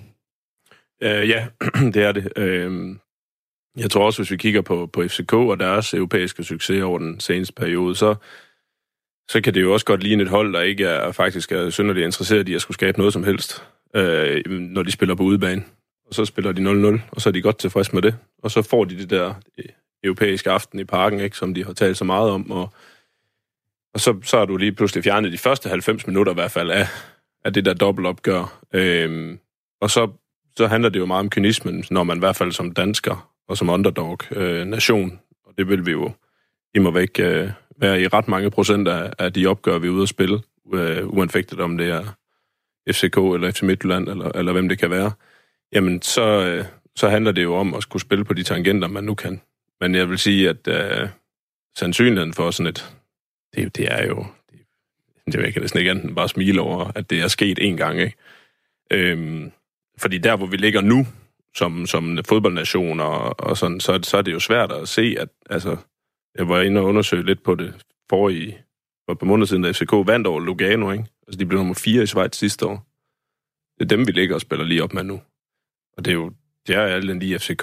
Uh, 1.05 1.29
ja, 1.29 1.47
det 1.95 1.97
er 1.97 2.13
det. 2.13 2.33
Uh, 2.39 2.97
jeg 3.77 3.91
tror 3.91 4.07
også, 4.07 4.23
hvis 4.23 4.31
vi 4.31 4.37
kigger 4.37 4.61
på, 4.61 4.87
på 4.87 5.03
FCK 5.09 5.33
og 5.33 5.61
deres 5.61 5.95
europæiske 5.95 6.45
succes 6.45 6.83
over 6.83 6.99
den 6.99 7.21
seneste 7.21 7.53
periode, 7.53 7.97
så, 7.97 8.15
så 9.31 9.41
kan 9.41 9.55
det 9.55 9.63
jo 9.63 9.73
også 9.73 9.87
godt 9.87 10.03
ligne 10.03 10.23
et 10.23 10.29
hold, 10.29 10.53
der 10.53 10.61
ikke 10.61 10.85
er 10.85 11.13
faktisk 11.13 11.53
er 11.53 11.71
synderligt 11.71 12.05
interesseret 12.05 12.49
i 12.49 12.55
at 12.55 12.63
skulle 12.63 12.75
skabe 12.75 12.99
noget 12.99 13.13
som 13.13 13.25
helst, 13.25 13.65
øh, 13.97 14.43
når 14.47 14.83
de 14.83 14.91
spiller 14.91 15.15
på 15.15 15.23
udebane. 15.23 15.65
Og 16.07 16.15
så 16.15 16.25
spiller 16.25 16.53
de 16.53 16.97
0-0, 16.97 17.01
og 17.13 17.21
så 17.21 17.29
er 17.29 17.33
de 17.33 17.43
godt 17.43 17.59
tilfredse 17.59 17.93
med 17.95 18.03
det. 18.03 18.17
Og 18.43 18.51
så 18.51 18.63
får 18.63 18.85
de 18.85 18.99
det 18.99 19.11
der 19.11 19.35
øh, 19.59 19.65
europæiske 20.05 20.51
aften 20.51 20.79
i 20.79 20.85
parken, 20.85 21.21
ikke, 21.21 21.37
som 21.37 21.55
de 21.55 21.65
har 21.65 21.73
talt 21.73 21.97
så 21.97 22.05
meget 22.05 22.31
om. 22.31 22.51
Og, 22.51 22.73
og 23.95 24.01
så, 24.01 24.21
så 24.25 24.39
har 24.39 24.45
du 24.45 24.57
lige 24.57 24.73
pludselig 24.73 25.05
fjernet 25.05 25.33
de 25.33 25.39
første 25.39 25.69
90 25.69 26.07
minutter 26.07 26.33
i 26.33 26.35
hvert 26.35 26.51
fald 26.51 26.71
af, 26.71 26.87
af 27.45 27.53
det 27.53 27.65
der 27.65 27.75
dobbeltopgør. 27.75 28.61
Øh, 28.73 29.37
og 29.81 29.91
så, 29.91 30.11
så 30.57 30.67
handler 30.67 30.89
det 30.89 30.99
jo 30.99 31.07
meget 31.07 31.21
om 31.21 31.31
kynismen, 31.31 31.85
når 31.91 32.05
man 32.05 32.17
i 32.17 32.19
hvert 32.19 32.37
fald 32.37 32.53
som 32.53 32.73
dansker 32.73 33.30
og 33.51 33.57
som 33.57 33.69
underdog-nation. 33.69 35.13
Øh, 35.13 35.19
og 35.45 35.55
det 35.59 35.69
vil 35.69 35.87
vi 35.87 35.91
jo 35.91 36.13
immer 36.75 36.91
væk 36.91 37.21
øh, 37.21 37.51
være 37.77 38.03
i 38.03 38.09
ret 38.09 38.29
mange 38.29 38.51
procent 38.51 38.89
af, 38.89 39.13
af 39.19 39.33
de 39.33 39.47
opgør, 39.47 39.79
vi 39.79 39.87
er 39.87 39.91
ude 39.91 40.03
at 40.03 40.09
spille, 40.09 40.41
øh, 40.75 41.09
uanfægtet 41.09 41.61
om 41.61 41.79
det 41.79 41.89
er 41.89 42.05
FCK 42.91 43.17
eller 43.17 43.51
FC 43.51 43.63
Midtjylland, 43.63 44.09
eller, 44.09 44.33
eller 44.35 44.53
hvem 44.53 44.69
det 44.69 44.79
kan 44.79 44.91
være. 44.91 45.13
Jamen, 45.73 46.03
så, 46.03 46.23
øh, 46.23 46.65
så 46.97 47.09
handler 47.09 47.33
det 47.33 47.43
jo 47.43 47.55
om 47.55 47.75
at 47.75 47.83
skulle 47.83 48.03
spille 48.03 48.25
på 48.25 48.35
de 48.35 48.43
tangenter, 48.43 48.89
man 48.89 49.05
nu 49.05 49.15
kan. 49.15 49.41
Men 49.81 49.95
jeg 49.95 50.11
vil 50.11 50.19
sige, 50.19 50.49
at 50.49 50.69
øh, 50.69 51.09
sandsynligheden 51.79 52.35
for 52.35 52.51
sådan 52.51 52.71
et, 52.71 52.95
det, 53.55 53.77
det 53.77 53.93
er 53.93 54.07
jo, 54.07 54.27
det, 54.51 55.33
det 55.33 55.43
jeg 55.43 55.53
kan 55.53 55.63
næsten 55.63 55.79
ikke 55.79 55.91
andet 55.91 56.15
bare 56.15 56.29
smile 56.29 56.61
over, 56.61 56.91
at 56.95 57.11
det 57.11 57.21
er 57.21 57.29
sket 57.29 57.59
en 57.61 57.77
gang, 57.77 58.01
ikke? 58.01 58.17
Øhm, 58.91 59.53
fordi 59.99 60.19
der, 60.19 60.37
hvor 60.37 60.47
vi 60.47 60.57
ligger 60.57 60.81
nu, 60.81 61.07
som, 61.57 61.87
som 61.87 62.19
fodboldnation, 62.29 63.01
og, 63.01 63.41
og 63.41 63.57
sådan, 63.57 63.81
så, 63.81 64.01
så 64.03 64.17
er 64.17 64.23
det 64.23 64.33
jo 64.33 64.41
svært 64.41 64.73
at 64.73 64.89
se, 64.89 65.17
at 65.19 65.29
altså, 65.51 65.77
jeg 66.39 66.49
var 66.49 66.61
inde 66.61 66.81
og 66.81 66.87
undersøge 66.87 67.27
lidt 67.27 67.43
på 67.43 67.55
det 67.55 67.75
for 68.11 68.29
i 68.29 68.55
for 69.09 69.15
på 69.15 69.25
måneder 69.25 69.47
siden, 69.47 69.63
da 69.63 69.71
FCK 69.71 69.93
vandt 69.93 70.27
over 70.27 70.41
Lugano, 70.41 70.91
ikke? 70.93 71.05
Altså, 71.27 71.39
de 71.39 71.47
blev 71.47 71.59
nummer 71.59 71.75
4 71.75 72.03
i 72.03 72.07
Schweiz 72.07 72.37
sidste 72.37 72.67
år. 72.67 72.87
Det 73.79 73.85
er 73.85 73.97
dem, 73.97 74.07
vi 74.07 74.13
ligger 74.13 74.35
og 74.35 74.41
spiller 74.41 74.65
lige 74.65 74.83
op 74.83 74.95
med 74.95 75.05
nu. 75.05 75.21
Og 75.97 76.05
det 76.05 76.11
er 76.11 76.15
jo, 76.15 76.33
det 76.67 76.75
er 76.75 76.83
alt 76.83 77.19
lige 77.19 77.39
FCK. 77.39 77.63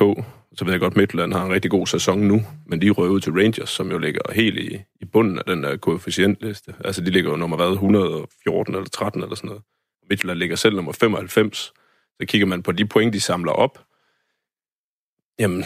Så 0.54 0.65
ved 0.65 0.71
jeg 0.73 0.80
godt, 0.80 0.95
Midtland 0.95 1.34
har 1.34 1.45
en 1.45 1.54
rigtig 1.54 1.71
god 1.71 1.88
sæson 1.88 2.19
nu, 2.19 2.41
men 2.65 2.82
de 2.82 2.89
røver 2.89 3.10
ud 3.10 3.19
til 3.19 3.34
Rangers, 3.34 3.69
som 3.69 3.91
jo 3.91 3.97
ligger 3.97 4.21
helt 4.34 4.60
i, 4.60 4.80
i 5.02 5.06
bunden 5.06 5.38
af 5.39 5.45
den 5.45 5.63
der 5.63 5.78
koefficientliste. 5.78 6.73
Altså, 6.86 7.02
de 7.02 7.12
ligger 7.12 7.32
jo 7.32 7.38
nummer 7.38 7.58
hvad, 7.58 7.71
114 7.71 8.76
eller 8.76 8.89
13 8.89 9.23
eller 9.23 9.36
sådan 9.36 9.47
noget. 9.47 9.63
Midtland 10.10 10.39
ligger 10.39 10.56
selv 10.56 10.76
nummer 10.76 10.91
95 10.91 11.73
så 12.21 12.27
kigger 12.27 12.47
man 12.47 12.63
på 12.63 12.71
de 12.71 12.86
point, 12.86 13.13
de 13.13 13.19
samler 13.19 13.51
op, 13.51 13.80
jamen, 15.39 15.63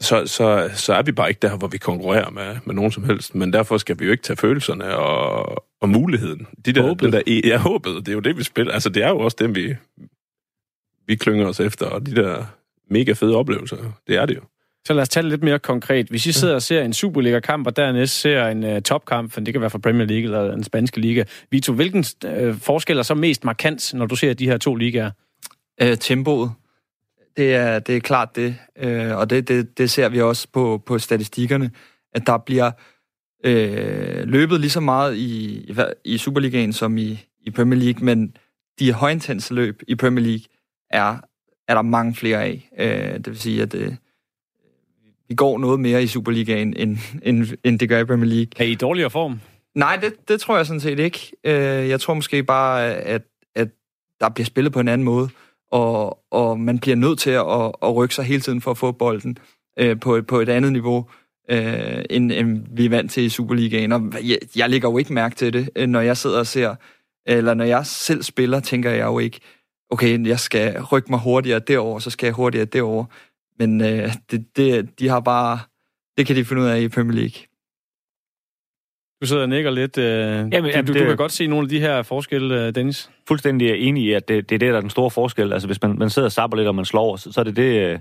så, 0.00 0.26
så, 0.26 0.70
så 0.74 0.94
er 0.94 1.02
vi 1.02 1.12
bare 1.12 1.28
ikke 1.28 1.38
der, 1.38 1.56
hvor 1.56 1.68
vi 1.68 1.78
konkurrerer 1.78 2.30
med, 2.30 2.56
med 2.64 2.74
nogen 2.74 2.92
som 2.92 3.04
helst. 3.04 3.34
Men 3.34 3.52
derfor 3.52 3.78
skal 3.78 3.98
vi 3.98 4.04
jo 4.04 4.10
ikke 4.10 4.22
tage 4.22 4.36
følelserne 4.36 4.96
og, 4.96 5.64
og 5.80 5.88
muligheden. 5.88 6.46
De 6.66 6.72
der, 6.72 6.82
håbet. 6.82 7.12
Den 7.12 7.12
der, 7.12 7.40
ja, 7.44 7.58
håbet, 7.58 7.96
det 7.96 8.08
er 8.08 8.12
jo 8.12 8.20
det, 8.20 8.36
vi 8.36 8.42
spiller. 8.42 8.72
Altså, 8.72 8.88
det 8.88 9.02
er 9.02 9.08
jo 9.08 9.18
også 9.18 9.36
dem, 9.40 9.54
vi, 9.54 9.76
vi 11.06 11.14
klynger 11.14 11.46
os 11.46 11.60
efter, 11.60 11.86
og 11.86 12.06
de 12.06 12.14
der 12.14 12.44
mega 12.90 13.12
fede 13.12 13.36
oplevelser, 13.36 13.76
det 14.06 14.16
er 14.16 14.26
det 14.26 14.36
jo. 14.36 14.40
Så 14.86 14.94
lad 14.94 15.02
os 15.02 15.08
tage 15.08 15.22
det 15.22 15.30
lidt 15.30 15.42
mere 15.42 15.58
konkret. 15.58 16.06
Hvis 16.08 16.26
I 16.26 16.32
sidder 16.32 16.54
og 16.54 16.62
ser 16.62 16.82
en 16.82 16.92
Superliga-kamp, 16.92 17.66
og 17.66 17.76
dernæst 17.76 18.20
ser 18.20 18.46
en 18.46 18.64
uh, 18.64 18.82
topkamp, 18.82 19.32
for 19.32 19.40
det 19.40 19.54
kan 19.54 19.60
være 19.60 19.70
fra 19.70 19.78
Premier 19.78 20.06
League 20.06 20.24
eller 20.24 20.50
den 20.50 20.64
spanske 20.64 21.00
liga. 21.00 21.24
Vito, 21.50 21.72
hvilken 21.72 22.04
uh, 22.24 22.56
forskel 22.56 22.98
er 22.98 23.02
så 23.02 23.14
mest 23.14 23.44
markant, 23.44 23.94
når 23.94 24.06
du 24.06 24.16
ser 24.16 24.34
de 24.34 24.46
her 24.46 24.58
to 24.58 24.74
ligaer? 24.74 25.10
Øh, 25.82 25.98
tempoet. 25.98 26.52
Det 27.36 27.54
er, 27.54 27.78
det 27.78 27.96
er 27.96 28.00
klart 28.00 28.36
det, 28.36 28.56
øh, 28.76 29.16
og 29.16 29.30
det, 29.30 29.48
det, 29.48 29.78
det 29.78 29.90
ser 29.90 30.08
vi 30.08 30.20
også 30.20 30.48
på, 30.52 30.82
på 30.86 30.98
statistikkerne, 30.98 31.70
at 32.12 32.26
der 32.26 32.38
bliver 32.38 32.70
øh, 33.44 34.28
løbet 34.28 34.60
lige 34.60 34.70
så 34.70 34.80
meget 34.80 35.16
i, 35.16 35.72
i 36.04 36.18
Superligaen 36.18 36.72
som 36.72 36.98
i, 36.98 37.18
i 37.40 37.50
Premier 37.50 37.80
League, 37.80 38.04
men 38.04 38.36
de 38.78 38.92
højintense 38.92 39.54
løb 39.54 39.82
i 39.88 39.94
Premier 39.94 40.24
League 40.24 40.44
er, 40.90 41.16
er 41.68 41.74
der 41.74 41.82
mange 41.82 42.14
flere 42.14 42.42
af. 42.44 42.70
Øh, 42.78 43.14
det 43.14 43.26
vil 43.26 43.38
sige, 43.38 43.62
at 43.62 43.74
øh, 43.74 43.92
vi 45.28 45.34
går 45.34 45.58
noget 45.58 45.80
mere 45.80 46.02
i 46.02 46.06
Superligaen, 46.06 46.76
end, 46.76 46.98
end, 47.22 47.46
end 47.64 47.78
det 47.78 47.88
gør 47.88 47.98
i 48.00 48.04
Premier 48.04 48.30
League. 48.30 48.50
Er 48.56 48.64
I 48.64 48.70
i 48.70 48.74
dårligere 48.74 49.10
form? 49.10 49.40
Nej, 49.74 49.96
det, 49.96 50.28
det 50.28 50.40
tror 50.40 50.56
jeg 50.56 50.66
sådan 50.66 50.80
set 50.80 50.98
ikke. 50.98 51.32
Øh, 51.44 51.88
jeg 51.88 52.00
tror 52.00 52.14
måske 52.14 52.42
bare, 52.42 52.94
at, 52.94 53.22
at 53.54 53.68
der 54.20 54.28
bliver 54.28 54.46
spillet 54.46 54.72
på 54.72 54.80
en 54.80 54.88
anden 54.88 55.04
måde, 55.04 55.28
og, 55.74 56.18
og 56.30 56.60
man 56.60 56.78
bliver 56.78 56.96
nødt 56.96 57.18
til 57.18 57.30
at, 57.30 57.72
at 57.82 57.94
rykke 57.94 58.14
sig 58.14 58.24
hele 58.24 58.40
tiden 58.40 58.60
for 58.60 58.70
at 58.70 58.78
få 58.78 58.92
bolden 58.92 59.38
øh, 59.78 60.00
på, 60.00 60.22
på 60.28 60.40
et 60.40 60.48
andet 60.48 60.72
niveau, 60.72 61.08
øh, 61.50 62.04
end, 62.10 62.32
end 62.32 62.66
vi 62.76 62.84
er 62.84 62.90
vant 62.90 63.10
til 63.10 63.22
i 63.22 63.28
Superligaen. 63.28 63.92
Og 63.92 64.02
jeg, 64.24 64.38
jeg 64.56 64.70
lægger 64.70 64.90
jo 64.90 64.98
ikke 64.98 65.12
mærke 65.12 65.34
til 65.34 65.52
det, 65.52 65.70
øh, 65.76 65.86
når 65.88 66.00
jeg 66.00 66.16
sidder 66.16 66.38
og 66.38 66.46
ser, 66.46 66.74
eller 67.26 67.54
når 67.54 67.64
jeg 67.64 67.86
selv 67.86 68.22
spiller, 68.22 68.60
tænker 68.60 68.90
jeg 68.90 69.04
jo 69.04 69.18
ikke, 69.18 69.40
okay, 69.90 70.26
jeg 70.26 70.40
skal 70.40 70.82
rykke 70.82 71.10
mig 71.10 71.20
hurtigere 71.20 71.58
derover, 71.58 71.98
så 71.98 72.10
skal 72.10 72.26
jeg 72.26 72.34
hurtigere 72.34 72.66
derover. 72.66 73.04
Men 73.58 73.80
øh, 73.80 74.12
det, 74.30 74.56
det, 74.56 74.98
de 74.98 75.08
har 75.08 75.20
bare, 75.20 75.58
det 76.18 76.26
kan 76.26 76.36
de 76.36 76.44
finde 76.44 76.62
ud 76.62 76.66
af 76.66 76.80
i 76.80 76.88
Premier 76.88 77.20
League. 77.20 77.53
Du 79.24 79.28
sidder 79.28 79.42
og 79.42 79.48
nikker 79.48 79.70
lidt. 79.70 79.98
Øh, 79.98 80.04
jamen, 80.04 80.50
du, 80.50 80.56
jamen, 80.56 80.86
du, 80.86 80.92
det, 80.92 81.00
du 81.00 81.06
kan 81.06 81.16
godt 81.16 81.32
se 81.32 81.46
nogle 81.46 81.64
af 81.64 81.68
de 81.68 81.80
her 81.80 82.02
forskelle, 82.02 82.66
øh, 82.66 82.74
Dennis. 82.74 83.10
Fuldstændig 83.28 83.88
enig 83.88 84.04
i, 84.04 84.12
at 84.12 84.28
det, 84.28 84.50
det 84.50 84.54
er 84.54 84.58
det, 84.58 84.70
der 84.70 84.76
er 84.76 84.80
den 84.80 84.90
store 84.90 85.10
forskel. 85.10 85.52
Altså, 85.52 85.68
hvis 85.68 85.82
man, 85.82 85.98
man 85.98 86.10
sidder 86.10 86.26
og 86.26 86.32
sabber 86.32 86.56
lidt, 86.56 86.68
og 86.68 86.74
man 86.74 86.84
slår, 86.84 87.16
så, 87.16 87.32
så 87.32 87.40
er 87.40 87.44
det 87.44 87.56
det... 87.56 87.90
Øh, 87.90 87.98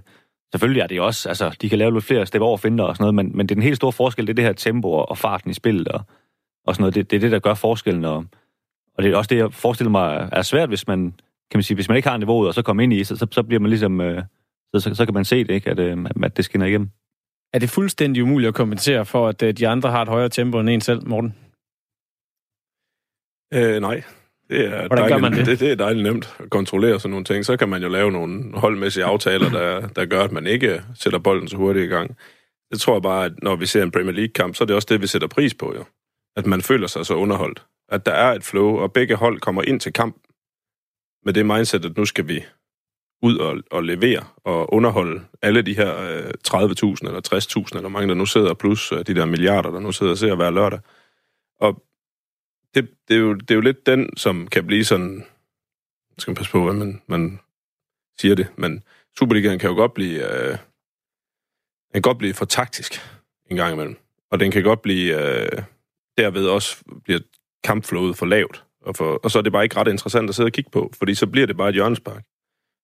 selvfølgelig 0.54 0.82
er 0.82 0.88
det 0.88 1.02
også, 1.02 1.30
altså, 1.30 1.58
de 1.62 1.70
kan 1.70 1.78
lave 1.78 1.94
lidt 1.94 2.04
flere 2.04 2.26
step 2.26 2.42
over 2.42 2.58
finder 2.58 2.84
og 2.84 2.96
sådan 2.96 3.04
noget, 3.04 3.16
men, 3.16 3.38
men 3.38 3.50
det 3.50 3.52
er 3.52 3.56
den 3.56 3.64
helt 3.64 3.76
store 3.76 3.92
forskel, 3.92 4.28
det 4.28 4.34
er 4.34 4.36
det 4.36 4.46
her 4.46 4.54
tempo 4.54 4.92
og, 4.92 5.10
og 5.10 5.18
farten 5.18 5.52
i 5.52 5.54
spillet 5.54 5.88
og, 5.88 6.02
og 6.66 6.76
sådan 6.76 6.82
noget. 6.82 6.96
Det, 6.96 7.12
det 7.12 7.18
er 7.18 7.22
det, 7.22 7.32
der 7.32 7.40
gør 7.40 7.54
forskellen, 7.54 8.06
og, 8.06 8.26
og 8.98 9.04
det 9.04 9.12
er 9.12 9.18
også 9.18 9.30
det, 9.30 9.38
jeg 9.38 9.54
forestiller 9.54 9.92
mig 9.92 10.30
er 10.32 10.42
svært, 10.42 10.70
hvis 10.70 10.88
man, 10.88 11.12
kan 11.52 11.58
man 11.58 11.64
sige, 11.64 11.76
hvis 11.76 11.88
man 11.88 11.98
ikke 11.98 12.10
har 12.10 12.18
niveauet, 12.18 12.48
og 12.48 12.54
så 12.54 12.62
kommer 12.62 12.84
ind 12.84 12.94
i, 12.94 13.04
så, 13.04 13.16
så, 13.16 13.28
så 13.32 13.44
bliver 13.44 13.60
man 13.60 13.70
ligesom... 13.70 14.02
Øh, 14.02 14.24
så, 14.76 14.80
så, 14.80 14.96
så 14.96 15.06
kan 15.06 15.14
man 15.14 15.26
se 15.26 15.44
det, 15.44 15.50
ikke, 15.50 15.70
at, 15.70 15.80
øh, 15.80 15.98
at 16.24 16.38
det 16.38 16.46
skinner 16.46 16.66
igennem. 16.66 16.90
Er 17.54 17.60
det 17.60 17.70
fuldstændig 17.70 18.24
umuligt 18.24 18.48
at 18.48 18.56
kompensere 18.56 19.06
for, 19.06 19.28
at 19.28 19.44
øh, 19.44 19.54
de 19.54 19.68
andre 19.68 19.92
har 19.92 20.02
et 20.02 20.08
højere 20.08 20.30
tempo 20.30 20.60
end 20.60 20.70
en 20.70 20.82
selv, 20.82 21.08
Morten? 21.08 21.36
Øh, 23.54 23.82
nej. 23.82 24.04
Det 24.50 24.66
er, 24.66 24.88
Hvordan 24.88 24.98
dejligt, 24.98 25.22
man 25.22 25.34
det? 25.34 25.46
Det, 25.46 25.60
det 25.60 25.72
er 25.72 25.76
dejligt 25.76 26.04
nemt 26.04 26.36
at 26.40 26.50
kontrollere 26.50 27.00
sådan 27.00 27.12
nogle 27.12 27.26
ting. 27.26 27.46
Så 27.46 27.58
kan 27.58 27.70
man 27.70 27.82
jo 27.82 27.90
lave 27.90 28.12
nogle 28.12 28.60
holdmæssige 28.60 29.06
aftaler, 29.06 29.50
der, 29.50 29.88
der 29.88 30.06
gør, 30.06 30.24
at 30.24 30.32
man 30.32 30.48
ikke 30.48 30.82
sætter 30.96 31.20
bolden 31.20 31.48
så 31.48 31.58
hurtigt 31.58 31.86
i 31.86 31.88
gang. 31.88 32.18
Det 32.72 32.82
tror 32.82 32.96
jeg 32.96 33.02
bare, 33.02 33.26
at 33.26 33.44
når 33.44 33.56
vi 33.56 33.66
ser 33.66 33.84
en 33.84 33.92
Premier 33.92 34.14
League-kamp, 34.14 34.56
så 34.56 34.64
er 34.64 34.66
det 34.66 34.76
også 34.76 34.88
det, 34.92 35.02
vi 35.02 35.08
sætter 35.08 35.28
pris 35.28 35.54
på, 35.54 35.74
jo. 35.76 35.86
At 36.36 36.46
man 36.46 36.62
føler 36.62 36.88
sig 36.88 37.06
så 37.06 37.14
underholdt. 37.14 37.66
At 37.90 38.06
der 38.06 38.12
er 38.12 38.34
et 38.34 38.44
flow, 38.44 38.78
og 38.78 38.94
begge 38.94 39.16
hold 39.16 39.40
kommer 39.40 39.62
ind 39.64 39.80
til 39.80 39.94
kamp 39.94 40.16
med 41.26 41.34
det 41.34 41.46
mindset, 41.46 41.86
at 41.86 41.98
nu 41.98 42.06
skal 42.06 42.28
vi 42.28 42.46
ud 43.24 43.38
og, 43.38 43.64
og 43.72 43.84
levere 43.84 44.24
og 44.44 44.74
underholde 44.74 45.22
alle 45.42 45.62
de 45.62 45.76
her 45.76 45.98
øh, 45.98 46.32
30.000 46.48 47.08
eller 47.08 47.22
60.000, 47.72 47.78
eller 47.78 47.90
mange 47.90 48.08
der 48.08 48.14
nu 48.14 48.26
sidder, 48.26 48.54
plus 48.54 48.92
øh, 48.92 48.98
de 49.08 49.16
der 49.16 49.26
milliarder, 49.26 49.72
der 49.72 49.80
nu 49.80 49.92
sidder 49.92 50.12
og 50.12 50.18
ser 50.18 50.36
hver 50.36 50.50
lørdag. 50.50 50.80
Og 51.60 51.84
det, 52.76 52.90
det, 53.08 53.16
er 53.16 53.20
jo, 53.20 53.34
det 53.34 53.52
er 53.52 53.56
jo 53.56 53.62
lidt 53.62 53.86
den, 53.86 54.18
som 54.18 54.48
kan 54.48 54.68
blive 54.68 54.84
sådan... 54.84 55.26
skal 56.18 56.32
man 56.32 56.36
passe 56.36 56.52
på, 56.52 56.64
hvad 56.64 56.74
man, 56.74 57.02
man 57.08 57.40
siger 58.20 58.36
det, 58.36 58.48
men 58.58 58.84
Superligaen 59.20 59.60
kan 59.60 59.70
jo 59.70 59.76
godt 59.76 59.94
blive... 59.94 60.34
Øh, 60.34 60.58
den 61.88 61.94
kan 61.94 62.02
godt 62.02 62.18
blive 62.18 62.34
for 62.34 62.46
taktisk 62.46 62.94
en 63.52 63.58
gang 63.58 63.74
imellem. 63.74 63.98
Og 64.32 64.40
den 64.40 64.52
kan 64.52 64.64
godt 64.64 64.82
blive... 64.82 65.42
Øh, 65.42 65.64
derved 66.18 66.48
også 66.48 66.84
bliver 67.04 67.20
kampflowet 67.64 68.18
for 68.18 68.26
lavt. 68.26 68.64
Og, 68.82 68.96
for, 68.96 69.20
og 69.24 69.32
så 69.32 69.38
er 69.38 69.42
det 69.42 69.52
bare 69.52 69.64
ikke 69.64 69.78
ret 69.78 69.88
interessant 69.88 70.30
at 70.30 70.36
sidde 70.36 70.48
og 70.48 70.52
kigge 70.52 70.72
på, 70.72 70.92
fordi 70.98 71.16
så 71.16 71.28
bliver 71.28 71.48
det 71.48 71.58
bare 71.58 71.70
et 71.70 71.76
hjørnespark 71.76 72.24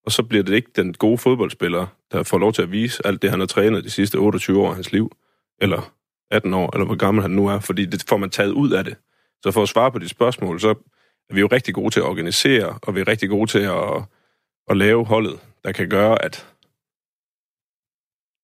og 0.05 0.11
så 0.11 0.23
bliver 0.23 0.43
det 0.43 0.53
ikke 0.53 0.71
den 0.75 0.93
gode 0.93 1.17
fodboldspiller, 1.17 1.87
der 2.11 2.23
får 2.23 2.37
lov 2.37 2.53
til 2.53 2.61
at 2.61 2.71
vise 2.71 3.07
alt 3.07 3.21
det, 3.21 3.29
han 3.29 3.39
har 3.39 3.47
trænet 3.47 3.83
de 3.83 3.89
sidste 3.89 4.15
28 4.15 4.61
år 4.61 4.69
af 4.69 4.75
hans 4.75 4.91
liv, 4.91 5.11
eller 5.61 5.93
18 6.31 6.53
år, 6.53 6.75
eller 6.75 6.85
hvor 6.85 6.95
gammel 6.95 7.21
han 7.21 7.31
nu 7.31 7.47
er, 7.47 7.59
fordi 7.59 7.85
det 7.85 8.03
får 8.09 8.17
man 8.17 8.29
taget 8.29 8.51
ud 8.51 8.71
af 8.71 8.83
det. 8.83 8.95
Så 9.43 9.51
for 9.51 9.63
at 9.63 9.69
svare 9.69 9.91
på 9.91 9.99
dit 9.99 10.09
spørgsmål, 10.09 10.59
så 10.59 10.69
er 11.29 11.33
vi 11.33 11.39
jo 11.39 11.47
rigtig 11.51 11.73
gode 11.73 11.89
til 11.89 11.99
at 11.99 12.05
organisere, 12.05 12.79
og 12.81 12.95
vi 12.95 12.99
er 12.99 13.07
rigtig 13.07 13.29
gode 13.29 13.51
til 13.51 13.59
at, 13.59 14.03
at 14.69 14.77
lave 14.77 15.05
holdet, 15.05 15.39
der 15.63 15.71
kan 15.71 15.89
gøre, 15.89 16.25
at 16.25 16.47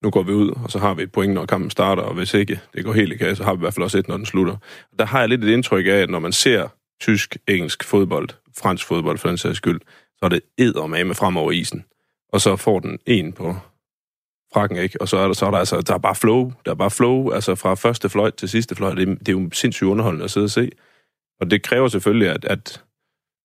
nu 0.03 0.09
går 0.09 0.23
vi 0.23 0.31
ud, 0.31 0.49
og 0.63 0.71
så 0.71 0.79
har 0.79 0.93
vi 0.93 1.03
et 1.03 1.11
point, 1.11 1.33
når 1.33 1.45
kampen 1.45 1.71
starter, 1.71 2.03
og 2.03 2.13
hvis 2.13 2.33
ikke 2.33 2.59
det 2.73 2.85
går 2.85 2.93
helt 2.93 3.13
i 3.13 3.17
kasse, 3.17 3.35
så 3.35 3.43
har 3.43 3.53
vi 3.53 3.57
i 3.57 3.59
hvert 3.59 3.73
fald 3.73 3.83
også 3.83 3.97
et, 3.97 4.07
når 4.07 4.17
den 4.17 4.25
slutter. 4.25 4.57
Der 4.99 5.05
har 5.05 5.19
jeg 5.19 5.29
lidt 5.29 5.43
et 5.43 5.49
indtryk 5.49 5.85
af, 5.85 5.91
at 5.91 6.09
når 6.09 6.19
man 6.19 6.31
ser 6.31 6.67
tysk, 7.01 7.37
engelsk 7.47 7.83
fodbold, 7.83 8.29
fransk 8.57 8.87
fodbold 8.87 9.17
for 9.17 9.27
den 9.27 9.37
sags 9.37 9.57
skyld, 9.57 9.79
så 10.19 10.25
er 10.25 10.29
det 10.29 11.07
med 11.07 11.15
frem 11.15 11.37
over 11.37 11.51
isen. 11.51 11.85
Og 12.33 12.41
så 12.41 12.55
får 12.55 12.79
den 12.79 12.99
en 13.05 13.33
på 13.33 13.55
frakken, 14.53 14.77
ikke? 14.77 15.01
Og 15.01 15.07
så 15.09 15.17
er 15.17 15.25
der, 15.25 15.33
så 15.33 15.45
er 15.45 15.51
der 15.51 15.57
altså, 15.57 15.81
der 15.81 15.93
er 15.93 15.97
bare 15.97 16.15
flow, 16.15 16.51
der 16.65 16.71
er 16.71 16.75
bare 16.75 16.91
flow, 16.91 17.31
altså 17.31 17.55
fra 17.55 17.75
første 17.75 18.09
fløjt 18.09 18.33
til 18.33 18.49
sidste 18.49 18.75
fløjt. 18.75 18.97
Det, 18.97 19.07
det 19.07 19.29
er 19.29 19.31
jo 19.31 19.49
sindssygt 19.53 19.87
underholdende 19.87 20.23
at 20.23 20.31
sidde 20.31 20.45
og 20.45 20.49
se. 20.49 20.71
Og 21.39 21.51
det 21.51 21.63
kræver 21.63 21.87
selvfølgelig, 21.87 22.29
at, 22.29 22.45
at, 22.45 22.83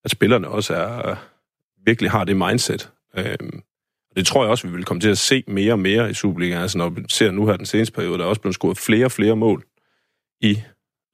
at 0.04 0.11
spillerne 0.11 0.48
også 0.48 0.74
er, 0.74 1.16
virkelig 1.85 2.11
har 2.11 2.24
det 2.24 2.37
mindset. 2.37 2.90
Øhm, 3.16 3.62
og 4.11 4.16
det 4.16 4.26
tror 4.26 4.42
jeg 4.42 4.50
også, 4.50 4.66
vi 4.66 4.72
vil 4.72 4.85
komme 4.85 5.00
til 5.00 5.09
at 5.09 5.18
se 5.18 5.44
mere 5.46 5.72
og 5.72 5.78
mere 5.78 6.11
i 6.11 6.14
Superligaen. 6.14 6.62
Altså 6.62 6.78
når 6.78 6.88
vi 6.88 7.02
ser 7.09 7.30
nu 7.30 7.46
her 7.46 7.56
den 7.56 7.66
seneste 7.66 7.92
periode, 7.92 8.18
der 8.18 8.24
er 8.24 8.28
også 8.28 8.40
blevet 8.40 8.54
scoret 8.54 8.78
flere 8.78 9.04
og 9.04 9.12
flere 9.12 9.37
mål 9.37 9.64
i, 10.40 10.59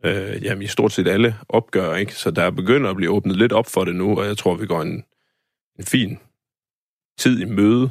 øh, 0.05 0.45
jamen, 0.45 0.63
i 0.63 0.67
stort 0.67 0.93
set 0.93 1.09
alle 1.09 1.37
opgør. 1.49 1.95
Ikke? 1.95 2.15
Så 2.15 2.31
der 2.31 2.43
er 2.43 2.51
begyndt 2.51 2.87
at 2.87 2.97
blive 2.97 3.11
åbnet 3.11 3.37
lidt 3.37 3.53
op 3.53 3.67
for 3.67 3.85
det 3.85 3.95
nu, 3.97 4.19
og 4.19 4.27
jeg 4.27 4.37
tror, 4.37 4.55
vi 4.55 4.67
går 4.67 4.83
en, 4.83 5.05
en 5.79 5.85
fin 5.85 6.19
tid 7.19 7.41
i 7.41 7.45
møde. 7.45 7.91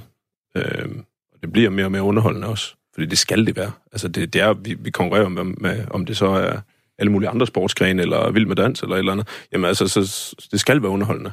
Øh, 0.58 0.89
og 1.34 1.41
det 1.41 1.52
bliver 1.52 1.69
mere 1.69 1.86
og 1.86 1.91
mere 1.91 2.04
underholdende 2.04 2.48
også. 2.48 2.76
Fordi 2.93 3.06
det 3.08 3.17
skal 3.17 3.45
det 3.45 3.56
være. 3.56 3.71
Altså 3.91 4.08
det, 4.08 4.34
det 4.34 4.41
er, 4.41 4.54
vi, 4.54 4.74
vi 4.74 4.91
konkurrerer 4.91 5.30
med, 5.30 5.43
med, 5.43 5.86
om 5.89 6.06
det 6.06 6.17
så 6.17 6.26
er 6.26 6.60
alle 7.00 7.12
mulige 7.12 7.30
andre 7.30 7.48
sportsgrene, 7.48 8.02
eller 8.02 8.32
vild 8.32 8.45
med 8.45 8.56
dans, 8.56 8.82
eller 8.82 8.95
et 8.95 9.00
eller 9.00 9.12
andet. 9.12 9.28
Jamen 9.52 9.65
altså, 9.65 9.88
så, 9.88 10.36
det 10.52 10.60
skal 10.60 10.82
være 10.82 10.91
underholdende, 10.91 11.32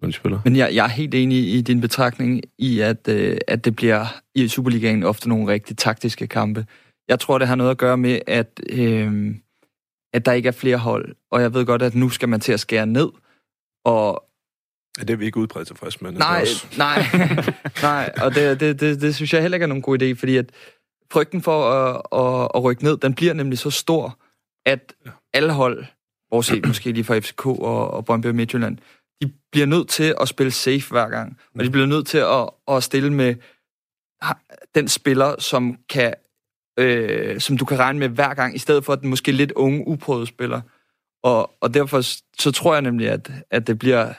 når 0.00 0.08
de 0.08 0.12
spiller. 0.12 0.40
Men 0.44 0.56
jeg, 0.56 0.74
jeg 0.74 0.84
er 0.84 0.88
helt 0.88 1.14
enig 1.14 1.54
i 1.54 1.60
din 1.60 1.80
betragtning 1.80 2.42
i, 2.58 2.80
at, 2.80 3.08
øh, 3.08 3.38
at 3.48 3.64
det 3.64 3.76
bliver 3.76 4.06
i 4.34 4.48
Superligaen 4.48 5.02
ofte 5.02 5.28
nogle 5.28 5.52
rigtig 5.52 5.76
taktiske 5.76 6.26
kampe. 6.26 6.66
Jeg 7.08 7.20
tror, 7.20 7.38
det 7.38 7.48
har 7.48 7.54
noget 7.54 7.70
at 7.70 7.78
gøre 7.78 7.96
med, 7.96 8.20
at, 8.26 8.60
øh, 8.68 9.34
at 10.12 10.26
der 10.26 10.32
ikke 10.32 10.46
er 10.46 10.52
flere 10.52 10.76
hold. 10.76 11.14
Og 11.30 11.42
jeg 11.42 11.54
ved 11.54 11.66
godt, 11.66 11.82
at 11.82 11.94
nu 11.94 12.08
skal 12.08 12.28
man 12.28 12.40
til 12.40 12.52
at 12.52 12.60
skære 12.60 12.86
ned. 12.86 13.08
Og 13.84 14.24
Ja, 14.98 15.04
det 15.04 15.10
er 15.10 15.16
vi 15.16 15.24
ikke 15.24 15.38
udbredt 15.38 15.66
tilfreds 15.66 16.00
med. 16.00 16.12
Nej, 16.12 16.44
nej, 16.78 17.02
nej, 17.82 18.12
og 18.22 18.34
det, 18.34 18.60
det, 18.60 18.80
det, 18.80 19.00
det 19.00 19.14
synes 19.14 19.32
jeg 19.32 19.42
heller 19.42 19.56
ikke 19.56 19.64
er 19.64 19.68
nogen 19.68 19.82
god 19.82 20.02
idé, 20.02 20.12
fordi 20.12 20.36
at 20.36 20.52
frygten 21.12 21.42
for 21.42 21.70
at, 21.70 22.02
at, 22.12 22.50
at 22.54 22.64
rykke 22.64 22.84
ned, 22.84 22.96
den 22.96 23.14
bliver 23.14 23.34
nemlig 23.34 23.58
så 23.58 23.70
stor, 23.70 24.18
at 24.66 24.94
alle 25.34 25.52
hold, 25.52 25.84
bortset 26.30 26.66
måske 26.66 26.92
lige 26.92 27.04
fra 27.04 27.18
FCK 27.18 27.46
og, 27.46 27.90
og 27.90 28.04
Brøndby 28.04 28.26
og 28.26 28.34
Midtjylland, 28.34 28.78
de 29.22 29.32
bliver 29.52 29.66
nødt 29.66 29.88
til 29.88 30.14
at 30.20 30.28
spille 30.28 30.50
safe 30.50 30.90
hver 30.90 31.08
gang, 31.08 31.38
og 31.58 31.64
de 31.64 31.70
bliver 31.70 31.86
nødt 31.86 32.06
til 32.06 32.18
at, 32.18 32.50
at 32.68 32.82
stille 32.82 33.12
med 33.12 33.34
den 34.74 34.88
spiller, 34.88 35.34
som 35.38 35.76
kan 35.88 36.14
øh, 36.78 37.40
som 37.40 37.56
du 37.56 37.64
kan 37.64 37.78
regne 37.78 37.98
med 37.98 38.08
hver 38.08 38.34
gang, 38.34 38.54
i 38.54 38.58
stedet 38.58 38.84
for 38.84 38.94
den 38.94 39.10
måske 39.10 39.32
lidt 39.32 39.52
unge, 39.52 39.86
uprøvede 39.86 40.26
spiller. 40.26 40.60
Og, 41.22 41.50
og 41.60 41.74
derfor 41.74 42.00
så 42.38 42.52
tror 42.52 42.72
jeg 42.72 42.82
nemlig, 42.82 43.08
at, 43.08 43.30
at 43.50 43.66
det 43.66 43.78
bliver 43.78 44.12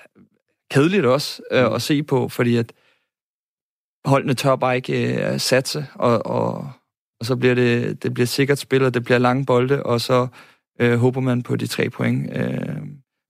kedeligt 0.71 1.05
også 1.05 1.41
øh, 1.51 1.67
mm. 1.67 1.73
at 1.73 1.81
se 1.81 2.03
på, 2.03 2.29
fordi 2.29 2.55
at 2.55 2.73
holdene 4.05 4.33
tør 4.33 4.55
bare 4.55 4.75
ikke 4.75 5.23
øh, 5.33 5.39
satse, 5.39 5.85
og, 5.95 6.25
og, 6.25 6.71
og 7.19 7.25
så 7.25 7.35
bliver 7.35 7.55
det, 7.55 8.03
det 8.03 8.13
bliver 8.13 8.27
sikkert 8.27 8.59
spil, 8.59 8.83
og 8.83 8.93
det 8.93 9.03
bliver 9.03 9.17
lange 9.17 9.45
bolde, 9.45 9.83
og 9.83 10.01
så 10.01 10.27
øh, 10.79 10.99
håber 10.99 11.21
man 11.21 11.43
på 11.43 11.55
de 11.55 11.67
tre 11.67 11.89
point. 11.89 12.37
Øh, 12.37 12.77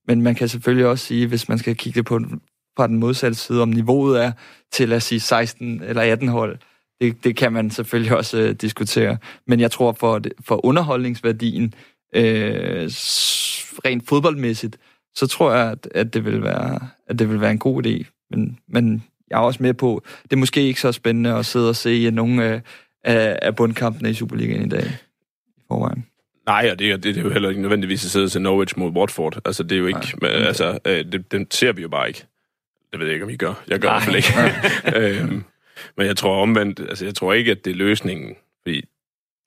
men 0.08 0.22
man 0.22 0.36
kan 0.36 0.48
selvfølgelig 0.48 0.86
også 0.86 1.06
sige, 1.06 1.28
hvis 1.28 1.50
man 1.50 1.58
skal 1.58 1.76
kigge 1.76 1.98
det 1.98 2.06
på 2.06 2.20
fra 2.78 2.88
den 2.88 3.00
modsatte 3.00 3.38
side, 3.38 3.62
om 3.62 3.70
niveauet 3.70 4.24
er 4.24 4.32
til 4.72 4.94
at 4.94 5.04
sige 5.04 5.20
16 5.20 5.84
eller 5.84 6.02
18 6.02 6.28
hold, 6.28 6.58
det, 7.02 7.24
det 7.24 7.36
kan 7.36 7.54
man 7.54 7.72
selvfølgelig 7.72 8.18
også 8.18 8.38
øh, 8.38 8.52
diskutere. 8.54 9.18
Men 9.48 9.60
jeg 9.60 9.72
tror, 9.72 9.92
for, 9.92 10.22
for 10.46 10.66
underholdningsværdien, 10.66 11.74
øh, 12.16 12.90
rent 13.86 14.08
fodboldmæssigt, 14.08 14.78
så 15.16 15.28
tror 15.28 15.54
jeg, 15.54 15.72
at, 15.72 15.88
at, 15.96 16.14
det 16.14 16.26
vil 16.26 16.44
være, 16.44 16.80
at 17.12 17.20
det 17.20 17.30
vil 17.30 17.42
være 17.42 17.52
en 17.52 17.60
god 17.60 17.86
idé. 17.86 18.26
Men, 18.30 18.60
men 18.68 19.04
jeg 19.30 19.38
er 19.38 19.42
også 19.42 19.64
med 19.64 19.74
på, 19.74 20.04
det 20.24 20.34
er 20.34 20.38
måske 20.38 20.62
ikke 20.62 20.82
så 20.82 20.92
spændende 20.92 21.34
at 21.34 21.46
sidde 21.46 21.70
og 21.70 21.76
se 21.76 22.12
nogle, 22.12 22.54
øh, 22.54 22.62
af, 23.04 23.40
af 23.42 23.56
bundkampene 23.56 24.10
i 24.10 24.14
Superligaen 24.14 24.66
i 24.66 24.70
dag 24.70 24.86
i 25.58 25.62
forvejen. 25.68 26.06
Nej, 26.46 26.70
og 26.72 26.80
det, 26.80 27.04
det, 27.04 27.16
det 27.16 27.18
er 27.18 27.22
jo 27.22 27.30
heller 27.30 27.50
ikke 27.50 27.62
nødvendigvis 27.62 28.06
at 28.06 28.12
sidde 28.12 28.30
til 28.30 28.42
Norwich 28.42 28.80
mod 28.80 28.92
Watford. 28.92 29.42
Altså, 29.46 29.64
det 29.64 29.72
er 29.72 29.80
jo 29.80 29.88
ikke... 29.88 30.18
Men, 30.22 30.32
altså, 30.32 30.80
øh, 30.86 31.12
det, 31.12 31.32
den 31.32 31.48
ser 31.52 31.72
vi 31.72 31.82
jo 31.82 31.90
bare 31.90 32.08
ikke. 32.08 32.26
Det 32.92 33.00
ved 33.00 33.08
jeg 33.08 33.14
ikke, 33.14 33.26
om 33.26 33.30
I 33.30 33.36
gør. 33.36 33.64
Jeg 33.68 33.80
gør 33.80 33.88
Nej. 33.88 33.98
i 33.98 34.12
hvert 34.12 34.24
fald 34.24 34.56
ikke. 34.96 35.20
øhm, 35.22 35.44
men 35.98 36.08
jeg 36.08 36.18
tror 36.18 36.42
omvendt... 36.42 36.80
Altså, 36.80 37.06
jeg 37.06 37.16
tror 37.16 37.34
ikke, 37.34 37.52
at 37.52 37.66
det 37.66 37.72
er 37.72 37.76
løsningen. 37.76 38.36
Fordi, 38.62 38.86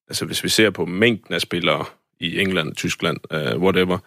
altså, 0.09 0.25
hvis 0.27 0.45
vi 0.45 0.49
ser 0.49 0.71
på 0.71 0.87
mængden 0.87 1.35
af 1.35 1.41
spillere 1.41 1.85
i 2.21 2.41
England, 2.41 2.75
Tyskland, 2.75 3.17
uh, 3.35 3.63
whatever, 3.63 3.99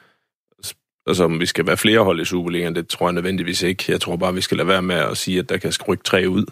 altså, 1.07 1.23
om 1.23 1.39
vi 1.39 1.45
skal 1.45 1.67
være 1.67 1.77
flere 1.77 2.03
hold 2.03 2.21
i 2.21 2.25
Superligaen, 2.25 2.75
det 2.75 2.87
tror 2.87 3.07
jeg 3.07 3.13
nødvendigvis 3.13 3.61
ikke. 3.61 3.83
Jeg 3.87 4.01
tror 4.01 4.15
bare, 4.15 4.33
vi 4.33 4.41
skal 4.41 4.57
lade 4.57 4.67
være 4.67 4.81
med 4.81 4.95
at 4.95 5.17
sige, 5.17 5.39
at 5.39 5.49
der 5.49 5.57
kan 5.57 5.73
rykke 5.87 6.03
tre 6.03 6.25
ud. 6.29 6.45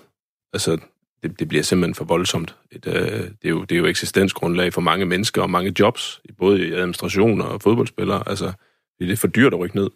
Altså, 0.54 0.78
det, 1.24 1.40
det 1.40 1.48
bliver 1.48 1.64
simpelthen 1.64 1.96
for 1.96 2.06
voldsomt. 2.06 2.56
Et, 2.72 2.88
øh, 2.88 2.94
det, 2.94 3.46
er 3.46 3.50
jo, 3.50 3.62
det 3.62 3.76
er 3.76 3.80
jo 3.80 3.86
eksistensgrundlag 3.86 4.74
for 4.74 4.82
mange 4.82 5.06
mennesker 5.06 5.42
og 5.42 5.50
mange 5.50 5.74
jobs, 5.80 6.22
både 6.38 6.68
i 6.68 6.74
administration 6.74 7.42
og 7.42 7.62
fodboldspillere. 7.62 8.24
Altså, 8.28 8.54
det 9.00 9.12
er 9.12 9.16
for 9.16 9.28
dyrt 9.28 9.54
at 9.54 9.60
rykke 9.60 9.76
ned. 9.76 9.90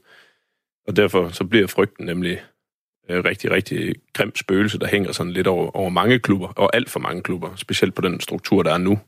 Og 0.88 0.96
derfor 0.96 1.30
så 1.30 1.44
bliver 1.44 1.68
frygten 1.68 2.06
nemlig 2.06 2.42
øh, 3.10 3.24
rigtig, 3.24 3.52
rigtig 3.52 3.96
grim 4.14 4.36
spøgelse, 4.36 4.80
der 4.80 4.88
hænger 4.88 5.12
sådan 5.12 5.34
lidt 5.34 5.48
over, 5.48 5.76
over 5.78 5.90
mange 5.90 6.20
klubber, 6.20 6.48
og 6.48 6.76
alt 6.76 6.90
for 6.90 7.00
mange 7.00 7.24
klubber, 7.24 7.56
specielt 7.56 7.96
på 7.96 8.02
den 8.02 8.20
struktur, 8.20 8.64
der 8.64 8.74
er 8.74 8.78
nu. 8.78 9.00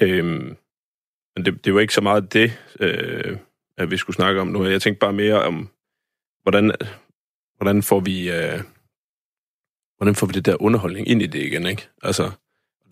Øhm, 0.00 0.56
men 1.36 1.44
det, 1.44 1.64
det 1.64 1.74
var 1.74 1.80
ikke 1.80 1.94
så 1.94 2.00
meget 2.00 2.32
det, 2.32 2.58
øh, 2.80 3.36
at 3.80 3.90
vi 3.90 3.96
skulle 3.96 4.16
snakke 4.16 4.40
om 4.40 4.46
nu. 4.46 4.64
Jeg 4.64 4.82
tænkte 4.82 4.98
bare 4.98 5.12
mere 5.12 5.42
om, 5.42 5.68
hvordan, 6.42 6.72
hvordan 7.56 7.82
får 7.82 8.00
vi... 8.00 8.30
Øh, 8.30 8.60
hvordan 9.96 10.14
får 10.14 10.26
vi 10.26 10.32
det 10.32 10.46
der 10.46 10.62
underholdning 10.62 11.08
ind 11.08 11.22
i 11.22 11.26
det 11.26 11.42
igen, 11.42 11.66
ikke? 11.66 11.88
Altså, 12.02 12.30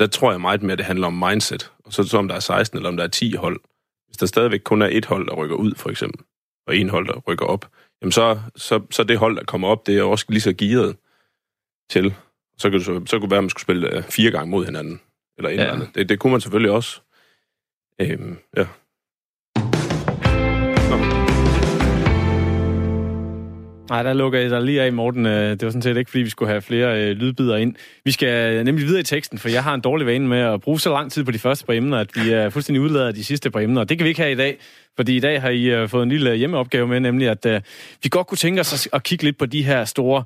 der 0.00 0.06
tror 0.06 0.30
jeg 0.30 0.40
meget 0.40 0.62
mere, 0.62 0.76
det 0.76 0.84
handler 0.84 1.06
om 1.06 1.12
mindset. 1.12 1.72
Og 1.84 1.92
så, 1.92 2.02
så 2.02 2.18
om 2.18 2.28
der 2.28 2.34
er 2.34 2.40
16 2.40 2.78
eller 2.78 2.88
om 2.88 2.96
der 2.96 3.04
er 3.04 3.08
10 3.08 3.34
hold. 3.34 3.60
Hvis 4.06 4.16
der 4.16 4.26
stadigvæk 4.26 4.60
kun 4.64 4.82
er 4.82 4.88
et 4.92 5.04
hold, 5.04 5.26
der 5.26 5.34
rykker 5.34 5.56
ud, 5.56 5.74
for 5.74 5.90
eksempel, 5.90 6.24
og 6.66 6.76
en 6.76 6.88
hold, 6.88 7.06
der 7.06 7.20
rykker 7.28 7.46
op, 7.46 7.70
jamen 8.02 8.12
så, 8.12 8.40
så, 8.56 8.80
så 8.90 9.04
det 9.04 9.18
hold, 9.18 9.36
der 9.36 9.44
kommer 9.44 9.68
op, 9.68 9.86
det 9.86 9.98
er 9.98 10.02
også 10.02 10.24
lige 10.28 10.40
så 10.40 10.52
gearet 10.52 10.96
til. 11.90 12.14
Så 12.58 12.70
kunne, 12.70 12.82
så, 12.82 13.02
så 13.06 13.18
kunne 13.18 13.30
være, 13.30 13.38
at 13.38 13.44
man 13.44 13.50
skulle 13.50 13.62
spille 13.62 13.96
øh, 13.96 14.02
fire 14.02 14.30
gange 14.30 14.50
mod 14.50 14.64
hinanden, 14.64 15.00
eller 15.38 15.50
et 15.50 15.56
ja. 15.56 15.60
eller 15.60 15.74
andet. 15.74 15.94
Det, 15.94 16.08
det 16.08 16.18
kunne 16.18 16.30
man 16.30 16.40
selvfølgelig 16.40 16.70
også. 16.70 17.00
Øhm, 18.00 18.38
ja. 18.56 18.66
Nej, 23.90 24.02
der 24.02 24.12
lukker 24.12 24.38
jeg 24.38 24.50
dig 24.50 24.62
lige 24.62 24.82
af, 24.82 24.92
Morten. 24.92 25.26
Øh, 25.26 25.50
det 25.50 25.62
var 25.62 25.70
sådan 25.70 25.82
set 25.82 25.96
ikke, 25.96 26.10
fordi 26.10 26.22
vi 26.22 26.30
skulle 26.30 26.48
have 26.48 26.62
flere 26.62 27.02
øh, 27.02 27.10
lydbider 27.10 27.56
ind. 27.56 27.74
Vi 28.04 28.10
skal 28.10 28.56
øh, 28.56 28.64
nemlig 28.64 28.86
videre 28.86 29.00
i 29.00 29.04
teksten, 29.04 29.38
for 29.38 29.48
jeg 29.48 29.64
har 29.64 29.74
en 29.74 29.80
dårlig 29.80 30.06
vane 30.06 30.28
med 30.28 30.38
at 30.38 30.60
bruge 30.60 30.80
så 30.80 30.90
lang 30.90 31.12
tid 31.12 31.24
på 31.24 31.30
de 31.30 31.38
første 31.38 31.66
par 31.66 31.72
emner, 31.72 31.98
at 31.98 32.10
vi 32.14 32.30
er 32.30 32.50
fuldstændig 32.50 32.82
udladet 32.82 33.06
af 33.06 33.14
de 33.14 33.24
sidste 33.24 33.50
par 33.50 33.60
emner. 33.60 33.84
Det 33.84 33.98
kan 33.98 34.04
vi 34.04 34.08
ikke 34.08 34.20
have 34.20 34.32
i 34.32 34.36
dag, 34.36 34.58
fordi 34.96 35.16
i 35.16 35.20
dag 35.20 35.40
har 35.40 35.50
I 35.50 35.64
øh, 35.64 35.88
fået 35.88 36.02
en 36.02 36.08
lille 36.08 36.30
øh, 36.30 36.36
hjemmeopgave 36.36 36.88
med, 36.88 37.00
nemlig 37.00 37.28
at 37.28 37.62
vi 38.02 38.08
godt 38.10 38.26
kunne 38.26 38.38
tænke 38.38 38.60
os 38.60 38.88
at 38.92 39.02
kigge 39.02 39.24
lidt 39.24 39.38
på 39.38 39.46
de 39.46 39.62
her 39.62 39.84
store 39.84 40.24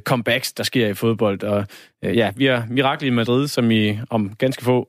comebacks, 0.00 0.52
der 0.52 0.64
sker 0.64 0.88
i 0.88 0.94
fodbold. 0.94 1.42
Og 1.42 1.66
ja, 2.02 2.30
vi 2.36 2.44
har 2.44 2.66
Mirakel 2.70 3.06
i 3.06 3.10
Madrid, 3.10 3.48
som 3.48 3.70
I 3.70 3.98
om 4.10 4.34
ganske 4.38 4.64
få 4.64 4.88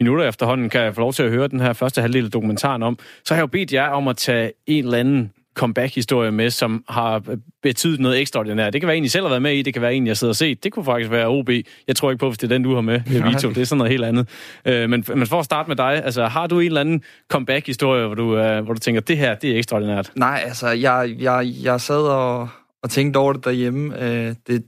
minutter 0.00 0.28
efterhånden 0.28 0.70
kan 0.70 0.94
få 0.94 1.00
lov 1.00 1.12
til 1.12 1.22
at 1.22 1.30
høre 1.30 1.48
den 1.48 1.60
her 1.60 1.72
første 1.72 2.00
halvdel 2.00 2.24
af 2.24 2.30
dokumentaren 2.30 2.82
om. 2.82 2.98
Så 3.24 3.34
har 3.34 3.38
jeg 3.38 3.42
jo 3.42 3.46
bedt 3.46 3.72
jer 3.72 3.88
om 3.88 4.08
at 4.08 4.16
tage 4.16 4.52
en 4.66 4.84
eller 4.84 4.98
anden 4.98 5.32
comeback-historie 5.56 6.30
med, 6.30 6.50
som 6.50 6.84
har 6.88 7.22
betydet 7.62 8.00
noget 8.00 8.20
ekstraordinært. 8.20 8.72
Det 8.72 8.80
kan 8.80 8.88
være 8.88 8.96
en, 8.96 9.04
I 9.04 9.08
selv 9.08 9.24
har 9.24 9.28
været 9.28 9.42
med 9.42 9.54
i, 9.54 9.62
det 9.62 9.72
kan 9.72 9.82
være 9.82 9.94
en, 9.94 10.06
jeg 10.06 10.16
sidder 10.16 10.32
og 10.32 10.36
set. 10.36 10.64
Det 10.64 10.72
kunne 10.72 10.84
faktisk 10.84 11.10
være 11.10 11.28
OB. 11.28 11.50
Jeg 11.88 11.96
tror 11.96 12.10
ikke 12.10 12.20
på, 12.20 12.28
hvis 12.28 12.38
det 12.38 12.52
er 12.52 12.54
den, 12.54 12.62
du 12.62 12.74
har 12.74 12.80
med, 12.80 13.00
Vito. 13.06 13.48
Det 13.48 13.58
er 13.58 13.64
sådan 13.64 13.78
noget 13.78 13.90
helt 13.90 14.04
andet. 14.04 14.28
Øh, 14.64 14.90
men, 14.90 15.04
men 15.14 15.26
for 15.26 15.38
at 15.38 15.44
starte 15.44 15.68
med 15.68 15.76
dig, 15.76 16.04
altså, 16.04 16.26
har 16.26 16.46
du 16.46 16.60
en 16.60 16.66
eller 16.66 16.80
anden 16.80 17.02
comeback-historie, 17.30 18.06
hvor 18.06 18.14
du, 18.14 18.24
uh, 18.24 18.64
hvor 18.64 18.74
du 18.74 18.78
tænker, 18.78 19.00
det 19.00 19.16
her, 19.18 19.34
det 19.34 19.50
er 19.50 19.58
ekstraordinært? 19.58 20.12
Nej, 20.14 20.42
altså, 20.46 20.68
jeg, 20.68 21.16
jeg, 21.18 21.52
jeg 21.62 21.80
sad 21.80 22.02
og, 22.02 22.48
og 22.82 22.90
tænkte 22.90 23.18
over 23.18 23.32
det 23.32 23.44
derhjemme. 23.44 23.94
Uh, 23.94 24.34
det, 24.46 24.64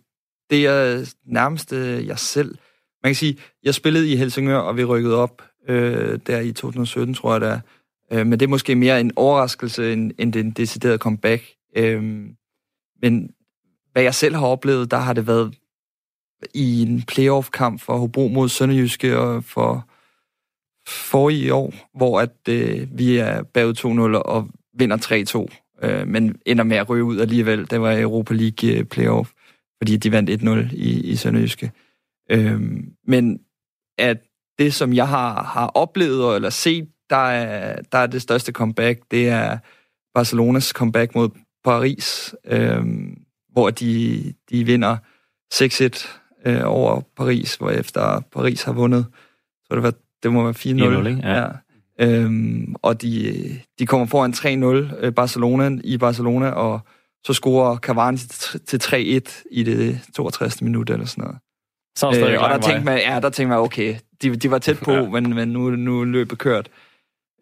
det 0.51 0.67
er 0.67 1.11
nærmest 1.27 1.73
jeg 2.07 2.19
selv. 2.19 2.55
Man 3.03 3.11
kan 3.11 3.15
sige, 3.15 3.37
jeg 3.65 3.75
spillede 3.75 4.13
i 4.13 4.17
Helsingør, 4.17 4.59
og 4.59 4.77
vi 4.77 4.85
rykkede 4.85 5.17
op 5.17 5.43
uh, 5.69 5.75
der 6.27 6.41
i 6.41 6.53
2017, 6.53 7.15
tror 7.15 7.33
jeg, 7.33 7.41
der 7.41 7.61
Øh, 8.13 8.27
men 8.27 8.41
det 8.41 8.47
er 8.47 8.51
måske 8.51 8.75
mere 8.75 9.01
en 9.01 9.13
overraskelse, 9.17 9.93
end, 9.93 10.13
end 10.19 10.33
den 10.33 10.51
deciderede 10.51 10.99
comeback. 10.99 11.45
Øh, 11.77 12.03
men 13.03 13.31
hvad 13.93 14.03
jeg 14.03 14.15
selv 14.15 14.35
har 14.35 14.47
oplevet, 14.47 14.91
der 14.91 14.97
har 14.97 15.13
det 15.13 15.27
været 15.27 15.55
i 16.55 16.83
en 16.83 17.03
playoff-kamp 17.03 17.81
for 17.81 17.97
Hobro 17.97 18.29
mod 18.29 18.49
Sønderjyske 18.49 19.19
og 19.19 19.45
for 19.45 19.89
forrige 20.87 21.55
år, 21.55 21.75
hvor 21.95 22.21
at 22.21 22.49
øh, 22.49 22.99
vi 22.99 23.17
er 23.17 23.43
bagud 23.43 23.75
2-0 23.75 24.23
og 24.23 24.49
vinder 24.79 25.47
3-2, 25.83 25.87
øh, 25.87 26.09
men 26.09 26.37
ender 26.47 26.65
med 26.65 26.77
at 26.77 26.89
ryge 26.89 27.05
ud 27.05 27.21
alligevel. 27.21 27.71
Det 27.71 27.81
var 27.81 27.99
Europa 27.99 28.35
League 28.35 28.71
øh, 28.71 28.85
playoff, 28.85 29.31
fordi 29.83 29.97
de 29.97 30.13
vandt 30.13 30.31
1-0 30.31 30.77
i, 30.77 31.11
i 31.11 31.17
Sønderjyske. 31.17 31.73
Øh, 32.31 32.61
men 33.07 33.41
at 33.99 34.19
det, 34.59 34.75
som 34.75 34.93
jeg 34.93 35.09
har, 35.09 35.43
har 35.43 35.67
oplevet 35.67 36.37
eller 36.37 36.51
set 36.51 36.89
der 37.11 37.17
er, 37.17 37.83
der 37.93 37.99
er 37.99 38.07
det 38.07 38.23
største 38.23 38.53
comeback, 38.53 39.01
det 39.11 39.29
er 39.29 39.59
Barcelonas 40.15 40.69
comeback 40.69 41.15
mod 41.15 41.29
Paris, 41.65 42.35
øh, 42.45 42.83
hvor 43.53 43.71
de, 43.71 44.25
de 44.51 44.65
vinder 44.65 44.97
6-1 45.55 46.09
øh, 46.47 46.61
over 46.65 47.01
Paris, 47.17 47.55
hvor 47.55 47.71
efter 47.71 48.21
Paris 48.33 48.63
har 48.63 48.73
vundet, 48.73 49.07
så 49.65 49.75
det, 49.75 49.83
var, 49.83 49.93
det 50.23 50.33
må 50.33 50.43
være 50.43 50.55
4-0. 51.19 51.27
Ja. 51.27 51.41
ja. 51.41 51.49
Øhm, 52.01 52.75
og 52.83 53.03
de, 53.03 53.61
de 53.79 53.87
kommer 53.87 54.07
foran 54.07 54.33
3-0 54.33 54.97
øh, 55.01 55.13
Barcelona 55.15 55.79
i 55.85 55.99
Barcelona, 55.99 56.51
og 56.51 56.81
så 57.25 57.33
scorer 57.33 57.77
Cavani 57.77 58.19
til 58.67 58.81
3-1 58.85 59.45
i 59.51 59.63
det 59.63 60.01
62. 60.15 60.63
minut 60.63 60.91
eller 60.91 61.07
sådan 61.07 61.23
noget. 61.23 61.39
Så 61.97 62.07
øh, 62.07 62.43
og 62.43 62.51
der 62.51 62.59
tænkte 62.59 62.85
man, 62.85 62.99
ja, 62.99 63.21
der 63.21 63.31
tænkte 63.31 63.49
man, 63.49 63.59
okay, 63.59 63.97
de, 64.23 64.37
de 64.37 64.51
var 64.51 64.59
tæt 64.59 64.79
på, 64.79 64.93
ja. 65.03 65.09
men, 65.09 65.35
men 65.35 65.49
nu, 65.49 65.71
nu 65.71 66.05
løbet 66.05 66.39
kørt. 66.39 66.69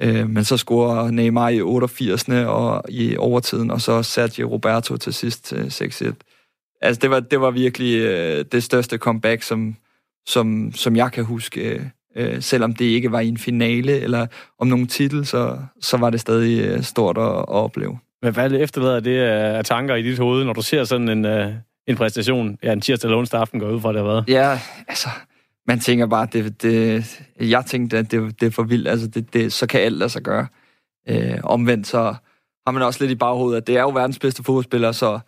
Øh, 0.03 0.31
men 0.31 0.45
så 0.45 0.57
scorer 0.57 1.11
Neymar 1.11 1.49
i 1.49 1.61
88. 1.61 2.29
og 2.29 2.85
i 2.89 3.17
overtiden, 3.17 3.71
og 3.71 3.81
så 3.81 4.03
Sergio 4.03 4.49
Roberto 4.49 4.97
til 4.97 5.15
sidst 5.15 5.45
til 5.45 5.57
6-1. 5.57 6.13
Altså, 6.81 7.01
det 7.01 7.11
var, 7.11 7.21
det 7.21 7.41
var 7.41 7.51
virkelig 7.51 8.01
øh, 8.01 8.45
det 8.53 8.63
største 8.63 8.99
comeback, 8.99 9.43
som, 9.43 9.77
som, 10.27 10.73
som 10.75 10.97
jeg 10.97 11.13
kan 11.13 11.25
huske. 11.25 11.91
Øh, 12.17 12.43
selvom 12.43 12.75
det 12.75 12.85
ikke 12.85 13.13
var 13.13 13.21
i 13.21 13.29
en 13.29 13.39
finale 13.39 14.01
eller 14.01 14.27
om 14.59 14.67
nogen 14.67 14.87
titel, 14.87 15.27
så, 15.27 15.59
så 15.81 15.97
var 15.97 16.11
det 16.11 16.21
stadig 16.21 16.65
øh, 16.65 16.83
stort 16.83 17.19
at, 17.19 17.25
at 17.25 17.49
opleve. 17.49 17.99
Men 18.23 18.35
hvad 18.35 18.53
efterlader 18.53 19.01
det 19.01 19.19
af 19.19 19.65
tanker 19.65 19.95
i 19.95 20.03
dit 20.03 20.19
hoved, 20.19 20.45
når 20.45 20.53
du 20.53 20.63
ser 20.63 20.85
sådan 20.85 21.09
en, 21.09 21.25
øh, 21.25 21.53
en 21.87 21.97
præstation, 21.97 22.59
ja, 22.63 22.73
en 22.73 22.81
tirsdag 22.81 23.09
eller 23.09 23.19
onsdag 23.19 23.41
aften 23.41 23.61
går 23.61 23.71
ud 23.71 23.81
fra, 23.81 23.93
det 23.93 24.05
været? 24.05 24.25
Ja, 24.29 24.61
altså, 24.89 25.09
man 25.67 25.81
tænker 25.81 26.07
bare, 26.07 26.29
det, 26.33 26.63
det, 26.63 27.23
jeg 27.41 27.65
tænkte, 27.67 27.99
at 27.99 28.11
det, 28.11 28.41
det 28.41 28.47
er 28.47 28.51
for 28.51 28.63
vildt, 28.63 28.89
altså 28.89 29.07
det, 29.07 29.35
det, 29.35 29.53
så 29.53 29.67
kan 29.67 29.81
alt 29.81 29.97
lade 29.97 30.11
sig 30.11 30.23
gøre. 30.23 30.47
Øh, 31.09 31.39
omvendt 31.43 31.87
så 31.87 32.15
har 32.67 32.71
man 32.71 32.83
også 32.83 33.01
lidt 33.01 33.11
i 33.11 33.15
baghovedet, 33.15 33.57
at 33.57 33.67
det 33.67 33.77
er 33.77 33.81
jo 33.81 33.91
verdens 33.91 34.19
bedste 34.19 34.43
fodboldspillere, 34.45 34.95
så 34.95 35.19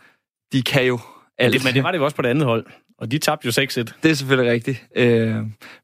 de 0.52 0.62
kan 0.62 0.86
jo 0.86 0.98
alt. 1.38 1.52
Men 1.52 1.58
det, 1.58 1.64
men 1.64 1.74
det 1.74 1.82
var 1.82 1.90
det 1.90 1.98
jo 1.98 2.04
også 2.04 2.16
på 2.16 2.22
det 2.22 2.28
andet 2.28 2.44
hold, 2.44 2.66
og 2.98 3.10
de 3.10 3.18
tabte 3.18 3.46
jo 3.46 3.62
6-1. 3.62 3.92
Det 4.02 4.10
er 4.10 4.14
selvfølgelig 4.14 4.52
rigtigt. 4.52 4.86
Øh, 4.96 5.36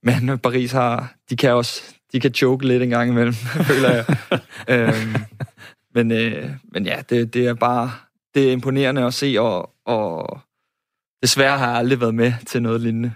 men 0.02 0.38
Paris 0.38 0.72
har, 0.72 1.14
de 1.30 1.36
kan 1.36 1.52
også, 1.52 1.82
de 2.12 2.20
kan 2.20 2.34
choke 2.34 2.66
lidt 2.66 2.82
en 2.82 2.90
gang 2.90 3.10
imellem, 3.10 3.34
føler 3.70 3.90
jeg. 3.90 4.04
øh, 4.68 5.16
men, 5.94 6.12
øh, 6.12 6.50
men 6.72 6.86
ja, 6.86 7.02
det, 7.10 7.34
det 7.34 7.46
er 7.46 7.54
bare, 7.54 7.92
det 8.34 8.48
er 8.48 8.52
imponerende 8.52 9.04
at 9.04 9.14
se, 9.14 9.36
og, 9.38 9.70
og 9.86 10.40
desværre 11.22 11.58
har 11.58 11.68
jeg 11.68 11.76
aldrig 11.76 12.00
været 12.00 12.14
med 12.14 12.32
til 12.46 12.62
noget 12.62 12.80
lignende. 12.80 13.12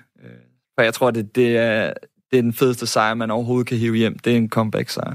For 0.79 0.83
jeg 0.83 0.95
tror, 0.95 1.11
det, 1.11 1.37
det, 1.37 1.57
er, 1.57 1.93
det 2.31 2.39
er 2.39 2.43
den 2.43 2.53
fedeste 2.53 2.87
sejr, 2.87 3.15
man 3.15 3.31
overhovedet 3.31 3.67
kan 3.67 3.79
hive 3.79 3.97
hjem. 3.97 4.19
Det 4.19 4.33
er 4.33 4.37
en 4.37 4.49
comeback-sejr. 4.49 5.15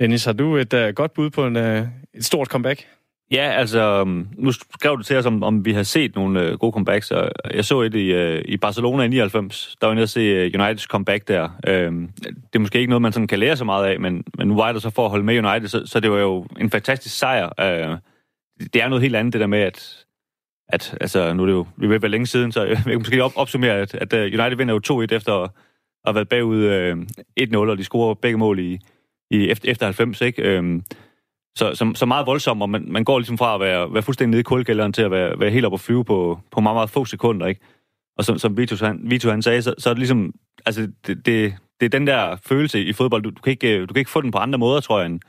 Dennis, 0.00 0.24
har 0.24 0.32
du 0.32 0.56
et 0.56 0.74
uh, 0.74 0.88
godt 0.94 1.12
bud 1.12 1.30
på 1.30 1.46
en, 1.46 1.56
uh, 1.56 1.88
et 2.14 2.24
stort 2.24 2.48
comeback? 2.48 2.86
Ja, 3.30 3.50
altså, 3.50 4.02
um, 4.02 4.28
nu 4.32 4.52
skrev 4.52 4.96
du 4.96 5.02
til 5.02 5.16
os, 5.16 5.26
om, 5.26 5.42
om 5.42 5.64
vi 5.64 5.72
har 5.72 5.82
set 5.82 6.14
nogle 6.14 6.52
uh, 6.52 6.58
gode 6.58 6.72
comebacks, 6.72 7.10
og 7.10 7.30
jeg 7.54 7.64
så 7.64 7.80
et 7.80 7.94
i, 7.94 8.14
uh, 8.14 8.40
i 8.44 8.56
Barcelona 8.56 9.02
i 9.02 9.08
99. 9.08 9.76
Der 9.80 9.86
var 9.86 9.94
jeg 9.94 10.02
at 10.02 10.10
se 10.10 10.46
uh, 10.46 10.60
Uniteds 10.60 10.82
comeback 10.82 11.28
der. 11.28 11.44
Uh, 11.68 11.72
det 11.72 12.54
er 12.54 12.58
måske 12.58 12.78
ikke 12.78 12.90
noget, 12.90 13.02
man 13.02 13.12
sådan 13.12 13.26
kan 13.26 13.38
lære 13.38 13.56
så 13.56 13.64
meget 13.64 13.86
af, 13.86 14.00
men, 14.00 14.24
men 14.38 14.48
nu 14.48 14.56
var 14.56 14.72
det 14.72 14.82
så 14.82 14.90
for 14.90 15.04
at 15.04 15.10
holde 15.10 15.24
med 15.24 15.44
United, 15.44 15.68
så, 15.68 15.86
så 15.86 16.00
det 16.00 16.10
var 16.10 16.18
jo 16.18 16.46
en 16.60 16.70
fantastisk 16.70 17.18
sejr. 17.18 17.46
Uh, 17.46 17.98
det 18.74 18.82
er 18.82 18.88
noget 18.88 19.02
helt 19.02 19.16
andet, 19.16 19.32
det 19.32 19.40
der 19.40 19.46
med, 19.46 19.60
at 19.60 20.04
at 20.72 20.96
altså, 21.00 21.32
nu 21.32 21.42
er 21.42 21.46
det 21.46 21.52
jo, 21.52 21.66
vi 21.76 21.88
ved 21.88 22.00
være 22.00 22.10
længe 22.10 22.26
siden, 22.26 22.52
så 22.52 22.64
jeg 22.64 22.76
kan 22.76 22.98
måske 22.98 23.24
op, 23.24 23.32
opsummere, 23.36 23.72
at, 23.72 23.94
at 23.94 24.12
øh, 24.12 24.22
United 24.22 24.56
vinder 24.56 24.74
jo 24.74 25.04
2-1 25.04 25.14
efter 25.14 25.34
at 25.34 25.50
have 26.04 26.14
været 26.14 26.28
bagud 26.28 26.58
øh, 26.58 26.96
1-0, 27.40 27.56
og 27.56 27.78
de 27.78 27.84
scorer 27.84 28.14
begge 28.14 28.38
mål 28.38 28.58
i, 28.58 28.78
i 29.30 29.48
efter, 29.48 29.70
efter 29.70 29.86
90, 29.86 30.20
ikke? 30.20 30.42
Øhm, 30.42 30.82
så, 31.58 31.74
så, 31.74 31.92
så 31.94 32.06
meget 32.06 32.26
voldsomt, 32.26 32.62
og 32.62 32.70
man, 32.70 32.84
man 32.88 33.04
går 33.04 33.18
ligesom 33.18 33.38
fra 33.38 33.54
at 33.54 33.60
være, 33.60 33.94
være 33.94 34.02
fuldstændig 34.02 34.30
nede 34.30 34.40
i 34.40 34.42
kulkælderen 34.42 34.92
til 34.92 35.02
at 35.02 35.10
være, 35.10 35.40
være 35.40 35.50
helt 35.50 35.66
op 35.66 35.72
og 35.72 35.80
flyve 35.80 36.04
på, 36.04 36.40
på 36.50 36.60
meget, 36.60 36.76
meget 36.76 36.90
få 36.90 37.04
sekunder, 37.04 37.46
ikke? 37.46 37.60
Og 38.18 38.24
som, 38.24 38.38
som 38.38 38.56
Vito, 38.56 38.86
han, 38.86 39.00
Vito 39.04 39.30
han 39.30 39.42
sagde, 39.42 39.62
så, 39.62 39.74
så 39.78 39.90
er 39.90 39.94
det 39.94 39.98
ligesom 39.98 40.34
altså, 40.66 40.88
det, 41.06 41.26
det, 41.26 41.54
det 41.80 41.86
er 41.86 41.98
den 41.98 42.06
der 42.06 42.36
følelse 42.36 42.84
i 42.84 42.92
fodbold. 42.92 43.22
Du, 43.22 43.30
du, 43.30 43.40
kan 43.42 43.50
ikke, 43.50 43.76
øh, 43.76 43.88
du 43.88 43.94
kan 43.94 44.00
ikke 44.00 44.10
få 44.10 44.20
den 44.20 44.30
på 44.30 44.38
andre 44.38 44.58
måder, 44.58 44.80
tror 44.80 44.98
jeg, 44.98 45.06
end, 45.06 45.20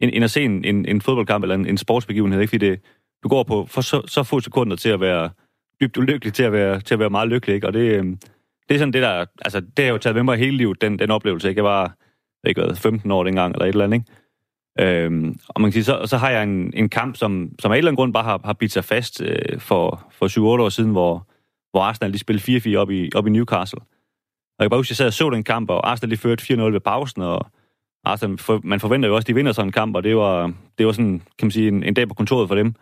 end 0.00 0.24
at 0.24 0.30
se 0.30 0.42
en, 0.42 0.64
en, 0.64 0.86
en 0.86 1.00
fodboldkamp 1.00 1.44
eller 1.44 1.54
en, 1.54 1.66
en 1.66 1.78
sportsbegivenhed. 1.78 2.40
Ikke? 2.40 2.50
Fordi 2.50 2.70
det, 2.70 2.80
du 3.24 3.28
går 3.28 3.42
på 3.42 3.66
for 3.66 3.80
så, 3.80 4.02
så 4.06 4.22
få 4.22 4.40
sekunder 4.40 4.76
til 4.76 4.88
at 4.88 5.00
være 5.00 5.30
dybt 5.80 5.96
ulykkelig, 5.96 6.34
til 6.34 6.42
at 6.42 6.52
være, 6.52 6.80
til 6.80 6.94
at 6.94 6.98
være 6.98 7.10
meget 7.10 7.28
lykkelig. 7.28 7.54
Ikke? 7.54 7.66
Og 7.66 7.72
det, 7.72 7.92
øhm, 7.92 8.18
det 8.68 8.74
er 8.74 8.78
sådan 8.78 8.92
det, 8.92 9.02
der... 9.02 9.24
Altså, 9.44 9.60
det 9.60 9.84
har 9.84 9.92
jo 9.92 9.98
taget 9.98 10.16
med 10.16 10.22
mig 10.22 10.38
hele 10.38 10.56
livet, 10.56 10.80
den, 10.80 10.98
den 10.98 11.10
oplevelse. 11.10 11.48
Ikke? 11.48 11.58
Jeg 11.58 11.64
var 11.64 11.96
ikke 12.46 12.60
været 12.60 12.78
15 12.78 13.10
år 13.10 13.24
dengang, 13.24 13.52
eller 13.52 13.64
et 13.64 13.68
eller 13.68 13.84
andet, 13.84 13.96
ikke? 13.96 14.06
Øhm, 14.80 15.38
og 15.48 15.60
man 15.60 15.70
kan 15.70 15.72
sige, 15.72 15.84
så, 15.84 16.06
så 16.06 16.16
har 16.16 16.30
jeg 16.30 16.42
en, 16.42 16.72
en 16.74 16.88
kamp, 16.88 17.16
som, 17.16 17.50
som 17.58 17.72
af 17.72 17.74
en 17.74 17.78
eller 17.78 17.88
anden 17.88 17.96
grund 17.96 18.12
bare 18.12 18.24
har, 18.24 18.40
har 18.44 18.52
bidt 18.52 18.72
sig 18.72 18.84
fast 18.84 19.22
øh, 19.22 19.60
for, 19.60 20.06
for 20.10 20.28
7-8 20.58 20.62
år 20.62 20.68
siden, 20.68 20.90
hvor, 20.90 21.26
hvor 21.70 21.80
Arsenal 21.80 22.10
lige 22.10 22.18
spillede 22.18 22.74
4-4 22.74 22.76
op 22.76 22.90
i, 22.90 23.10
op 23.14 23.26
i 23.26 23.30
Newcastle. 23.30 23.80
Og 23.80 24.58
jeg 24.58 24.64
kan 24.64 24.70
bare 24.70 24.78
huske, 24.78 24.86
at 24.86 24.90
jeg 24.90 24.96
sad 24.96 25.06
og 25.06 25.12
så 25.12 25.30
den 25.30 25.44
kamp, 25.44 25.70
og 25.70 25.90
Arsenal 25.90 26.08
lige 26.08 26.18
førte 26.18 26.54
4-0 26.54 26.60
ved 26.60 26.80
pausen, 26.80 27.22
og 27.22 27.46
Arsenal, 28.04 28.38
for, 28.38 28.60
man 28.64 28.80
forventer 28.80 29.08
jo 29.08 29.14
også, 29.14 29.24
at 29.24 29.28
de 29.28 29.34
vinder 29.34 29.52
sådan 29.52 29.68
en 29.68 29.72
kamp, 29.72 29.96
og 29.96 30.04
det 30.04 30.16
var, 30.16 30.52
det 30.78 30.86
var 30.86 30.92
sådan, 30.92 31.22
kan 31.38 31.46
man 31.46 31.50
sige, 31.50 31.68
en, 31.68 31.82
en 31.82 31.94
dag 31.94 32.08
på 32.08 32.14
kontoret 32.14 32.48
for 32.48 32.54
dem, 32.54 32.74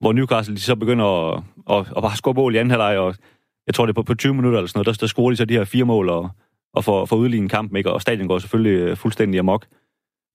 hvor 0.00 0.12
Newcastle 0.12 0.54
de 0.56 0.60
så 0.60 0.76
begynder 0.76 1.32
at, 1.32 1.42
at, 1.70 1.86
at 1.96 2.02
bare 2.02 2.16
score 2.16 2.34
mål 2.34 2.54
i 2.54 2.58
anden 2.58 2.70
halvleg, 2.70 2.98
og 2.98 3.14
jeg 3.66 3.74
tror, 3.74 3.86
det 3.86 3.92
er 3.92 3.94
på, 3.94 4.02
på 4.02 4.14
20 4.14 4.34
minutter 4.34 4.58
eller 4.58 4.68
sådan 4.68 4.78
noget, 4.78 4.86
der, 4.86 5.00
der 5.00 5.06
scorer 5.06 5.30
de 5.30 5.36
så 5.36 5.44
de 5.44 5.54
her 5.54 5.64
fire 5.64 5.84
mål, 5.84 6.08
og, 6.08 6.30
og 6.74 6.84
får, 6.84 7.04
får 7.04 7.16
udlignet 7.16 7.50
kampen, 7.50 7.76
ikke? 7.76 7.92
og 7.92 8.02
stadion 8.02 8.28
går 8.28 8.38
selvfølgelig 8.38 8.78
øh, 8.78 8.96
fuldstændig 8.96 9.38
amok. 9.38 9.66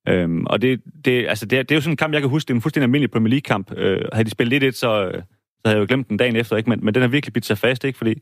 Øhm, 0.08 0.46
og 0.46 0.62
det, 0.62 0.82
det, 1.06 1.28
altså 1.28 1.46
det, 1.46 1.70
det 1.70 1.72
er 1.72 1.76
jo 1.76 1.82
sådan 1.82 1.94
en 1.94 1.98
kamp, 1.98 2.14
jeg 2.14 2.22
kan 2.22 2.30
huske, 2.30 2.48
det 2.48 2.54
er 2.54 2.56
en 2.56 2.62
fuldstændig 2.62 2.86
almindelig 2.86 3.12
Premier 3.12 3.30
League-kamp. 3.30 3.72
Øh, 3.78 4.02
havde 4.14 4.26
de 4.26 4.30
spillet 4.30 4.64
1-1, 4.64 4.72
så, 4.72 5.06
øh, 5.06 5.14
så 5.14 5.62
havde 5.66 5.78
jeg 5.78 5.82
jo 5.82 5.86
glemt 5.88 6.10
den 6.10 6.18
dagen 6.18 6.36
efter, 6.36 6.58
ikke? 6.58 6.70
Men, 6.70 6.86
men 6.86 6.94
den 6.94 7.02
har 7.02 7.08
virkelig 7.08 7.34
bidt 7.34 7.46
sig 7.46 7.58
fast, 7.58 7.84
ikke? 7.84 7.98
Fordi 7.98 8.14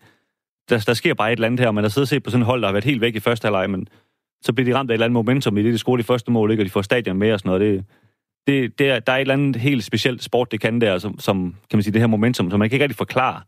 der, 0.69 0.83
der 0.87 0.93
sker 0.93 1.13
bare 1.13 1.31
et 1.31 1.37
eller 1.37 1.47
andet 1.47 1.59
her, 1.59 1.67
og 1.67 1.75
man 1.75 1.83
har 1.83 1.89
siddet 1.89 2.05
og 2.05 2.09
set 2.09 2.23
på 2.23 2.29
sådan 2.29 2.41
et 2.41 2.45
hold, 2.45 2.61
der 2.61 2.67
har 2.67 2.73
været 2.73 2.83
helt 2.83 3.01
væk 3.01 3.15
i 3.15 3.19
første 3.19 3.45
halvleg, 3.45 3.69
men 3.69 3.87
så 4.41 4.53
bliver 4.53 4.65
de 4.65 4.77
ramt 4.77 4.91
af 4.91 4.93
et 4.93 4.95
eller 4.95 5.05
andet 5.05 5.13
momentum 5.13 5.57
i 5.57 5.63
det, 5.63 5.73
de 5.73 5.77
scorer 5.77 5.97
de 5.97 6.03
første 6.03 6.31
mål, 6.31 6.51
ikke? 6.51 6.61
og 6.61 6.65
de 6.65 6.69
får 6.69 6.81
stadion 6.81 7.17
med 7.17 7.33
og 7.33 7.39
sådan 7.39 7.49
noget. 7.49 7.61
Det, 7.61 7.85
det, 8.47 8.79
det 8.79 8.89
er, 8.89 8.99
der 8.99 9.11
er 9.11 9.17
et 9.17 9.21
eller 9.21 9.33
andet 9.33 9.55
helt 9.55 9.83
specielt 9.83 10.23
sport, 10.23 10.51
det 10.51 10.59
kan 10.59 10.81
der, 10.81 10.97
som, 10.97 11.19
som 11.19 11.55
kan 11.69 11.77
man 11.77 11.83
sige, 11.83 11.93
det 11.93 12.01
her 12.01 12.07
momentum, 12.07 12.49
som 12.49 12.59
man 12.59 12.69
kan 12.69 12.75
ikke 12.75 12.83
rigtig 12.83 12.97
forklare. 12.97 13.41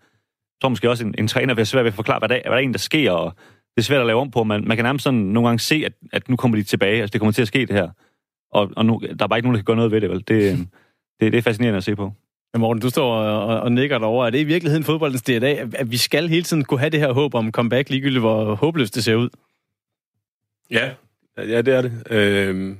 Tror 0.62 0.70
måske 0.70 0.90
også, 0.90 1.06
en, 1.06 1.16
en 1.18 1.28
træner 1.28 1.54
vil 1.54 1.66
svært 1.66 1.84
ved 1.84 1.92
at 1.92 1.96
forklare, 1.96 2.20
hvad 2.20 2.30
der, 2.30 2.36
hvad 2.42 2.52
der 2.52 2.58
er 2.58 2.62
en, 2.62 2.74
der 2.74 2.80
sker, 2.80 3.12
og 3.12 3.34
det 3.76 3.82
er 3.82 3.82
svært 3.82 4.02
at 4.02 4.08
lave 4.08 4.22
om 4.22 4.32
på. 4.32 4.44
Man, 4.44 4.68
man 4.68 4.78
kan 4.78 4.84
nærmest 4.84 5.04
sådan 5.04 5.20
nogle 5.20 5.50
gange 5.50 5.60
se, 5.60 5.84
at, 5.86 5.94
at 6.12 6.30
nu 6.30 6.36
kommer 6.36 6.58
de 6.58 6.64
tilbage. 6.64 7.02
Altså, 7.02 7.14
det 7.14 7.22
kommer 7.22 7.32
til 7.32 7.42
at 7.42 7.48
ske, 7.48 7.60
det 7.60 7.76
her. 7.76 7.90
Og, 8.52 8.72
og 8.76 8.86
nu, 8.86 9.02
der 9.20 9.24
er 9.24 9.28
bare 9.28 9.40
ikke 9.40 9.48
nogen, 9.48 9.56
der 9.56 9.60
kan 9.60 9.66
gøre 9.66 9.76
noget 9.76 9.92
ved 9.92 10.02
det, 10.02 10.10
vel? 10.10 10.24
Det, 10.28 10.68
det, 11.20 11.32
det 11.32 11.38
er 11.38 11.42
fascinerende 11.42 11.78
at 11.78 11.84
se 11.84 11.96
på. 11.96 12.14
Ja, 12.54 12.60
Morten, 12.60 12.82
du 12.82 12.90
står 12.90 13.16
og, 13.16 13.62
og 13.62 13.72
nikker 13.72 13.98
derovre. 13.98 14.28
Er 14.28 14.32
det 14.32 14.40
i 14.40 14.44
virkeligheden 14.44 14.84
fodboldens 14.84 15.22
DNA, 15.22 15.52
at 15.52 15.92
vi 15.92 15.98
skal 15.98 16.30
hele 16.30 16.44
tiden 16.44 16.64
kunne 16.64 16.80
have 16.80 16.90
det 16.90 17.00
her 17.00 17.12
håb 17.12 17.36
om 17.36 17.52
comeback, 17.52 17.90
ligegyldigt 17.90 18.22
hvor 18.22 18.56
håbløst 18.56 18.96
det 18.96 19.04
ser 19.04 19.16
ud? 19.16 19.30
Ja, 20.72 20.92
ja 21.38 21.62
det 21.62 21.74
er 21.74 21.82
det. 21.82 22.04
Øhm, 22.10 22.78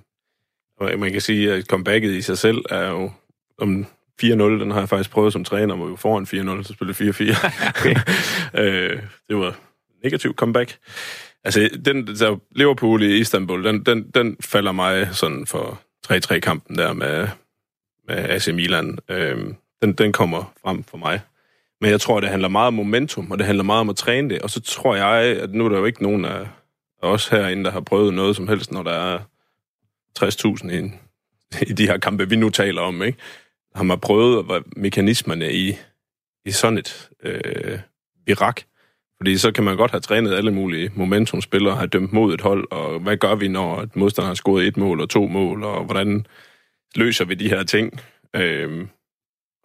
man 0.82 1.12
kan 1.12 1.22
sige, 1.22 1.54
at 1.54 1.66
comebacket 1.66 2.12
i 2.12 2.22
sig 2.22 2.38
selv 2.38 2.58
er 2.70 2.90
jo 2.90 3.12
om 3.58 3.86
4-0, 4.24 4.26
den 4.26 4.72
har 4.72 4.80
jeg 4.80 4.90
faktisk 4.90 5.12
prøvet 5.12 5.34
som 5.34 5.44
træner, 5.44 5.76
hvor 5.76 5.86
vi 5.86 5.98
foran 5.98 6.60
4-0, 6.60 6.64
så 6.64 6.74
spillede 6.74 7.10
4-4. 7.10 8.60
øh, 8.62 9.02
det 9.30 9.38
var 9.38 9.56
negativ 10.04 10.34
comeback. 10.36 10.78
Altså, 11.44 11.70
den 11.86 12.08
der 12.08 12.38
Liverpool 12.56 13.04
i 13.04 13.18
Istanbul, 13.18 13.64
den, 13.64 13.84
den, 13.84 14.12
den 14.16 14.38
falder 14.42 14.72
mig 14.72 15.08
sådan 15.12 15.46
for 15.46 15.82
3-3-kampen 16.08 16.78
der 16.78 16.94
med, 16.94 17.28
med 18.08 18.16
AC 18.16 18.48
Milan. 18.48 18.98
Øhm, 19.10 19.56
den, 19.82 19.94
den 19.94 20.12
kommer 20.12 20.54
frem 20.62 20.84
for 20.84 20.98
mig. 20.98 21.22
Men 21.82 21.92
jeg 21.92 22.02
tror, 22.02 22.20
det 22.20 22.30
handler 22.30 22.48
meget 22.48 22.68
om 22.68 22.74
momentum, 22.74 23.32
og 23.32 23.38
det 23.38 23.46
handler 23.46 23.64
meget 23.64 23.80
om 23.80 23.90
at 23.90 23.96
træne 23.96 24.30
det. 24.30 24.42
Og 24.42 24.50
så 24.50 24.62
tror 24.62 24.96
jeg, 24.96 25.42
at 25.42 25.54
nu 25.54 25.66
er 25.66 25.70
der 25.70 25.78
jo 25.78 25.86
ikke 25.86 26.04
nogen 26.04 26.26
af 26.26 26.48
os 27.02 27.28
herinde, 27.28 27.64
der 27.64 27.72
har 27.72 27.82
prøvet 27.82 28.14
noget 28.14 28.36
som 28.36 28.48
helst, 28.48 28.72
når 28.72 28.84
der 28.84 28.92
er 28.92 29.20
60.000 30.20 30.72
i, 30.72 30.92
i 31.70 31.74
de 31.74 31.88
her 31.88 31.98
kampe, 31.98 32.30
vi 32.30 32.36
nu 32.36 32.50
taler 32.50 32.82
om. 32.82 33.04
Ikke? 33.04 33.18
Har 33.76 33.84
man 33.84 34.00
prøvet 34.00 34.46
hvad 34.46 34.62
mekanismerne 34.76 35.54
i, 35.54 35.78
i 36.46 36.52
sådan 36.52 36.78
et 36.78 37.10
øh, 37.24 37.80
virak? 38.26 38.62
Fordi 39.18 39.38
så 39.38 39.52
kan 39.52 39.64
man 39.64 39.78
godt 39.78 39.92
have 39.92 40.02
trænet 40.02 40.34
alle 40.34 40.52
mulige 40.52 40.92
momentumspillere, 40.96 41.76
have 41.76 41.88
dømt 41.88 42.14
mod 42.14 42.34
et 42.34 42.42
hold, 42.42 42.72
og 42.72 43.00
hvad 43.00 43.18
gør 43.18 43.36
vi, 43.36 43.48
når 43.48 43.82
et 43.82 43.96
modstander 43.96 44.28
har 44.28 44.36
scoret 44.36 44.68
et 44.68 44.78
mål 44.78 45.02
og 45.02 45.10
to 45.10 45.28
mål, 45.28 45.64
og 45.64 45.86
hvordan 45.86 46.26
løser 46.96 47.26
vi 47.26 47.36
de 47.36 47.50
her 47.50 47.64
ting? 47.64 48.00
Øh, 48.36 48.88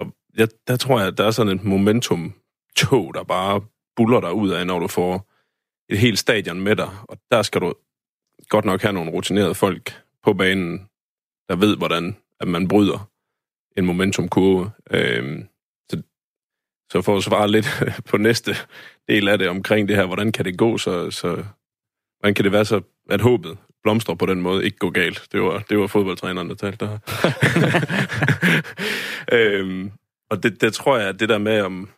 og 0.00 0.12
jeg, 0.36 0.48
der 0.68 0.76
tror 0.76 0.98
jeg, 0.98 1.08
at 1.08 1.18
der 1.18 1.24
er 1.24 1.30
sådan 1.30 1.52
et 1.52 1.64
momentum-tog, 1.64 3.14
der 3.14 3.22
bare 3.22 3.60
buller 3.96 4.20
dig 4.20 4.32
ud 4.32 4.50
af, 4.50 4.66
når 4.66 4.78
du 4.78 4.88
får 4.88 5.32
et 5.92 5.98
helt 5.98 6.18
stadion 6.18 6.60
med 6.60 6.76
dig. 6.76 6.88
Og 7.08 7.18
der 7.30 7.42
skal 7.42 7.60
du 7.60 7.74
godt 8.48 8.64
nok 8.64 8.82
have 8.82 8.92
nogle 8.92 9.10
rutinerede 9.10 9.54
folk 9.54 10.02
på 10.28 10.34
banen, 10.34 10.88
der 11.48 11.56
ved, 11.56 11.76
hvordan 11.76 12.16
at 12.40 12.48
man 12.48 12.68
bryder 12.68 13.10
en 13.76 13.86
momentumkurve. 13.86 14.70
Øh, 14.90 15.44
så, 15.90 16.02
så 16.92 17.02
for 17.02 17.16
at 17.16 17.22
svare 17.22 17.50
lidt 17.50 17.82
på 18.10 18.16
næste 18.16 18.54
del 19.08 19.28
af 19.28 19.38
det 19.38 19.48
omkring 19.48 19.88
det 19.88 19.96
her, 19.96 20.06
hvordan 20.06 20.32
kan 20.32 20.44
det 20.44 20.58
gå, 20.58 20.78
så, 20.78 21.10
så 21.10 21.44
hvordan 22.18 22.34
kan 22.34 22.44
det 22.44 22.52
være 22.52 22.64
så, 22.64 22.80
at 23.10 23.20
håbet 23.20 23.58
blomstrer 23.82 24.14
på 24.14 24.26
den 24.26 24.40
måde, 24.40 24.64
ikke 24.64 24.78
gå 24.78 24.90
galt. 24.90 25.28
Det 25.32 25.42
var, 25.42 25.58
det 25.58 25.78
var 25.78 25.86
fodboldtræneren, 25.86 26.48
der 26.48 26.54
talte 26.54 26.86
der. 26.86 26.98
øhm, 29.36 29.92
og 30.30 30.42
det, 30.42 30.60
det 30.60 30.72
tror 30.72 30.98
jeg, 30.98 31.08
at 31.08 31.20
det 31.20 31.28
der 31.28 31.38
med, 31.38 31.60
om, 31.60 31.88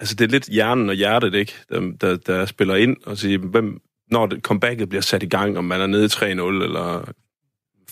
altså 0.00 0.14
det 0.14 0.24
er 0.24 0.28
lidt 0.28 0.48
hjernen 0.48 0.88
og 0.88 0.94
hjertet, 0.94 1.34
ikke, 1.34 1.54
der, 1.68 1.96
der, 2.00 2.16
der 2.16 2.46
spiller 2.46 2.74
ind 2.74 2.96
og 3.06 3.18
siger, 3.18 3.38
hvem, 3.38 3.80
når 4.10 4.26
det, 4.26 4.42
comebacket 4.42 4.88
bliver 4.88 5.02
sat 5.02 5.22
i 5.22 5.28
gang, 5.28 5.58
om 5.58 5.64
man 5.64 5.80
er 5.80 5.86
nede 5.86 6.04
i 6.04 6.08
3-0, 6.08 6.24
eller 6.24 7.12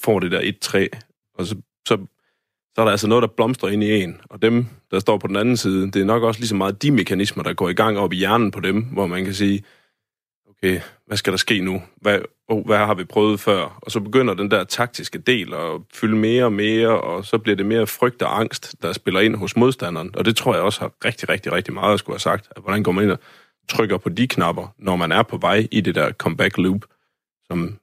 får 0.05 0.21
det 0.21 0.31
der 0.31 0.41
1-3, 0.41 1.01
og 1.35 1.47
så, 1.47 1.57
så, 1.89 2.07
så 2.75 2.81
er 2.81 2.85
der 2.85 2.91
altså 2.91 3.09
noget, 3.09 3.23
der 3.23 3.29
blomstrer 3.29 3.69
ind 3.69 3.85
i 3.85 4.03
en. 4.03 4.21
Og 4.31 4.43
dem, 4.43 4.67
der 4.91 4.99
står 4.99 5.19
på 5.19 5.27
den 5.27 5.37
anden 5.37 5.57
side, 5.57 5.91
det 5.91 5.97
er 5.97 6.05
nok 6.05 6.23
også 6.23 6.41
lige 6.41 6.49
så 6.49 6.55
meget 6.55 6.83
de 6.83 6.91
mekanismer, 6.91 7.43
der 7.43 7.53
går 7.53 7.69
i 7.69 7.75
gang 7.75 7.99
op 7.99 8.13
i 8.13 8.17
hjernen 8.17 8.51
på 8.51 8.61
dem, 8.61 8.83
hvor 8.83 9.07
man 9.07 9.25
kan 9.25 9.35
sige, 9.35 9.65
okay, 10.51 10.81
hvad 11.07 11.17
skal 11.17 11.33
der 11.33 11.37
ske 11.37 11.61
nu? 11.61 11.83
Hvad, 11.97 12.21
oh, 12.49 12.67
hvad 12.67 12.79
har 12.79 12.95
vi 12.95 13.05
prøvet 13.05 13.41
før? 13.41 13.79
Og 13.83 13.91
så 13.91 14.01
begynder 14.01 14.35
den 14.35 14.51
der 14.51 14.65
taktiske 14.65 15.19
del 15.19 15.55
at 15.55 15.81
fylde 15.95 16.17
mere 16.17 16.45
og 16.45 16.53
mere, 16.53 17.01
og 17.01 17.25
så 17.25 17.39
bliver 17.39 17.57
det 17.57 17.67
mere 17.67 17.87
frygt 17.87 18.23
og 18.23 18.41
angst, 18.41 18.75
der 18.83 18.93
spiller 18.93 19.21
ind 19.21 19.37
hos 19.37 19.57
modstanderen. 19.57 20.17
Og 20.17 20.25
det 20.25 20.37
tror 20.37 20.55
jeg 20.55 20.63
også 20.63 20.81
har 20.81 20.93
rigtig, 21.05 21.29
rigtig, 21.29 21.53
rigtig 21.53 21.75
meget 21.75 21.93
at 21.93 21.99
skulle 21.99 22.15
have 22.15 22.21
sagt. 22.21 22.49
At 22.57 22.63
hvordan 22.63 22.83
går 22.83 22.93
man 22.93 23.05
ind 23.05 23.13
og 23.13 23.19
trykker 23.69 23.99
på 23.99 24.09
de 24.09 24.29
knapper, 24.29 24.75
når 24.79 24.97
man 24.97 25.13
er 25.13 25.23
på 25.23 25.37
vej 25.37 25.69
i 25.71 25.81
det 25.81 25.95
der 25.95 26.13
comeback 26.13 26.59
loop, 26.59 26.85
som 27.47 27.79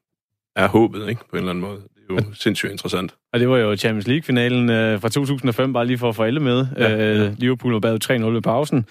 er 0.55 0.67
håbet, 0.67 1.09
ikke? 1.09 1.21
På 1.29 1.35
en 1.35 1.37
eller 1.37 1.49
anden 1.49 1.61
måde. 1.61 1.81
Det 2.09 2.25
jo 2.25 2.33
sindssygt 2.33 2.71
interessant. 2.71 3.15
Og 3.33 3.39
det 3.39 3.49
var 3.49 3.57
jo 3.57 3.75
Champions 3.75 4.07
League-finalen 4.07 4.69
øh, 4.69 5.01
fra 5.01 5.09
2005, 5.09 5.73
bare 5.73 5.85
lige 5.85 5.97
for 5.97 6.09
at 6.09 6.15
få 6.15 6.23
alle 6.23 6.39
med. 6.39 6.67
Ja, 6.77 6.89
ja. 6.89 7.25
Øh, 7.25 7.33
Liverpool 7.37 7.73
var 7.73 7.79
bad 7.79 8.09
3-0 8.09 8.25
ved 8.25 8.41
pausen 8.41 8.85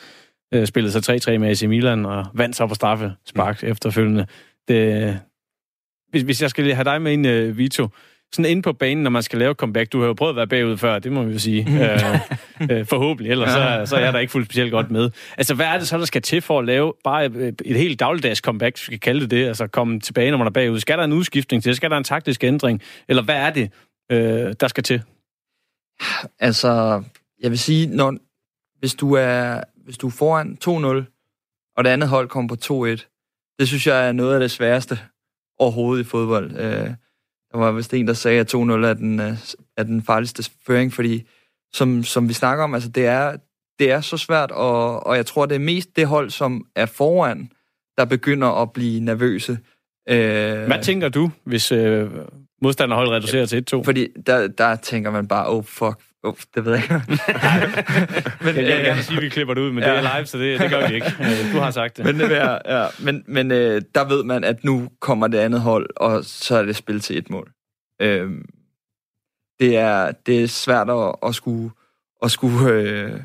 øh, 0.55 0.67
spillede 0.67 0.93
så 0.93 1.31
3-3 1.31 1.39
med 1.39 1.49
AC 1.49 1.63
Milan 1.63 2.07
og 2.07 2.27
vandt 2.35 2.57
så 2.57 2.67
på 2.67 2.75
straffe 2.75 3.13
spark 3.27 3.63
mm. 3.63 3.69
efterfølgende. 3.69 4.27
Det, 4.69 5.21
hvis, 6.11 6.23
hvis 6.23 6.43
jeg 6.43 6.51
skal 6.51 6.75
have 6.75 6.85
dig 6.85 7.03
med 7.03 7.13
ind, 7.13 7.27
uh, 7.27 7.59
Vito, 7.59 7.89
sådan 8.33 8.51
inde 8.51 8.63
på 8.63 8.73
banen, 8.73 9.03
når 9.03 9.11
man 9.11 9.23
skal 9.23 9.39
lave 9.39 9.55
comeback, 9.55 9.93
du 9.93 10.01
har 10.01 10.07
jo 10.07 10.15
prøvet 10.15 10.31
at 10.31 10.37
være 10.37 10.47
bagud 10.47 10.77
før, 10.77 10.99
det 10.99 11.13
må 11.13 11.23
vi 11.23 11.33
jo 11.33 11.39
sige. 11.39 11.67
uh, 11.69 12.21
uh, 12.61 12.87
forhåbentlig, 12.87 13.31
ellers 13.31 13.51
så, 13.51 13.91
så 13.91 13.97
er 13.97 14.01
jeg 14.01 14.13
der 14.13 14.19
ikke 14.19 14.31
fuldt 14.31 14.47
specielt 14.47 14.71
godt 14.71 14.91
med. 14.91 15.11
Altså, 15.39 15.55
hvad 15.55 15.67
er 15.67 15.79
det 15.79 15.89
så, 15.89 15.99
der 15.99 16.05
skal 16.05 16.23
til 16.23 16.41
for 16.41 16.59
at 16.59 16.65
lave 16.65 16.93
bare 17.05 17.27
et, 17.27 17.63
et 17.65 17.77
helt 17.77 18.01
dagligdags 18.01 18.41
comeback, 18.41 18.77
hvis 18.77 18.89
vi 18.89 18.95
skal 18.95 19.01
kalde 19.01 19.21
det 19.21 19.31
det, 19.31 19.47
altså 19.47 19.67
komme 19.67 20.01
tilbage, 20.01 20.31
når 20.31 20.39
man 20.39 20.47
er 20.47 20.51
bagud? 20.51 20.81
Skal 20.81 20.99
der 20.99 21.05
en 21.05 21.13
udskiftning 21.13 21.63
til? 21.63 21.75
Skal 21.75 21.91
der 21.91 21.97
en 21.97 22.05
taktisk 22.05 22.45
ændring? 22.45 22.83
Eller 23.09 23.23
hvad 23.23 23.37
er 23.37 23.51
det, 23.51 23.71
uh, 24.13 24.53
der 24.61 24.69
skal 24.69 24.85
til? 24.85 25.03
Altså, 26.39 27.03
jeg 27.43 27.51
vil 27.51 27.59
sige, 27.59 27.87
når, 27.87 28.17
hvis 28.79 28.95
du 28.95 29.13
er 29.13 29.61
hvis 29.89 29.99
du 29.99 30.07
er 30.07 30.11
foran 30.11 30.59
2-0, 30.65 31.73
og 31.77 31.85
det 31.85 31.91
andet 31.91 32.09
hold 32.09 32.29
kommer 32.29 32.49
på 32.49 32.87
2-1, 32.95 33.57
det 33.59 33.69
synes 33.69 33.87
jeg 33.87 34.09
er 34.09 34.13
noget 34.13 34.35
af 34.35 34.41
det 34.41 34.51
sværeste 34.51 34.99
overhovedet 35.59 36.05
i 36.05 36.09
fodbold. 36.09 36.57
Øh, 36.57 36.91
der 37.53 37.59
var 37.59 37.73
vist 37.73 37.95
en, 37.95 38.07
der 38.07 38.13
sagde, 38.13 38.41
at 38.41 38.55
2-0 38.55 38.59
er 38.59 38.95
den, 38.95 39.21
øh, 39.21 39.37
er 39.77 39.83
den 39.83 40.03
farligste 40.03 40.51
føring, 40.67 40.93
fordi 40.93 41.29
som, 41.73 42.05
som 42.05 42.29
vi 42.29 42.33
snakker 42.33 42.65
om, 42.65 42.75
altså 42.75 42.89
det 42.89 43.07
er, 43.07 43.37
det 43.79 43.91
er 43.91 44.01
så 44.01 44.17
svært, 44.17 44.51
og, 44.51 45.07
og 45.07 45.17
jeg 45.17 45.27
tror, 45.27 45.47
det 45.47 45.55
er 45.55 45.59
mest 45.59 45.97
det 45.97 46.07
hold, 46.07 46.31
som 46.31 46.67
er 46.75 46.87
foran, 46.87 47.51
der 47.99 48.05
begynder 48.05 48.63
at 48.63 48.73
blive 48.73 49.01
nervøse. 49.01 49.59
Øh, 50.09 50.67
Hvad 50.67 50.83
tænker 50.83 51.09
du, 51.09 51.31
hvis 51.45 51.73
øh, 51.73 52.11
modstanderhold 52.63 53.09
reducerer 53.09 53.47
til 53.47 53.65
1-2? 53.75 53.83
Fordi 53.83 54.09
der, 54.27 54.49
der 54.49 54.77
tænker 54.77 55.11
man 55.11 55.29
bare, 55.29 55.49
oh 55.49 55.65
fuck, 55.65 56.01
Oh, 56.23 56.35
det 56.55 56.65
ved 56.65 56.73
jeg 56.73 56.83
ikke. 56.83 56.95
men, 58.45 58.57
jeg 58.57 58.77
vil 58.77 58.85
gerne 58.85 59.03
sige, 59.03 59.17
at 59.17 59.23
vi 59.23 59.29
klipper 59.29 59.55
det 59.55 59.61
ud, 59.61 59.73
men 59.73 59.83
ja. 59.83 59.91
det 59.91 59.99
er 59.99 60.17
live, 60.17 60.27
så 60.27 60.39
det, 60.39 60.61
det 60.61 60.71
gør 60.71 60.89
vi 60.89 60.95
ikke. 60.95 61.07
Øh, 61.21 61.55
du 61.55 61.59
har 61.59 61.71
sagt 61.71 61.97
det. 61.97 62.05
Men, 62.05 62.19
det 62.19 62.37
er, 62.37 62.59
ja, 62.67 62.87
men, 63.05 63.25
men 63.27 63.51
øh, 63.51 63.83
der 63.95 64.09
ved 64.09 64.25
man, 64.25 64.45
at 64.45 64.65
nu 64.65 64.89
kommer 65.01 65.27
det 65.27 65.39
andet 65.39 65.61
hold, 65.61 65.91
og 65.97 66.25
så 66.25 66.57
er 66.57 66.63
det 66.63 66.77
spil 66.77 67.01
til 67.01 67.19
et 67.19 67.31
mål. 67.31 67.53
Øh, 68.03 68.31
det, 69.61 69.77
er, 69.77 70.13
det 70.13 70.43
er 70.43 70.49
svært 70.49 70.91
at, 70.91 71.15
at 71.23 71.35
skulle, 71.35 71.71
at 72.23 72.31
skulle 72.31 72.71
øh, 72.73 73.21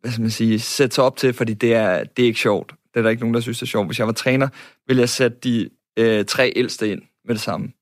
hvad 0.00 0.12
skal 0.12 0.22
man 0.22 0.30
sige, 0.30 0.60
sætte 0.60 0.94
sig 0.94 1.04
op 1.04 1.16
til, 1.16 1.32
fordi 1.32 1.54
det 1.54 1.74
er, 1.74 2.04
det 2.04 2.22
er 2.22 2.26
ikke 2.26 2.40
sjovt. 2.40 2.74
Det 2.94 3.00
er 3.00 3.02
der 3.02 3.10
ikke 3.10 3.22
nogen, 3.22 3.34
der 3.34 3.40
synes, 3.40 3.58
det 3.58 3.66
er 3.66 3.70
sjovt. 3.70 3.88
Hvis 3.88 3.98
jeg 3.98 4.06
var 4.06 4.12
træner, 4.12 4.48
ville 4.86 5.00
jeg 5.00 5.08
sætte 5.08 5.36
de 5.44 5.70
øh, 5.98 6.24
tre 6.24 6.52
ældste 6.56 6.92
ind 6.92 7.02
med 7.24 7.34
det 7.34 7.42
samme. 7.42 7.72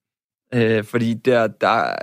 Øh, 0.54 0.84
fordi 0.84 1.14
der, 1.14 1.46
der, 1.46 1.94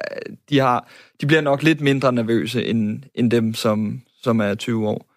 de, 0.49 0.59
har, 0.59 0.89
de 1.21 1.27
bliver 1.27 1.41
nok 1.41 1.63
lidt 1.63 1.81
mindre 1.81 2.13
nervøse 2.13 2.65
end, 2.65 3.03
end 3.15 3.31
dem, 3.31 3.53
som, 3.53 4.01
som 4.21 4.39
er 4.39 4.55
20 4.55 4.87
år. 4.87 5.09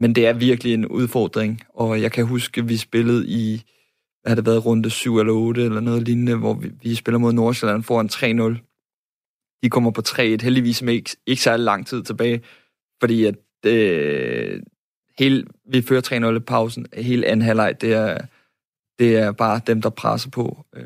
Men 0.00 0.14
det 0.14 0.26
er 0.26 0.32
virkelig 0.32 0.74
en 0.74 0.86
udfordring, 0.86 1.60
og 1.68 2.02
jeg 2.02 2.12
kan 2.12 2.26
huske, 2.26 2.60
at 2.60 2.68
vi 2.68 2.76
spillede 2.76 3.28
i, 3.28 3.62
hvad 4.22 4.30
har 4.30 4.34
det 4.34 4.46
været, 4.46 4.66
runde 4.66 4.90
7 4.90 5.18
eller 5.18 5.32
8 5.32 5.64
eller 5.64 5.80
noget 5.80 6.02
lignende, 6.02 6.36
hvor 6.36 6.54
vi, 6.54 6.70
vi 6.82 6.94
spiller 6.94 7.18
mod 7.18 7.32
Nordsjælland 7.32 7.82
foran 7.82 8.54
3-0. 8.56 9.58
De 9.62 9.70
kommer 9.70 9.90
på 9.90 10.02
3-1, 10.08 10.20
heldigvis 10.20 10.82
med 10.82 10.94
ikke, 10.94 11.16
ikke 11.26 11.42
særlig 11.42 11.64
lang 11.64 11.86
tid 11.86 12.02
tilbage, 12.02 12.42
fordi 13.00 13.24
at 13.24 13.36
øh, 13.66 14.62
hele, 15.18 15.44
vi 15.70 15.82
fører 15.82 16.32
3-0 16.32 16.36
i 16.36 16.38
pausen, 16.38 16.86
hele 16.94 17.26
anden 17.26 17.42
halvleg, 17.42 17.80
det 17.80 17.92
er, 17.92 18.18
det 18.98 19.16
er 19.16 19.32
bare 19.32 19.60
dem, 19.66 19.82
der 19.82 19.90
presser 19.90 20.30
på. 20.30 20.64
Øh, 20.76 20.84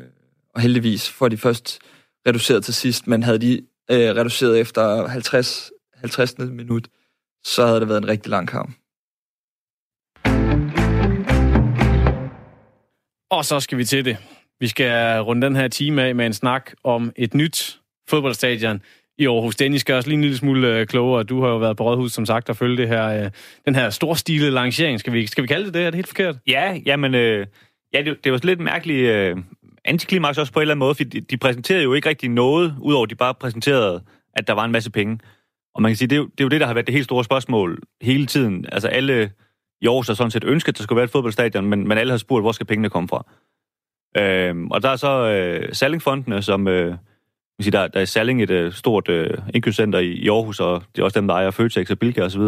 og 0.57 0.61
heldigvis 0.61 1.09
får 1.09 1.27
de 1.27 1.37
først 1.37 1.79
reduceret 2.27 2.63
til 2.63 2.73
sidst, 2.73 3.07
men 3.07 3.23
havde 3.23 3.39
de 3.39 3.61
øh, 3.91 4.15
reduceret 4.15 4.59
efter 4.59 5.07
50, 5.07 5.71
50. 5.95 6.37
minut, 6.37 6.87
så 7.43 7.65
havde 7.65 7.79
det 7.79 7.87
været 7.87 7.97
en 7.97 8.07
rigtig 8.07 8.29
lang 8.29 8.47
kamp. 8.47 8.75
Og 13.31 13.45
så 13.45 13.59
skal 13.59 13.77
vi 13.77 13.85
til 13.85 14.05
det. 14.05 14.17
Vi 14.59 14.67
skal 14.67 15.21
runde 15.21 15.47
den 15.47 15.55
her 15.55 15.67
time 15.67 16.03
af 16.03 16.15
med 16.15 16.25
en 16.25 16.33
snak 16.33 16.71
om 16.83 17.11
et 17.15 17.33
nyt 17.33 17.79
fodboldstadion 18.09 18.81
i 19.17 19.27
Aarhus. 19.27 19.55
Dennis 19.55 19.81
skal 19.81 19.95
også 19.95 20.09
lige 20.09 20.15
en 20.15 20.21
lille 20.21 20.37
smule 20.37 20.67
øh, 20.67 20.87
klogere. 20.87 21.23
Du 21.23 21.41
har 21.41 21.49
jo 21.49 21.57
været 21.57 21.77
på 21.77 21.83
Rådhus, 21.83 22.11
som 22.13 22.25
sagt, 22.25 22.49
og 22.49 22.57
følge 22.57 22.77
det 22.77 22.87
her, 22.87 23.23
øh, 23.23 23.31
den 23.65 23.75
her 23.75 23.89
storstilede 23.89 24.51
lancering. 24.51 24.99
Skal 24.99 25.13
vi, 25.13 25.27
skal 25.27 25.41
vi 25.41 25.47
kalde 25.47 25.65
det 25.65 25.73
det? 25.73 25.81
Er 25.81 25.85
det 25.85 25.95
helt 25.95 26.07
forkert? 26.07 26.35
Ja, 26.47 26.79
jamen, 26.85 27.15
øh, 27.15 27.47
ja, 27.93 28.01
det, 28.01 28.23
det 28.23 28.31
var 28.31 28.39
lidt 28.43 28.59
mærkeligt 28.59 29.09
øh, 29.09 29.37
antiklimaks 29.87 30.37
også 30.37 30.53
på 30.53 30.59
en 30.59 30.61
eller 30.61 30.71
anden 30.71 30.79
måde, 30.79 30.95
fordi 30.95 31.19
de, 31.19 31.21
de 31.21 31.37
præsenterede 31.37 31.83
jo 31.83 31.93
ikke 31.93 32.09
rigtig 32.09 32.29
noget, 32.29 32.75
udover 32.81 33.03
at 33.03 33.09
de 33.09 33.15
bare 33.15 33.33
præsenterede, 33.33 34.03
at 34.33 34.47
der 34.47 34.53
var 34.53 34.65
en 34.65 34.71
masse 34.71 34.91
penge. 34.91 35.19
Og 35.75 35.81
man 35.81 35.89
kan 35.89 35.95
sige, 35.95 36.07
det 36.07 36.15
er, 36.15 36.19
jo, 36.19 36.25
det 36.25 36.39
er 36.39 36.43
jo 36.43 36.49
det, 36.49 36.61
der 36.61 36.67
har 36.67 36.73
været 36.73 36.87
det 36.87 36.93
helt 36.93 37.05
store 37.05 37.23
spørgsmål 37.23 37.79
hele 38.01 38.25
tiden. 38.25 38.65
Altså 38.71 38.87
alle 38.87 39.31
i 39.81 39.87
Aarhus 39.87 40.07
har 40.07 40.13
sådan 40.13 40.31
set 40.31 40.43
ønsket, 40.43 40.73
at 40.73 40.77
der 40.77 40.83
skulle 40.83 40.97
være 40.97 41.03
et 41.03 41.11
fodboldstadion, 41.11 41.65
men, 41.65 41.87
men 41.87 41.97
alle 41.97 42.11
har 42.11 42.17
spurgt, 42.17 42.43
hvor 42.43 42.51
skal 42.51 42.65
pengene 42.65 42.89
komme 42.89 43.09
fra? 43.09 43.25
Øhm, 44.17 44.71
og 44.71 44.83
der 44.83 44.89
er 44.89 44.95
så 44.95 45.27
øh, 45.27 45.73
Sallingfondene, 45.73 46.41
som... 46.41 46.67
Øh, 46.67 46.95
sige, 47.61 47.71
der, 47.71 47.87
der 47.87 47.99
er 47.99 48.05
Salling 48.05 48.43
et 48.43 48.49
øh, 48.49 48.73
stort 48.73 49.09
øh, 49.09 49.37
indkøbscenter 49.53 49.99
i, 49.99 50.11
i 50.11 50.29
Aarhus, 50.29 50.59
og 50.59 50.83
det 50.95 51.01
er 51.01 51.05
også 51.05 51.19
dem, 51.19 51.27
der 51.27 51.35
ejer 51.35 51.51
Føtex 51.51 51.91
og 51.91 51.99
Bilka 51.99 52.21
osv. 52.21 52.41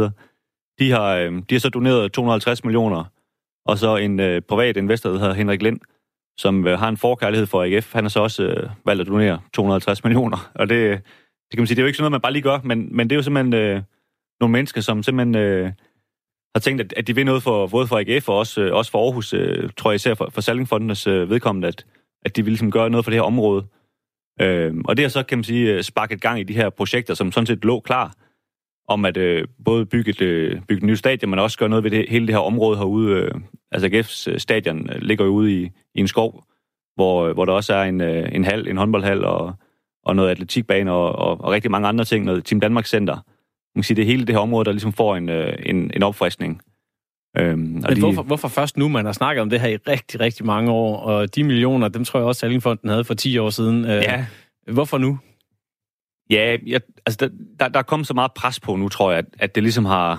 De 0.80 0.92
har, 0.92 1.16
øh, 1.16 1.32
de 1.50 1.56
har 1.56 1.60
så 1.60 1.70
doneret 1.70 2.12
250 2.12 2.64
millioner, 2.64 3.04
og 3.66 3.78
så 3.78 3.96
en 3.96 4.20
øh, 4.20 4.42
privat 4.42 4.78
investor, 4.78 5.10
der 5.10 5.20
hedder 5.20 5.34
Henrik 5.34 5.62
Lind, 5.62 5.80
som 6.40 6.68
øh, 6.68 6.80
har 6.80 6.90
en 6.90 6.98
forkærlighed 6.98 7.48
for 7.48 7.64
AGF. 7.64 7.94
Han 7.94 8.04
har 8.04 8.10
så 8.10 8.20
også 8.20 8.44
øh, 8.44 8.70
valgt 8.86 9.02
at 9.02 9.08
donere 9.08 9.40
250 9.54 10.04
millioner, 10.04 10.52
og 10.56 10.70
det, 10.70 10.92
det 11.52 11.52
kan 11.52 11.60
man 11.60 11.68
sige, 11.68 11.76
det 11.76 11.82
er 11.82 11.84
jo 11.84 11.88
ikke 11.88 11.98
sådan 11.98 12.04
noget, 12.04 12.12
man 12.12 12.22
bare 12.22 12.34
lige 12.34 12.44
gør, 12.44 12.60
men, 12.64 12.96
men 12.96 13.10
det 13.10 13.16
er 13.16 13.18
jo 13.18 13.24
simpelthen 13.24 13.54
øh, 13.54 13.82
nogle 14.40 14.52
mennesker, 14.52 14.82
som 14.82 15.04
simpelthen 15.04 15.36
øh, 15.36 15.72
har 16.56 16.60
tænkt, 16.60 16.82
at, 16.82 16.94
at 16.98 17.08
de 17.08 17.16
vil 17.16 17.26
noget 17.26 17.44
for 17.44 17.68
både 17.68 17.88
for 17.88 17.98
AGF 17.98 18.30
og 18.30 18.38
også, 18.38 18.62
øh, 18.62 18.76
også 18.76 18.92
for 18.92 19.06
Aarhus, 19.06 19.34
øh, 19.34 19.70
tror 19.78 19.92
jeg 19.92 19.96
især 19.96 20.14
for, 20.14 20.30
for 20.34 20.42
Sallingfondenes 20.42 21.08
øh, 21.08 21.30
vedkommende, 21.30 21.68
at, 21.68 21.86
at 22.26 22.36
de 22.36 22.44
vil 22.44 22.52
ligesom 22.52 22.72
gøre 22.72 22.90
noget 22.90 23.06
for 23.06 23.12
det 23.12 23.18
her 23.18 23.26
område. 23.26 23.66
Øh, 24.42 24.74
og 24.86 24.98
det 24.98 25.04
har 25.04 25.10
så, 25.10 25.24
kan 25.24 25.38
man 25.38 25.44
sige, 25.44 25.74
øh, 25.74 25.84
sparket 25.84 26.22
gang 26.22 26.40
i 26.40 26.44
de 26.44 26.54
her 26.54 26.70
projekter, 26.70 27.14
som 27.14 27.32
sådan 27.32 27.48
set 27.48 27.66
lå 27.66 27.80
klar, 27.80 28.14
om 28.90 29.06
at 29.06 29.18
øh, 29.18 29.48
både 29.66 29.86
bygge 29.86 30.10
et, 30.10 30.22
øh, 30.22 30.62
bygge 30.68 30.84
et 30.84 30.84
nyt 30.84 31.00
stadion, 31.00 31.30
men 31.30 31.40
også 31.40 31.58
gøre 31.58 31.70
noget 31.70 31.84
ved 31.84 31.92
det, 31.92 32.06
hele 32.10 32.28
det 32.28 32.36
her 32.36 32.42
område 32.42 32.78
herude. 32.78 33.12
Øh, 33.12 33.32
altså 33.72 33.88
AGF's 33.88 34.32
øh, 34.32 34.40
stadion 34.40 34.90
øh, 34.90 35.02
ligger 35.02 35.26
jo 35.26 35.32
ude 35.32 35.62
i, 35.62 35.70
i 35.96 36.00
en 36.00 36.08
skov, 36.08 36.44
hvor, 36.96 37.28
øh, 37.28 37.34
hvor 37.34 37.46
der 37.46 37.54
også 37.54 37.74
er 37.74 37.84
en, 37.84 38.02
øh, 38.02 38.30
en 38.32 38.44
hal, 38.44 38.68
en 38.68 38.78
håndboldhal 38.78 39.26
og, 39.26 39.54
og 40.06 40.16
noget 40.16 40.30
atletikbane 40.30 40.92
og, 40.92 41.16
og, 41.16 41.42
og 41.42 41.52
rigtig 41.52 41.72
mange 41.72 41.88
andre 41.88 42.06
ting, 42.06 42.26
noget 42.26 42.46
Team 42.46 42.60
Danmark 42.60 42.86
Center. 42.86 43.14
Man 43.76 43.82
kan 43.82 43.84
sige, 43.84 43.96
det 43.96 44.02
er 44.02 44.06
hele 44.06 44.26
det 44.26 44.36
her 44.36 44.40
område, 44.40 44.66
der 44.66 44.72
ligesom 44.72 44.94
får 44.94 45.16
en, 45.16 45.30
øh, 45.30 45.54
en, 45.66 45.92
en 45.96 46.04
opfriskning. 46.04 46.62
Øhm, 47.38 47.60
Men 47.60 47.84
de... 47.84 48.00
hvorfor, 48.00 48.24
hvorfor 48.24 48.48
først 48.48 48.78
nu? 48.78 48.88
Man 48.88 49.06
har 49.06 49.12
snakket 49.12 49.42
om 49.42 49.50
det 49.50 49.60
her 49.60 49.68
i 49.68 49.76
rigtig, 49.76 50.20
rigtig 50.20 50.46
mange 50.46 50.72
år, 50.72 50.98
og 50.98 51.36
de 51.36 51.44
millioner, 51.44 51.88
dem 51.88 52.04
tror 52.04 52.20
jeg 52.20 52.28
også, 52.28 52.40
Sallingfonden 52.40 52.90
havde 52.90 53.04
for 53.04 53.14
10 53.14 53.38
år 53.38 53.50
siden. 53.50 53.86
Øh, 53.86 53.92
ja. 53.92 54.26
Hvorfor 54.68 54.98
nu? 54.98 55.20
Ja, 56.30 56.58
jeg, 56.66 56.82
altså 57.06 57.18
der, 57.20 57.30
der, 57.60 57.68
der 57.68 57.80
er 57.80 57.84
kommet 57.84 58.08
så 58.08 58.14
meget 58.14 58.34
pres 58.34 58.60
på 58.60 58.76
nu, 58.76 58.90
tror 58.90 59.12
jeg, 59.12 59.18
at, 59.18 59.26
at 59.40 59.56
det 59.56 59.64
ligesom 59.64 59.86
har, 59.86 60.16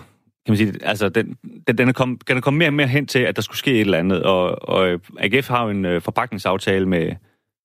kan 0.47 0.53
man 0.53 0.57
sige, 0.57 0.73
altså 0.83 1.09
den, 1.09 1.37
den, 1.67 1.79
den, 1.79 1.89
er 1.89 1.93
kom, 1.93 2.19
den 2.29 2.37
er 2.37 2.41
kommet 2.41 2.59
mere 2.59 2.69
og 2.69 2.75
mere 2.75 2.87
hen 2.87 3.07
til, 3.07 3.19
at 3.19 3.37
der 3.37 3.43
skulle 3.43 3.59
ske 3.59 3.73
et 3.73 3.81
eller 3.81 3.99
andet, 3.99 4.23
og, 4.23 4.69
og 4.69 5.01
AGF 5.19 5.49
har 5.49 5.65
jo 5.65 5.71
en 5.71 5.85
øh, 5.85 6.03
forpakningsaftale 6.03 6.87
med, 6.89 7.11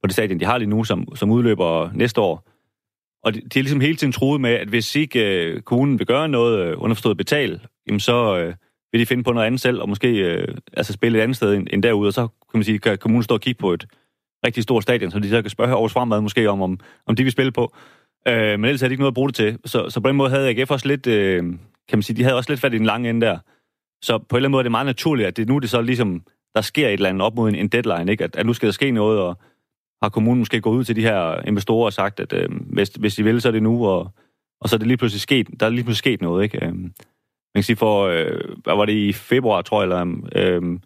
på 0.03 0.07
det 0.07 0.13
stadion, 0.13 0.39
de 0.39 0.45
har 0.45 0.57
lige 0.57 0.69
nu, 0.69 0.83
som, 0.83 1.15
som 1.15 1.31
udløber 1.31 1.89
næste 1.93 2.21
år, 2.21 2.49
og 3.23 3.33
de, 3.33 3.41
de 3.41 3.59
er 3.59 3.63
ligesom 3.63 3.81
hele 3.81 3.95
tiden 3.95 4.13
truet 4.13 4.41
med, 4.41 4.49
at 4.49 4.67
hvis 4.67 4.95
ikke 4.95 5.45
øh, 5.45 5.61
kommunen 5.61 5.99
vil 5.99 6.07
gøre 6.07 6.29
noget, 6.29 6.59
øh, 6.59 6.73
underforstået 6.77 7.17
betale, 7.17 7.59
jamen 7.87 7.99
så, 7.99 8.37
øh, 8.37 8.53
vil 8.95 9.01
de 9.01 9.05
finde 9.05 9.23
på 9.23 9.33
noget 9.33 9.47
andet 9.47 9.61
selv, 9.61 9.81
og 9.81 9.89
måske 9.89 10.07
øh, 10.07 10.47
altså 10.73 10.93
spille 10.93 11.17
et 11.17 11.21
andet 11.21 11.37
sted 11.37 11.53
end, 11.53 11.67
end 11.71 11.83
derude, 11.83 12.07
og 12.07 12.13
så 12.13 12.27
kan 12.27 12.57
man 12.57 12.63
sige, 12.63 12.79
kan 12.79 12.97
kommunen 12.97 13.23
stå 13.23 13.33
og 13.33 13.41
kigge 13.41 13.59
på 13.59 13.73
et 13.73 13.87
rigtig 14.45 14.63
stort 14.63 14.83
stadion, 14.83 15.11
så 15.11 15.19
de 15.19 15.29
så 15.29 15.41
kan 15.41 15.49
spørge 15.49 15.71
Aarhus 15.71 15.93
Fremad 15.93 16.21
måske 16.21 16.49
om, 16.49 16.61
om, 16.61 16.79
om 17.05 17.15
de 17.15 17.23
vil 17.23 17.31
spille 17.31 17.51
på. 17.51 17.75
Øh, 18.27 18.59
men 18.59 18.65
ellers 18.65 18.81
er 18.81 18.87
det 18.87 18.91
ikke 18.91 19.01
noget 19.01 19.11
at 19.11 19.15
bruge 19.15 19.29
det 19.29 19.35
til. 19.35 19.59
Så, 19.65 19.89
så 19.89 19.99
på 19.99 20.07
den 20.07 20.15
måde 20.15 20.29
havde 20.29 20.49
AGF 20.49 20.71
også 20.71 20.87
lidt, 20.87 21.07
øh, 21.07 21.43
kan 21.87 21.97
man 21.97 22.03
sige, 22.03 22.17
de 22.17 22.23
havde 22.23 22.35
også 22.35 22.51
lidt 22.51 22.59
fat 22.59 22.73
i 22.73 22.77
den 22.77 22.85
lange 22.85 23.09
ende 23.09 23.25
der. 23.25 23.39
Så 24.01 24.17
på 24.17 24.35
en 24.35 24.37
eller 24.37 24.47
anden 24.47 24.51
måde 24.51 24.61
er 24.61 24.63
det 24.63 24.71
meget 24.71 24.85
naturligt, 24.85 25.27
at 25.27 25.37
det 25.37 25.47
nu 25.47 25.59
det 25.59 25.69
så 25.69 25.81
ligesom, 25.81 26.23
der 26.55 26.61
sker 26.61 26.87
et 26.87 26.93
eller 26.93 27.09
andet 27.09 27.21
op 27.21 27.35
mod 27.35 27.49
en, 27.49 27.55
en 27.55 27.67
deadline, 27.67 28.11
ikke? 28.11 28.23
At, 28.23 28.35
at 28.35 28.45
nu 28.45 28.53
skal 28.53 28.65
der 28.67 28.73
ske 28.73 28.91
noget, 28.91 29.19
og 29.19 29.37
har 30.03 30.09
kommunen 30.09 30.39
måske 30.39 30.61
gået 30.61 30.77
ud 30.77 30.83
til 30.83 30.95
de 30.95 31.01
her 31.01 31.41
investorer 31.47 31.85
og 31.85 31.93
sagt, 31.93 32.19
at 32.19 32.33
øh, 32.33 32.49
hvis, 32.51 32.89
hvis 32.89 33.15
de 33.15 33.23
vil, 33.23 33.41
så 33.41 33.47
er 33.47 33.51
det 33.51 33.63
nu, 33.63 33.87
og, 33.87 34.11
og 34.61 34.69
så 34.69 34.75
er 34.75 34.77
det 34.77 34.87
lige 34.87 34.97
pludselig 34.97 35.21
sket, 35.21 35.47
der 35.59 35.65
er 35.65 35.69
lige 35.69 35.83
pludselig 35.83 35.97
sket 35.97 36.21
noget, 36.21 36.43
ikke? 36.43 36.65
Øh, 36.65 36.73
man 36.73 36.91
kan 37.55 37.63
sige 37.63 37.75
for, 37.75 38.03
øh, 38.03 38.41
hvad 38.63 38.75
var 38.75 38.85
det 38.85 38.93
i 38.93 39.13
februar, 39.13 39.61
tror 39.61 39.81
jeg, 39.81 39.83
eller, 39.83 40.29
øh, 40.35 40.79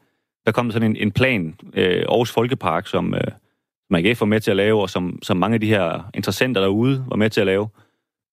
der 0.46 0.52
kom 0.52 0.72
sådan 0.72 0.92
en, 0.92 0.96
en 0.96 1.12
plan, 1.12 1.56
øh, 1.74 2.06
Aarhus 2.10 2.32
Folkepark, 2.32 2.88
som, 2.88 3.14
øh, 3.14 3.22
som 3.90 3.96
AGF 3.96 4.22
var 4.22 4.28
med 4.28 4.40
til 4.40 4.52
at 4.52 4.58
lave, 4.58 4.82
og 4.82 4.90
som, 4.90 5.20
som 5.24 5.38
mange 5.38 5.54
af 5.54 5.62
de 5.62 5.68
her 5.68 6.10
interessenter 6.14 6.62
derude 6.62 7.06
var 7.08 7.16
med 7.16 7.30
til 7.30 7.42
at 7.42 7.48
lave. 7.48 7.70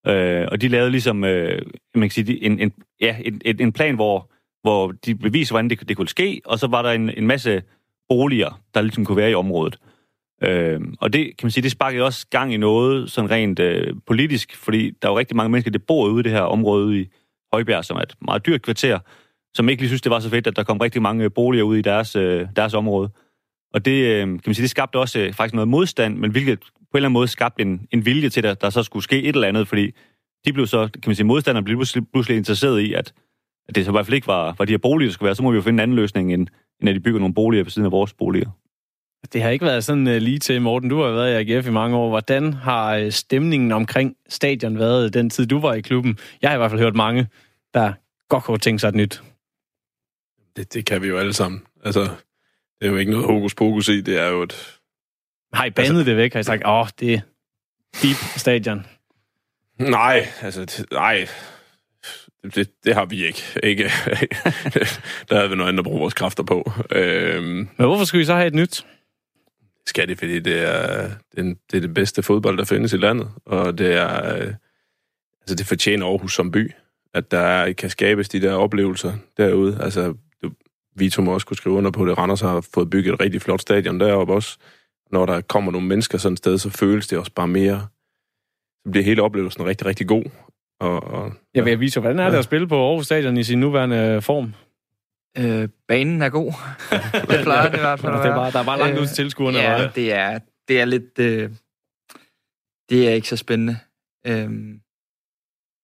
Øh, 0.07 0.49
og 0.53 0.61
de 0.61 0.69
lavede 0.69 0.91
ligesom, 0.91 1.25
øh, 1.25 1.63
man 1.95 2.09
kan 2.09 2.11
sige, 2.11 2.45
en, 2.45 2.61
en, 2.61 2.73
ja, 3.01 3.17
en, 3.25 3.41
en 3.61 3.73
plan, 3.73 3.95
hvor, 3.95 4.31
hvor 4.63 4.93
de 4.93 5.15
beviser, 5.15 5.53
hvordan 5.53 5.71
det, 5.71 5.89
det 5.89 5.97
kunne 5.97 6.09
ske, 6.09 6.41
og 6.45 6.59
så 6.59 6.67
var 6.67 6.83
der 6.83 6.91
en, 6.91 7.11
en 7.11 7.27
masse 7.27 7.63
boliger, 8.09 8.61
der 8.75 8.81
ligesom 8.81 9.05
kunne 9.05 9.17
være 9.17 9.31
i 9.31 9.35
området. 9.35 9.79
Øh, 10.43 10.81
og 11.01 11.13
det, 11.13 11.25
kan 11.25 11.47
man 11.47 11.51
sige, 11.51 11.63
det 11.63 11.73
sparkede 11.73 12.05
også 12.05 12.27
gang 12.31 12.55
i 12.55 12.57
noget 12.57 13.11
sådan 13.11 13.31
rent 13.31 13.59
øh, 13.59 13.95
politisk, 14.07 14.57
fordi 14.57 14.91
der 14.91 15.09
er 15.09 15.13
jo 15.13 15.19
rigtig 15.19 15.37
mange 15.37 15.51
mennesker, 15.51 15.71
der 15.71 15.79
bor 15.79 16.09
ude 16.09 16.21
i 16.21 16.23
det 16.23 16.33
her 16.33 16.41
område 16.41 16.87
ude 16.87 17.01
i, 17.01 17.09
Højbjerg, 17.53 17.85
som 17.85 17.97
er 17.97 18.01
et 18.01 18.15
meget 18.21 18.47
dyrt 18.47 18.63
kvarter, 18.63 18.99
som 19.55 19.69
ikke 19.69 19.83
lige 19.83 19.89
synes, 19.89 20.03
det 20.03 20.11
var 20.11 20.21
så 20.21 20.31
fedt, 20.31 20.47
at 20.47 20.57
der 20.57 20.65
kom 20.65 20.79
rigtig 20.79 21.03
mange 21.03 21.31
boliger 21.31 21.65
ud 21.65 21.77
i 21.77 21.83
deres, 21.83 22.17
øh, 22.17 22.49
deres 22.57 22.75
område. 22.75 23.11
Og 23.75 23.85
det, 23.85 24.05
øh, 24.05 24.21
kan 24.21 24.41
man 24.47 24.55
sige, 24.55 24.62
det 24.62 24.71
skabte 24.71 24.99
også 24.99 25.19
øh, 25.19 25.33
faktisk 25.33 25.55
noget 25.55 25.69
modstand, 25.69 26.17
men 26.17 26.31
hvilket 26.31 26.61
på 26.61 26.64
en 26.67 26.99
eller 26.99 27.09
anden 27.09 27.12
måde 27.12 27.29
skabte 27.29 27.62
en, 27.62 27.87
en 27.91 28.07
vilje 28.07 28.29
til, 28.29 28.47
at 28.47 28.61
der 28.61 28.71
så 28.71 28.83
skulle 28.83 29.03
ske 29.03 29.23
et 29.23 29.35
eller 29.35 29.49
andet, 29.49 29.69
fordi 29.69 29.91
de 30.45 30.53
blev 30.53 30.67
så, 30.67 30.89
kan 30.93 31.03
man 31.07 31.14
sige, 31.14 31.27
modstanderne 31.27 31.64
blev 31.64 31.77
pludselig, 31.77 32.05
pludselig 32.12 32.37
interesseret 32.37 32.81
i, 32.81 32.93
at, 32.93 33.12
at 33.69 33.75
det 33.75 33.85
så 33.85 33.91
i 33.91 33.93
hvert 33.93 34.07
fald 34.07 34.14
ikke 34.14 34.27
var, 34.27 34.55
var 34.59 34.64
de 34.64 34.73
her 34.73 34.79
boliger, 34.79 35.09
der 35.09 35.12
skulle 35.12 35.27
være, 35.27 35.35
så 35.35 35.43
må 35.43 35.51
vi 35.51 35.57
jo 35.57 35.62
finde 35.62 35.77
en 35.77 35.81
anden 35.81 35.97
løsning, 35.97 36.35
end, 36.35 36.47
end 36.81 36.89
at 36.89 36.95
de 36.95 37.01
bygger 37.01 37.21
nogle 37.21 37.35
boliger 37.35 37.64
på 37.64 37.71
siden 37.71 37.87
af 37.87 37.93
vores 37.93 38.12
boliger. 38.14 38.51
Det 39.33 39.43
har 39.43 39.51
ikke 39.51 39.64
været 39.64 39.85
sådan 39.85 40.07
uh, 40.07 40.12
lige 40.12 40.39
til, 40.39 40.62
Morten. 40.62 40.91
Du 40.91 41.03
har 41.03 41.11
været 41.11 41.49
i 41.49 41.55
AGF 41.55 41.67
i 41.67 41.71
mange 41.71 41.97
år. 41.97 42.09
Hvordan 42.09 42.53
har 42.53 43.11
stemningen 43.11 43.73
omkring 43.73 44.17
stadion 44.29 44.79
været 44.79 45.14
den 45.14 45.31
tid, 45.31 45.47
du 45.47 45.61
var 45.61 45.75
i 45.75 45.81
klubben? 45.81 46.19
Jeg 46.43 46.51
har 46.51 46.55
i 46.55 46.59
hvert 46.59 46.71
fald 46.71 46.81
hørt 46.81 46.97
mange 46.97 47.27
der 47.75 47.93
godt 48.29 48.45
kunne 48.45 48.59
tænke 48.59 48.79
sig 48.79 48.89
et 48.89 48.95
nyt? 48.95 49.23
Det, 50.57 50.75
det 50.75 50.87
kan 50.87 51.03
vi 51.03 51.09
jo 51.09 51.19
alle 51.19 51.33
sammen. 51.33 51.62
Altså, 51.85 52.09
det 52.81 52.87
er 52.87 52.91
jo 52.91 52.97
ikke 52.97 53.11
noget 53.11 53.27
hokus 53.27 53.55
pokus 53.55 53.89
i, 53.89 54.01
det 54.01 54.18
er 54.18 54.29
jo 54.29 54.43
et... 54.43 54.79
Har 55.53 55.64
I 55.64 55.70
bandet 55.70 55.91
altså, 55.91 56.05
det 56.11 56.16
væk? 56.16 56.33
Har 56.33 56.41
I 56.41 56.43
sagt, 56.43 56.62
åh, 56.66 56.81
oh, 56.81 56.87
det 57.01 57.14
er 57.14 57.20
deep 58.03 58.16
stadion? 58.37 58.87
Nej, 59.79 60.27
altså, 60.43 60.87
nej. 60.93 61.29
Det, 62.55 62.70
det 62.85 62.95
har 62.95 63.05
vi 63.05 63.27
ikke. 63.27 63.43
ikke. 63.62 63.83
der 65.29 65.41
har 65.41 65.47
vi 65.47 65.57
noget 65.57 65.68
andet 65.68 65.79
at 65.79 65.85
bruge 65.85 66.01
vores 66.01 66.14
kræfter 66.14 66.43
på. 66.43 66.72
Øhm, 66.91 67.47
Men 67.47 67.87
hvorfor 67.87 68.05
skulle 68.05 68.22
I 68.22 68.24
så 68.24 68.35
have 68.35 68.47
et 68.47 68.55
nyt? 68.55 68.87
Skal 69.87 70.09
det, 70.09 70.18
fordi 70.18 70.41
det 70.41 70.62
er, 70.62 71.11
det 71.37 71.57
er 71.74 71.81
det 71.81 71.95
bedste 71.95 72.22
fodbold, 72.22 72.59
der 72.59 72.64
findes 72.64 72.93
i 72.93 72.97
landet. 72.97 73.31
Og 73.45 73.79
det 73.79 73.95
er... 73.95 74.09
Altså, 75.41 75.55
det 75.59 75.66
fortjener 75.66 76.07
Aarhus 76.07 76.35
som 76.35 76.51
by 76.51 76.72
at 77.16 77.31
der 77.31 77.72
kan 77.72 77.91
skabes 77.91 78.29
de 78.29 78.41
der 78.41 78.53
oplevelser 78.53 79.12
derude. 79.37 79.79
Altså, 79.81 80.14
Vito 80.97 81.23
må 81.23 81.33
også 81.35 81.47
kunne 81.47 81.57
skrive 81.57 81.75
under 81.77 81.91
på 81.91 82.07
det. 82.07 82.19
Randers 82.19 82.41
har 82.41 82.61
fået 82.75 82.91
bygget 82.91 83.15
et 83.15 83.21
rigtig 83.21 83.43
flot 83.43 83.61
stadion 83.61 84.01
deroppe 84.01 84.33
også. 84.35 84.59
Når 85.13 85.27
der 85.27 85.41
kommer 85.41 85.73
nogle 85.73 85.87
mennesker 85.87 86.19
sådan 86.19 86.33
et 86.33 86.39
sted, 86.39 86.59
så 86.59 86.71
føles 86.71 87.07
det 87.07 87.19
også 87.19 87.33
bare 87.33 87.49
mere... 87.49 87.87
Så 88.87 88.91
bliver 88.91 89.05
hele 89.05 89.23
oplevelsen 89.23 89.65
rigtig, 89.67 89.87
rigtig 89.87 90.09
god. 90.09 90.25
Og, 90.81 91.03
og, 91.05 91.33
ja, 91.55 91.63
vil 91.63 91.81
Vito, 91.81 92.01
hvordan 92.01 92.19
er 92.19 92.25
det 92.25 92.33
ja. 92.33 92.39
at 92.39 92.45
spille 92.45 92.69
på 92.69 92.89
Aarhus 92.89 93.05
Stadion 93.05 93.37
i 93.37 93.45
sin 93.45 93.61
nuværende 93.61 94.23
form? 94.23 94.55
Øh, 95.39 95.69
banen 95.89 96.23
er 96.23 96.29
god. 96.29 96.53
det 97.31 97.41
plejer 97.43 97.71
det 97.71 97.77
i 97.79 97.81
hvert 97.81 98.01
fald 98.01 98.13
at 98.13 98.19
Det 98.19 98.25
er 98.25 98.29
være. 98.29 98.37
bare, 98.37 98.51
der 98.51 98.59
er 98.59 98.65
bare 98.65 98.79
langt 98.79 98.99
ud 98.99 99.07
til 99.07 99.17
tilskuerne. 99.17 99.59
eller 99.59 99.71
Ja, 99.83 99.89
det 99.95 100.13
er, 100.13 100.39
det 100.69 100.81
er 100.81 100.85
lidt... 100.85 101.19
Øh, 101.19 101.51
det 102.91 103.09
er 103.09 103.13
ikke 103.13 103.29
så 103.29 103.37
spændende. 103.37 103.79
Øhm, 104.27 104.81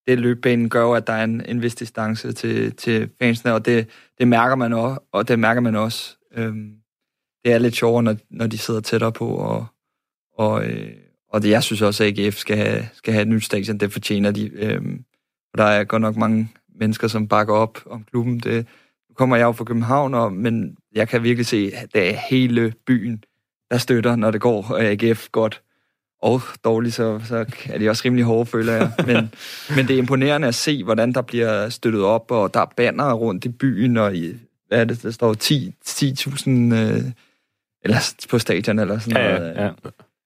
det 0.06 0.18
løbbanen 0.18 0.68
gør 0.68 0.82
jo, 0.82 0.92
at 0.92 1.06
der 1.06 1.12
er 1.12 1.24
en, 1.24 1.46
en 1.46 1.62
vis 1.62 1.74
distance 1.74 2.32
til, 2.32 2.76
til 2.76 3.10
fansene, 3.18 3.54
og 3.54 3.66
det, 3.66 3.88
det 4.18 4.28
mærker 4.28 4.56
man 4.56 4.72
også. 4.72 5.00
Og 5.12 5.28
det 5.28 5.38
mærker 5.38 5.60
man 5.60 5.76
også. 5.76 6.16
Øhm, 6.34 6.72
det 7.44 7.52
er 7.52 7.58
lidt 7.58 7.76
sjovere, 7.76 8.02
når, 8.02 8.16
når 8.30 8.46
de 8.46 8.58
sidder 8.58 8.80
tættere 8.80 9.12
på, 9.12 9.28
og, 9.28 9.66
og, 10.34 10.64
øh, 10.66 10.92
og 11.28 11.42
det, 11.42 11.50
jeg 11.50 11.62
synes 11.62 11.82
også, 11.82 12.04
at 12.04 12.18
AGF 12.18 12.36
skal 12.36 12.56
have, 12.56 12.88
skal 12.92 13.14
have 13.14 13.22
et 13.22 13.28
nyt 13.28 13.44
stadion. 13.44 13.78
Det 13.78 13.92
fortjener 13.92 14.30
de. 14.30 14.50
Øhm, 14.54 15.04
for 15.50 15.56
der 15.56 15.64
er 15.64 15.84
godt 15.84 16.02
nok 16.02 16.16
mange 16.16 16.48
mennesker, 16.74 17.08
som 17.08 17.28
bakker 17.28 17.54
op 17.54 17.78
om 17.86 18.04
klubben. 18.04 18.40
Det, 18.40 18.66
nu 19.08 19.14
kommer 19.14 19.36
jeg 19.36 19.44
jo 19.44 19.52
fra 19.52 19.64
København, 19.64 20.14
og, 20.14 20.32
men 20.32 20.76
jeg 20.94 21.08
kan 21.08 21.22
virkelig 21.22 21.46
se, 21.46 21.72
at 21.74 21.94
det 21.94 22.10
er 22.10 22.16
hele 22.30 22.74
byen, 22.86 23.24
der 23.70 23.78
støtter, 23.78 24.16
når 24.16 24.30
det 24.30 24.40
går 24.40 24.76
AGF 24.78 25.28
godt. 25.28 25.62
Og 26.22 26.42
dårligt, 26.64 26.94
så, 26.94 27.20
så 27.24 27.44
er 27.70 27.78
de 27.78 27.88
også 27.88 28.02
rimelig 28.04 28.24
hårde, 28.24 28.46
føler 28.46 28.72
jeg. 28.72 28.90
Men, 29.06 29.16
men 29.76 29.88
det 29.88 29.94
er 29.94 29.98
imponerende 29.98 30.48
at 30.48 30.54
se, 30.54 30.84
hvordan 30.84 31.12
der 31.12 31.22
bliver 31.22 31.68
støttet 31.68 32.02
op, 32.02 32.30
og 32.30 32.54
der 32.54 32.60
er 32.60 32.66
banner 32.76 33.12
rundt 33.12 33.44
i 33.44 33.48
byen, 33.48 33.96
og 33.96 34.16
i, 34.16 34.34
hvad 34.68 34.80
er 34.80 34.84
det, 34.84 35.02
der 35.02 35.10
står 35.10 35.34
10 35.34 35.74
10.000 35.86 36.50
øh, 36.50 37.00
eller 37.84 38.14
på 38.30 38.38
stadion, 38.38 38.78
eller 38.78 38.98
sådan 38.98 39.22
Ja, 39.22 39.38
noget. 39.38 39.54
ja, 39.56 39.62
ja. 39.62 39.70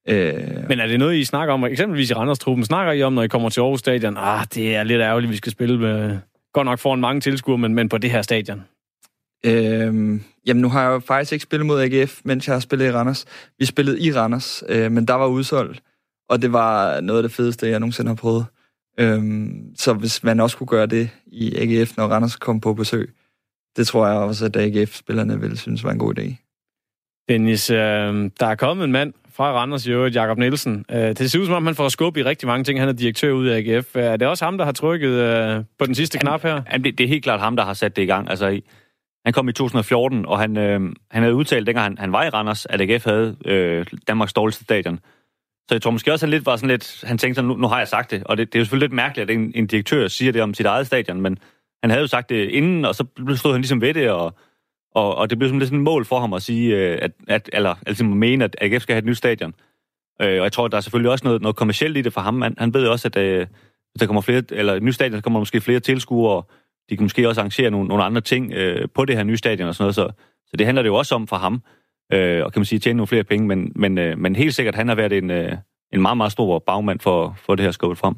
Øh, 0.08 0.68
Men 0.68 0.80
er 0.80 0.86
det 0.86 0.98
noget, 0.98 1.16
I 1.16 1.24
snakker 1.24 1.54
om, 1.54 1.64
eksempelvis 1.64 2.10
i 2.10 2.14
Randers-truppen, 2.14 2.64
snakker 2.64 2.92
I 2.92 3.02
om, 3.02 3.12
når 3.12 3.22
I 3.22 3.28
kommer 3.28 3.48
til 3.48 3.60
Aarhus 3.60 3.78
Stadion? 3.80 4.16
Ah, 4.18 4.46
det 4.54 4.76
er 4.76 4.82
lidt 4.82 5.00
ærgerligt, 5.00 5.30
vi 5.32 5.36
skal 5.36 5.52
spille 5.52 5.78
med, 5.78 6.18
godt 6.52 6.64
nok 6.64 6.78
foran 6.78 7.00
mange 7.00 7.20
tilskuere, 7.20 7.58
men, 7.58 7.74
men 7.74 7.88
på 7.88 7.98
det 7.98 8.10
her 8.10 8.22
stadion. 8.22 8.62
Øhm, 9.44 10.22
jamen, 10.46 10.60
nu 10.60 10.68
har 10.68 10.82
jeg 10.82 10.90
jo 10.90 10.98
faktisk 10.98 11.32
ikke 11.32 11.42
spillet 11.42 11.66
mod 11.66 11.80
AGF, 11.80 12.20
mens 12.24 12.46
jeg 12.46 12.54
har 12.54 12.60
spillet 12.60 12.86
i 12.86 12.92
Randers. 12.92 13.24
Vi 13.58 13.64
spillede 13.64 14.00
i 14.00 14.12
Randers, 14.12 14.62
øh, 14.68 14.92
men 14.92 15.08
der 15.08 15.14
var 15.14 15.26
udsolgt, 15.26 15.82
og 16.28 16.42
det 16.42 16.52
var 16.52 17.00
noget 17.00 17.18
af 17.18 17.22
det 17.22 17.32
fedeste, 17.32 17.68
jeg 17.68 17.80
nogensinde 17.80 18.08
har 18.08 18.16
prøvet. 18.16 18.46
Øhm, 18.98 19.76
så 19.76 19.92
hvis 19.92 20.24
man 20.24 20.40
også 20.40 20.56
kunne 20.56 20.66
gøre 20.66 20.86
det 20.86 21.10
i 21.26 21.56
AGF, 21.56 21.96
når 21.96 22.06
Randers 22.06 22.36
kom 22.36 22.60
på 22.60 22.74
besøg, 22.74 23.14
det 23.76 23.86
tror 23.86 24.06
jeg 24.06 24.16
også, 24.16 24.44
at 24.44 24.56
AGF-spillerne 24.56 25.40
ville 25.40 25.56
synes 25.56 25.84
var 25.84 25.90
en 25.90 25.98
god 25.98 26.18
idé. 26.18 26.42
Dennis, 27.28 27.70
øh, 27.70 28.30
der 28.40 28.46
er 28.46 28.54
kommet 28.54 28.84
en 28.84 28.92
mand 28.92 29.12
fra 29.32 29.52
Randers 29.52 29.86
i 29.86 29.90
øvrigt, 29.90 30.14
Jakob 30.14 30.38
Nielsen. 30.38 30.84
Øh, 30.90 30.98
det 30.98 31.30
ser 31.30 31.38
ud 31.38 31.46
som 31.46 31.54
om, 31.54 31.66
han 31.66 31.74
får 31.74 31.88
skub 31.88 32.16
i 32.16 32.24
rigtig 32.24 32.46
mange 32.46 32.64
ting. 32.64 32.78
Han 32.80 32.88
er 32.88 32.92
direktør 32.92 33.32
ud 33.32 33.46
af 33.46 33.58
AGF. 33.58 33.96
Er 33.96 34.16
det 34.16 34.28
også 34.28 34.44
ham, 34.44 34.58
der 34.58 34.64
har 34.64 34.72
trykket 34.72 35.10
øh, 35.10 35.64
på 35.78 35.86
den 35.86 35.94
sidste 35.94 36.18
knap 36.18 36.42
her? 36.42 36.62
Jamen, 36.72 36.84
det, 36.84 36.98
det 36.98 37.04
er 37.04 37.08
helt 37.08 37.24
klart 37.24 37.40
ham, 37.40 37.56
der 37.56 37.64
har 37.64 37.74
sat 37.74 37.96
det 37.96 38.02
i 38.02 38.06
gang. 38.06 38.30
Altså, 38.30 38.48
i, 38.48 38.64
han 39.26 39.32
kom 39.32 39.48
i 39.48 39.52
2014, 39.52 40.26
og 40.26 40.38
han, 40.38 40.56
øh, 40.56 40.80
han 41.10 41.22
havde 41.22 41.34
udtalt, 41.34 41.66
dengang 41.66 41.84
han, 41.84 41.98
han 41.98 42.12
var 42.12 42.24
i 42.24 42.28
Randers, 42.28 42.66
at 42.66 42.80
AGF 42.80 43.04
havde 43.04 43.36
øh, 43.44 43.86
Danmarks 44.08 44.32
dårligste 44.32 44.64
stadion. 44.64 44.98
Så 45.68 45.74
jeg 45.74 45.82
tror 45.82 45.90
måske 45.90 46.12
også, 46.12 46.26
han 46.26 46.30
lidt 46.30 46.46
var 46.46 46.56
sådan 46.56 46.68
lidt... 46.68 47.04
Han 47.06 47.18
tænkte 47.18 47.34
sådan, 47.34 47.48
nu, 47.48 47.56
nu 47.56 47.66
har 47.66 47.78
jeg 47.78 47.88
sagt 47.88 48.10
det. 48.10 48.24
Og 48.24 48.36
det, 48.36 48.52
det 48.52 48.58
er 48.58 48.60
jo 48.60 48.64
selvfølgelig 48.64 48.88
lidt 48.88 48.96
mærkeligt, 48.96 49.30
at 49.30 49.36
en, 49.36 49.52
en 49.54 49.66
direktør 49.66 50.08
siger 50.08 50.32
det 50.32 50.42
om 50.42 50.54
sit 50.54 50.66
eget 50.66 50.86
stadion, 50.86 51.20
men 51.20 51.38
han 51.82 51.90
havde 51.90 52.00
jo 52.00 52.06
sagt 52.06 52.30
det 52.30 52.50
inden, 52.50 52.84
og 52.84 52.94
så 52.94 53.04
stod 53.36 53.52
han 53.52 53.60
ligesom 53.60 53.80
ved 53.80 53.94
det, 53.94 54.10
og, 54.10 54.34
og, 54.94 55.14
og 55.14 55.30
det 55.30 55.38
blev 55.38 55.48
sådan 55.48 55.58
lidt 55.58 55.68
sådan 55.68 55.78
et 55.78 55.84
mål 55.84 56.04
for 56.04 56.20
ham 56.20 56.32
at 56.32 56.42
sige, 56.42 56.76
øh, 56.76 56.98
at, 57.02 57.10
at, 57.28 57.50
eller 57.52 57.70
altså 57.70 57.82
at 57.82 57.88
ligesom 57.88 58.06
mene, 58.06 58.44
at 58.44 58.56
AGF 58.60 58.82
skal 58.82 58.92
have 58.94 58.98
et 58.98 59.04
nyt 59.04 59.16
stadion. 59.16 59.54
Øh, 60.22 60.38
og 60.38 60.44
jeg 60.44 60.52
tror, 60.52 60.64
at 60.64 60.72
der 60.72 60.76
er 60.76 60.82
selvfølgelig 60.82 61.10
også 61.10 61.24
noget, 61.24 61.42
noget 61.42 61.56
kommercielt 61.56 61.96
i 61.96 62.02
det 62.02 62.12
for 62.12 62.20
ham. 62.20 62.42
Han, 62.42 62.54
han 62.58 62.74
ved 62.74 62.84
jo 62.84 62.92
også, 62.92 63.08
at 63.08 63.16
øh, 63.16 63.46
hvis 63.92 64.00
der 64.00 64.06
kommer 64.06 64.22
flere, 64.22 64.42
eller 64.50 64.74
et 64.74 64.82
nyt 64.82 64.94
stadion, 64.94 65.18
så 65.18 65.22
kommer 65.22 65.38
der 65.38 65.40
måske 65.40 65.60
flere 65.60 65.80
tilskuere, 65.80 66.42
de 66.90 66.96
kan 66.96 67.04
måske 67.04 67.28
også 67.28 67.40
arrangere 67.40 67.70
nogle, 67.70 67.88
nogle 67.88 68.04
andre 68.04 68.20
ting 68.20 68.52
øh, 68.52 68.88
på 68.94 69.04
det 69.04 69.16
her 69.16 69.24
nye 69.24 69.36
stadion 69.36 69.68
og 69.68 69.74
sådan 69.74 69.84
noget, 69.84 69.94
så, 69.94 70.10
så 70.46 70.56
det 70.56 70.66
handler 70.66 70.82
det 70.82 70.88
jo 70.88 70.94
også 70.94 71.14
om 71.14 71.26
for 71.26 71.36
ham, 71.36 71.62
øh, 72.12 72.44
og 72.44 72.52
kan 72.52 72.60
man 72.60 72.64
sige, 72.66 72.78
tjene 72.78 72.96
nogle 72.96 73.06
flere 73.06 73.24
penge, 73.24 73.46
men, 73.46 73.72
men, 73.76 73.98
øh, 73.98 74.18
men 74.18 74.36
helt 74.36 74.54
sikkert, 74.54 74.74
han 74.74 74.88
har 74.88 74.94
været 74.94 75.12
en, 75.12 75.30
øh, 75.30 75.52
en 75.92 76.02
meget, 76.02 76.16
meget 76.16 76.32
stor 76.32 76.58
bagmand 76.58 77.00
for, 77.00 77.36
for 77.46 77.54
det 77.54 77.64
her 77.64 77.70
skubbet 77.70 77.98
frem. 77.98 78.14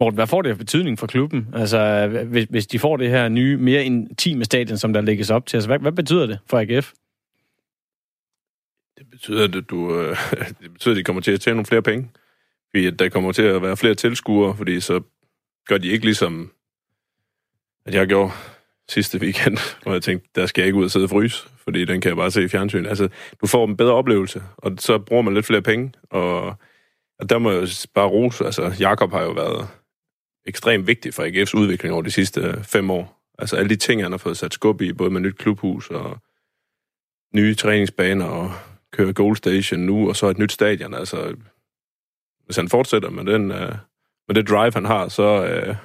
Morten, 0.00 0.14
hvad 0.14 0.26
får 0.26 0.42
det 0.42 0.50
af 0.50 0.58
betydning 0.58 0.98
for 0.98 1.06
klubben? 1.06 1.48
Altså, 1.54 2.08
hvis, 2.26 2.46
hvis 2.50 2.66
de 2.66 2.78
får 2.78 2.96
det 2.96 3.10
her 3.10 3.28
nye, 3.28 3.56
mere 3.56 3.84
intime 3.84 4.44
stadion, 4.44 4.78
som 4.78 4.92
der 4.92 5.00
lægges 5.00 5.30
op 5.30 5.46
til, 5.46 5.56
altså, 5.56 5.68
hvad, 5.68 5.78
hvad 5.78 5.92
betyder 5.92 6.26
det 6.26 6.38
for 6.50 6.58
AGF? 6.58 6.92
Det 8.98 9.06
betyder, 9.10 9.44
at 9.44 9.70
du, 9.70 10.00
øh, 10.00 10.16
det 10.62 10.72
betyder, 10.72 10.94
at 10.94 10.96
de 10.98 11.04
kommer 11.04 11.22
til 11.22 11.32
at 11.32 11.40
tjene 11.40 11.54
nogle 11.54 11.66
flere 11.66 11.82
penge. 11.82 12.10
Fordi 12.70 12.86
at 12.86 12.98
der 12.98 13.08
kommer 13.08 13.32
til 13.32 13.42
at 13.42 13.62
være 13.62 13.76
flere 13.76 13.94
tilskuere, 13.94 14.56
fordi 14.56 14.80
så 14.80 15.00
gør 15.68 15.78
de 15.78 15.88
ikke 15.88 16.04
ligesom, 16.04 16.50
at 17.86 17.94
jeg 17.94 18.06
gjorde 18.06 18.32
sidste 18.88 19.18
weekend, 19.18 19.58
hvor 19.82 19.92
jeg 19.92 20.02
tænkte, 20.02 20.28
der 20.34 20.46
skal 20.46 20.62
jeg 20.62 20.66
ikke 20.66 20.78
ud 20.78 20.84
og 20.84 20.90
sidde 20.90 21.04
og 21.04 21.10
fryse, 21.10 21.48
fordi 21.56 21.84
den 21.84 22.00
kan 22.00 22.08
jeg 22.08 22.16
bare 22.16 22.30
se 22.30 22.44
i 22.44 22.48
fjernsyn. 22.48 22.86
Altså, 22.86 23.08
du 23.40 23.46
får 23.46 23.66
en 23.66 23.76
bedre 23.76 23.94
oplevelse, 23.94 24.42
og 24.56 24.72
så 24.78 24.98
bruger 24.98 25.22
man 25.22 25.34
lidt 25.34 25.46
flere 25.46 25.62
penge, 25.62 25.92
og, 26.10 26.54
og 27.18 27.30
der 27.30 27.38
må 27.38 27.50
jeg 27.50 27.62
jo 27.62 27.66
bare 27.94 28.08
rose, 28.08 28.44
altså 28.44 28.74
Jakob 28.80 29.12
har 29.12 29.22
jo 29.22 29.30
været 29.30 29.68
ekstremt 30.46 30.86
vigtig 30.86 31.14
for 31.14 31.22
AGF's 31.22 31.60
udvikling 31.60 31.92
over 31.92 32.02
de 32.02 32.10
sidste 32.10 32.40
øh, 32.40 32.64
fem 32.64 32.90
år. 32.90 33.18
Altså 33.38 33.56
alle 33.56 33.68
de 33.68 33.76
ting, 33.76 34.02
han 34.02 34.12
har 34.12 34.18
fået 34.18 34.36
sat 34.36 34.54
skub 34.54 34.80
i, 34.80 34.92
både 34.92 35.10
med 35.10 35.20
nyt 35.20 35.38
klubhus 35.38 35.90
og 35.90 36.18
nye 37.34 37.54
træningsbaner 37.54 38.24
og 38.24 38.52
køre 38.92 39.12
Gold 39.12 39.36
Station 39.36 39.80
nu, 39.80 40.08
og 40.08 40.16
så 40.16 40.26
et 40.26 40.38
nyt 40.38 40.52
stadion. 40.52 40.94
Altså, 40.94 41.34
hvis 42.44 42.56
han 42.56 42.68
fortsætter 42.68 43.10
med, 43.10 43.24
den, 43.24 43.50
øh, 43.50 43.74
med 44.28 44.34
det 44.34 44.48
drive, 44.48 44.72
han 44.74 44.84
har, 44.84 45.08
så, 45.08 45.44
øh, 45.44 45.76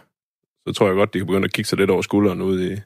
så 0.67 0.73
tror 0.73 0.87
jeg 0.87 0.95
godt, 0.95 1.13
de 1.13 1.19
kan 1.19 1.25
begynde 1.27 1.45
at 1.45 1.53
kigge 1.53 1.69
sig 1.69 1.77
lidt 1.77 1.89
over 1.89 2.01
skulderen 2.01 2.41
ude, 2.41 2.73
i, 2.73 2.77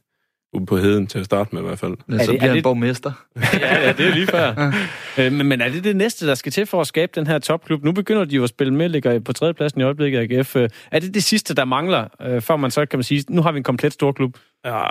ude 0.54 0.66
på 0.66 0.78
heden 0.78 1.08
til 1.08 1.20
at 1.20 1.26
starte 1.26 1.56
med 1.56 1.62
i 1.62 1.66
hvert 1.66 1.80
fald. 1.80 1.98
Men 2.08 2.20
så 2.20 2.26
det- 2.32 2.36
er 2.36 2.40
bliver 2.40 2.54
han 2.54 2.64
borgmester. 2.64 3.12
ja, 3.54 3.82
ja, 3.82 3.94
det 3.94 4.08
er 4.08 4.14
lige 4.14 4.28
før. 4.28 4.54
Øh, 5.18 5.32
men, 5.32 5.46
men 5.48 5.62
er 5.62 5.70
det 5.70 5.84
det 5.84 5.96
næste, 5.96 6.28
der 6.28 6.36
skal 6.36 6.52
til 6.52 6.66
for 6.66 6.82
at 6.82 6.88
skabe 6.88 7.12
den 7.16 7.28
her 7.28 7.40
topklub? 7.40 7.84
Nu 7.84 7.92
begynder 7.92 8.26
de 8.26 8.36
jo 8.36 8.44
at 8.44 8.50
spille 8.50 8.74
med, 8.74 8.90
ligger 8.90 9.20
på 9.20 9.34
tredjepladsen 9.34 9.82
i 9.82 9.84
øjeblikket 9.84 10.20
AGF. 10.20 10.56
Øh, 10.56 10.70
Er 10.92 11.00
det 11.00 11.14
det 11.14 11.24
sidste, 11.24 11.56
der 11.56 11.66
mangler, 11.66 12.08
øh, 12.22 12.42
før 12.42 12.56
man 12.56 12.72
så 12.72 12.86
kan 12.86 13.00
man 13.00 13.04
sige, 13.04 13.24
nu 13.30 13.42
har 13.42 13.52
vi 13.52 13.58
en 13.58 13.64
komplet 13.64 13.94
storklub? 13.94 14.38
Ja, 14.66 14.84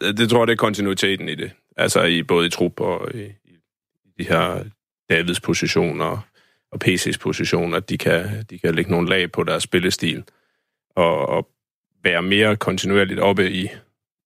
det, 0.00 0.16
det 0.18 0.28
tror 0.30 0.38
jeg, 0.40 0.46
det 0.46 0.52
er 0.52 0.56
kontinuiteten 0.56 1.28
i 1.28 1.34
det. 1.34 1.50
Altså 1.76 2.02
i, 2.04 2.22
både 2.22 2.46
i 2.46 2.50
trup 2.50 2.80
og 2.80 3.08
i, 3.14 3.22
i 3.24 3.56
de 4.18 4.24
her 4.28 4.64
Davids 5.10 5.40
positioner 5.40 6.26
og 6.72 6.80
PC's 6.84 7.18
position, 7.20 7.74
at 7.74 7.88
de 7.88 7.98
kan, 7.98 8.44
de 8.50 8.58
kan 8.58 8.74
lægge 8.74 8.90
nogle 8.90 9.08
lag 9.08 9.32
på 9.32 9.42
deres 9.44 9.62
spillestil 9.62 10.24
at, 10.96 11.36
at 11.38 11.44
være 12.04 12.22
mere 12.22 12.56
kontinuerligt 12.56 13.20
oppe 13.20 13.50
i 13.50 13.68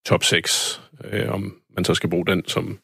top 0.06 0.24
6, 0.24 0.80
øh, 1.04 1.32
om 1.32 1.56
man 1.76 1.84
så 1.84 1.94
skal 1.94 2.10
bruge 2.10 2.26
den 2.26 2.44
som, 2.46 2.78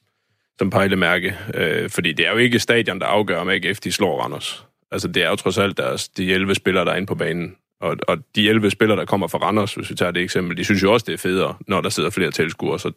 som 0.59 0.71
pejlemærke. 0.71 1.37
Øh, 1.55 1.91
fordi 1.91 2.13
det 2.13 2.27
er 2.27 2.31
jo 2.31 2.39
ikke 2.39 2.59
stadion, 2.59 3.01
der 3.01 3.07
afgør, 3.07 3.39
om 3.39 3.49
AGF 3.49 3.81
de 3.81 3.93
slår 3.93 4.21
Randers. 4.21 4.67
Altså 4.91 5.09
det 5.09 5.23
er 5.23 5.29
jo 5.29 5.37
trods 5.37 5.59
alt 5.59 5.77
deres, 5.77 6.09
de 6.09 6.33
11 6.33 6.55
spillere, 6.55 6.85
der 6.85 6.93
er 6.93 6.97
inde 6.97 7.07
på 7.07 7.15
banen. 7.15 7.57
Og, 7.81 7.97
og 8.09 8.19
de 8.35 8.49
11 8.49 8.71
spillere, 8.71 8.99
der 8.99 9.05
kommer 9.05 9.27
fra 9.27 9.39
Randers, 9.39 9.75
hvis 9.75 9.91
vi 9.91 9.95
tager 9.95 10.13
det 10.13 10.23
eksempel, 10.23 10.57
de 10.57 10.65
synes 10.65 10.83
jo 10.83 10.93
også, 10.93 11.05
det 11.07 11.13
er 11.13 11.19
federe, 11.19 11.57
når 11.69 11.81
der 11.81 11.89
sidder 11.89 12.11
flere 12.11 12.31
tilskuere. 12.31 12.79
Så, 12.79 12.93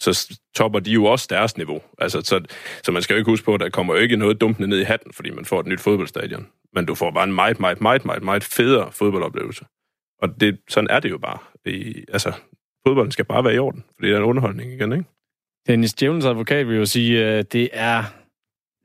så 0.00 0.38
topper 0.56 0.80
de 0.80 0.90
jo 0.90 1.04
også 1.04 1.26
deres 1.30 1.56
niveau. 1.56 1.82
Altså, 1.98 2.20
så, 2.20 2.40
så 2.84 2.92
man 2.92 3.02
skal 3.02 3.14
jo 3.14 3.18
ikke 3.18 3.30
huske 3.30 3.44
på, 3.44 3.54
at 3.54 3.60
der 3.60 3.68
kommer 3.68 3.94
jo 3.94 4.00
ikke 4.00 4.16
noget 4.16 4.40
dumpende 4.40 4.68
ned 4.68 4.80
i 4.80 4.84
hatten, 4.84 5.12
fordi 5.12 5.30
man 5.30 5.44
får 5.44 5.60
et 5.60 5.66
nyt 5.66 5.80
fodboldstadion. 5.80 6.46
Men 6.74 6.86
du 6.86 6.94
får 6.94 7.10
bare 7.10 7.24
en 7.24 7.32
meget, 7.32 7.60
meget, 7.60 7.80
meget, 7.80 8.04
meget, 8.04 8.22
meget 8.22 8.44
federe 8.44 8.92
fodboldoplevelse. 8.92 9.64
Og 10.22 10.40
det, 10.40 10.58
sådan 10.68 10.90
er 10.90 11.00
det 11.00 11.10
jo 11.10 11.18
bare. 11.18 11.38
I, 11.66 12.04
altså, 12.12 12.32
fodbolden 12.86 13.12
skal 13.12 13.24
bare 13.24 13.44
være 13.44 13.54
i 13.54 13.58
orden, 13.58 13.84
fordi 13.94 14.08
det 14.08 14.14
er 14.14 14.18
en 14.18 14.24
underholdning 14.24 14.72
igen, 14.72 14.92
ikke? 14.92 15.04
Dennis 15.66 15.94
Djævelens 15.94 16.24
advokat 16.24 16.68
vil 16.68 16.76
jo 16.76 16.86
sige, 16.86 17.24
at 17.24 17.52
det 17.52 17.68
er 17.72 18.04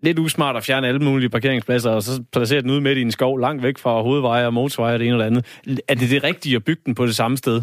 lidt 0.03 0.19
usmart 0.19 0.55
at 0.55 0.63
fjerne 0.63 0.87
alle 0.87 0.99
mulige 0.99 1.29
parkeringspladser, 1.29 1.91
og 1.91 2.03
så 2.03 2.23
placere 2.33 2.61
den 2.61 2.69
ude 2.69 2.81
midt 2.81 2.97
i 2.97 3.01
en 3.01 3.11
skov, 3.11 3.39
langt 3.39 3.63
væk 3.63 3.77
fra 3.77 4.01
hovedveje 4.01 4.45
og 4.45 4.53
motorveje 4.53 4.93
og 4.93 4.99
det 4.99 5.07
ene 5.07 5.13
eller 5.13 5.25
andet. 5.25 5.45
Er 5.87 5.95
det 5.95 6.09
det 6.09 6.23
rigtige 6.23 6.55
at 6.55 6.63
bygge 6.63 6.81
den 6.85 6.95
på 6.95 7.05
det 7.05 7.15
samme 7.15 7.37
sted? 7.37 7.61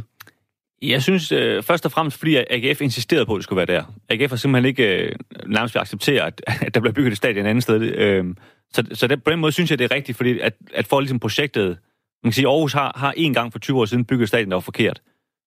Jeg 0.82 1.02
synes 1.02 1.32
øh, 1.32 1.62
først 1.62 1.86
og 1.86 1.92
fremmest, 1.92 2.18
fordi 2.18 2.36
AGF 2.36 2.80
insisterede 2.80 3.26
på, 3.26 3.34
at 3.34 3.38
det 3.38 3.44
skulle 3.44 3.56
være 3.56 3.76
der. 3.76 3.84
AGF 4.08 4.30
har 4.30 4.36
simpelthen 4.36 4.68
ikke 4.68 5.04
øh, 5.04 5.12
nærmest 5.46 5.74
vil 5.74 5.80
acceptere, 5.80 6.26
at, 6.26 6.42
at 6.66 6.74
der 6.74 6.80
bliver 6.80 6.92
bygget 6.92 7.10
et 7.10 7.16
stadion 7.16 7.46
et 7.46 7.50
andet 7.50 7.62
sted. 7.62 7.82
Øh, 7.82 8.24
så 8.72 8.84
så 8.92 9.06
det, 9.06 9.24
på 9.24 9.30
den 9.30 9.38
måde 9.38 9.52
synes 9.52 9.70
jeg, 9.70 9.78
det 9.78 9.84
er 9.92 9.94
rigtigt, 9.94 10.16
fordi 10.16 10.38
at, 10.38 10.54
at 10.74 10.86
for 10.86 11.00
ligesom 11.00 11.18
projektet... 11.18 11.78
Man 12.24 12.30
kan 12.30 12.32
sige, 12.32 12.48
Aarhus 12.48 12.72
har, 12.72 12.92
har 12.96 13.14
en 13.16 13.34
gang 13.34 13.52
for 13.52 13.58
20 13.58 13.80
år 13.80 13.84
siden 13.84 14.04
bygget 14.04 14.28
stadion, 14.28 14.50
der 14.50 14.56
var 14.56 14.60
forkert. 14.60 15.02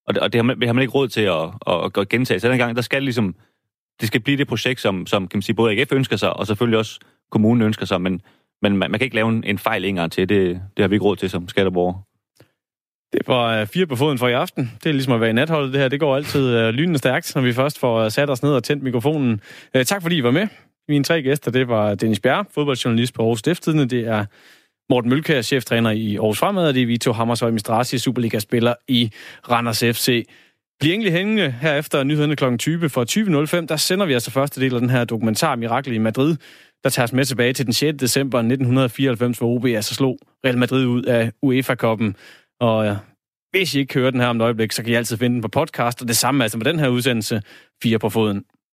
Og 0.07 0.15
det, 0.15 0.23
og 0.23 0.33
det 0.33 0.39
har, 0.39 0.43
man, 0.43 0.59
det 0.59 0.67
har 0.67 0.73
man 0.73 0.81
ikke 0.81 0.93
råd 0.93 1.07
til 1.07 1.21
at, 1.21 1.43
at, 1.67 1.97
at 1.97 2.09
gentage. 2.09 2.39
Så 2.39 2.49
den 2.49 2.57
gang, 2.57 2.75
der 2.75 2.81
skal 2.81 3.03
ligesom... 3.03 3.35
Det 3.99 4.07
skal 4.07 4.21
blive 4.21 4.37
det 4.37 4.47
projekt, 4.47 4.81
som, 4.81 5.05
som 5.05 5.27
kan 5.27 5.37
man 5.37 5.41
sige, 5.41 5.55
både 5.55 5.71
AGF 5.71 5.91
ønsker 5.91 6.15
sig, 6.15 6.33
og 6.33 6.47
selvfølgelig 6.47 6.79
også 6.79 6.99
kommunen 7.31 7.61
ønsker 7.61 7.85
sig, 7.85 8.01
men, 8.01 8.21
men 8.61 8.77
man, 8.77 8.91
man 8.91 8.99
kan 8.99 9.05
ikke 9.05 9.15
lave 9.15 9.29
en, 9.29 9.43
en 9.43 9.57
fejl 9.57 9.85
en 9.85 9.95
gang 9.95 10.11
til. 10.11 10.29
Det, 10.29 10.61
det 10.77 10.83
har 10.83 10.87
vi 10.87 10.95
ikke 10.95 11.05
råd 11.05 11.15
til 11.15 11.29
som 11.29 11.47
skatterborgere. 11.47 12.01
Det 13.13 13.21
var 13.27 13.61
øh, 13.61 13.67
fire 13.67 13.85
på 13.85 13.95
foden 13.95 14.17
for 14.17 14.27
i 14.27 14.33
aften. 14.33 14.71
Det 14.83 14.89
er 14.89 14.93
ligesom 14.93 15.13
at 15.13 15.21
være 15.21 15.29
i 15.29 15.33
natholdet, 15.33 15.73
det 15.73 15.81
her. 15.81 15.87
Det 15.87 15.99
går 15.99 16.15
altid 16.15 16.55
øh, 16.55 16.69
lynende 16.69 16.99
stærkt, 16.99 17.35
når 17.35 17.41
vi 17.41 17.53
først 17.53 17.79
får 17.79 17.99
øh, 17.99 18.11
sat 18.11 18.29
os 18.29 18.43
ned 18.43 18.51
og 18.51 18.63
tændt 18.63 18.83
mikrofonen. 18.83 19.41
Tak 19.85 20.01
fordi 20.01 20.17
I 20.17 20.23
var 20.23 20.31
med. 20.31 20.47
Mine 20.87 21.03
tre 21.03 21.21
gæster, 21.21 21.51
det 21.51 21.67
var 21.67 21.95
Dennis 21.95 22.19
Bjerre, 22.19 22.45
fodboldjournalist 22.53 23.13
på 23.13 23.21
Aarhus 23.21 23.39
Stiftstidende. 23.39 23.85
Det 23.85 24.07
er 24.07 24.25
Morten 24.89 25.09
Mølkær, 25.09 25.41
cheftræner 25.41 25.91
i 25.91 26.15
Aarhus 26.15 26.39
Fremad, 26.39 26.67
og 26.67 26.73
det 26.73 26.81
er 26.81 26.87
Vito 26.87 27.11
Hammershøj 27.11 27.51
Mistrasi, 27.51 27.97
Superliga-spiller 27.97 28.73
i 28.87 29.11
Randers 29.51 29.79
FC. 29.79 30.27
Bliv 30.79 30.91
egentlig 30.91 31.11
hængende 31.11 31.51
her 31.51 31.75
efter 31.75 32.03
nyhederne 32.03 32.35
kl. 32.35 32.57
20 32.57 32.89
for 32.89 33.05
20.05. 33.61 33.65
Der 33.65 33.75
sender 33.75 34.05
vi 34.05 34.13
altså 34.13 34.31
første 34.31 34.61
del 34.61 34.73
af 34.73 34.79
den 34.79 34.89
her 34.89 35.05
dokumentar 35.05 35.55
Mirakel 35.55 35.93
i 35.93 35.97
Madrid, 35.97 36.35
der 36.83 36.89
tager 36.89 37.03
os 37.03 37.13
med 37.13 37.25
tilbage 37.25 37.53
til 37.53 37.65
den 37.65 37.73
6. 37.73 37.97
december 37.99 38.37
1994, 38.39 39.37
hvor 39.37 39.55
OB 39.55 39.65
altså 39.65 39.95
slog 39.95 40.17
Real 40.45 40.57
Madrid 40.57 40.85
ud 40.85 41.03
af 41.03 41.31
UEFA-koppen. 41.41 42.15
Og 42.59 42.85
ja, 42.85 42.95
hvis 43.51 43.75
I 43.75 43.79
ikke 43.79 43.93
hører 43.93 44.11
den 44.11 44.19
her 44.19 44.27
om 44.27 44.35
et 44.35 44.41
øjeblik, 44.41 44.71
så 44.71 44.83
kan 44.83 44.91
I 44.91 44.95
altid 44.95 45.17
finde 45.17 45.33
den 45.33 45.41
på 45.41 45.47
podcast, 45.47 46.01
og 46.01 46.07
det 46.07 46.17
samme 46.17 46.43
altså 46.43 46.57
med 46.57 46.65
den 46.65 46.79
her 46.79 46.87
udsendelse, 46.87 47.41
Fire 47.83 47.99
på 47.99 48.09
foden. 48.09 48.43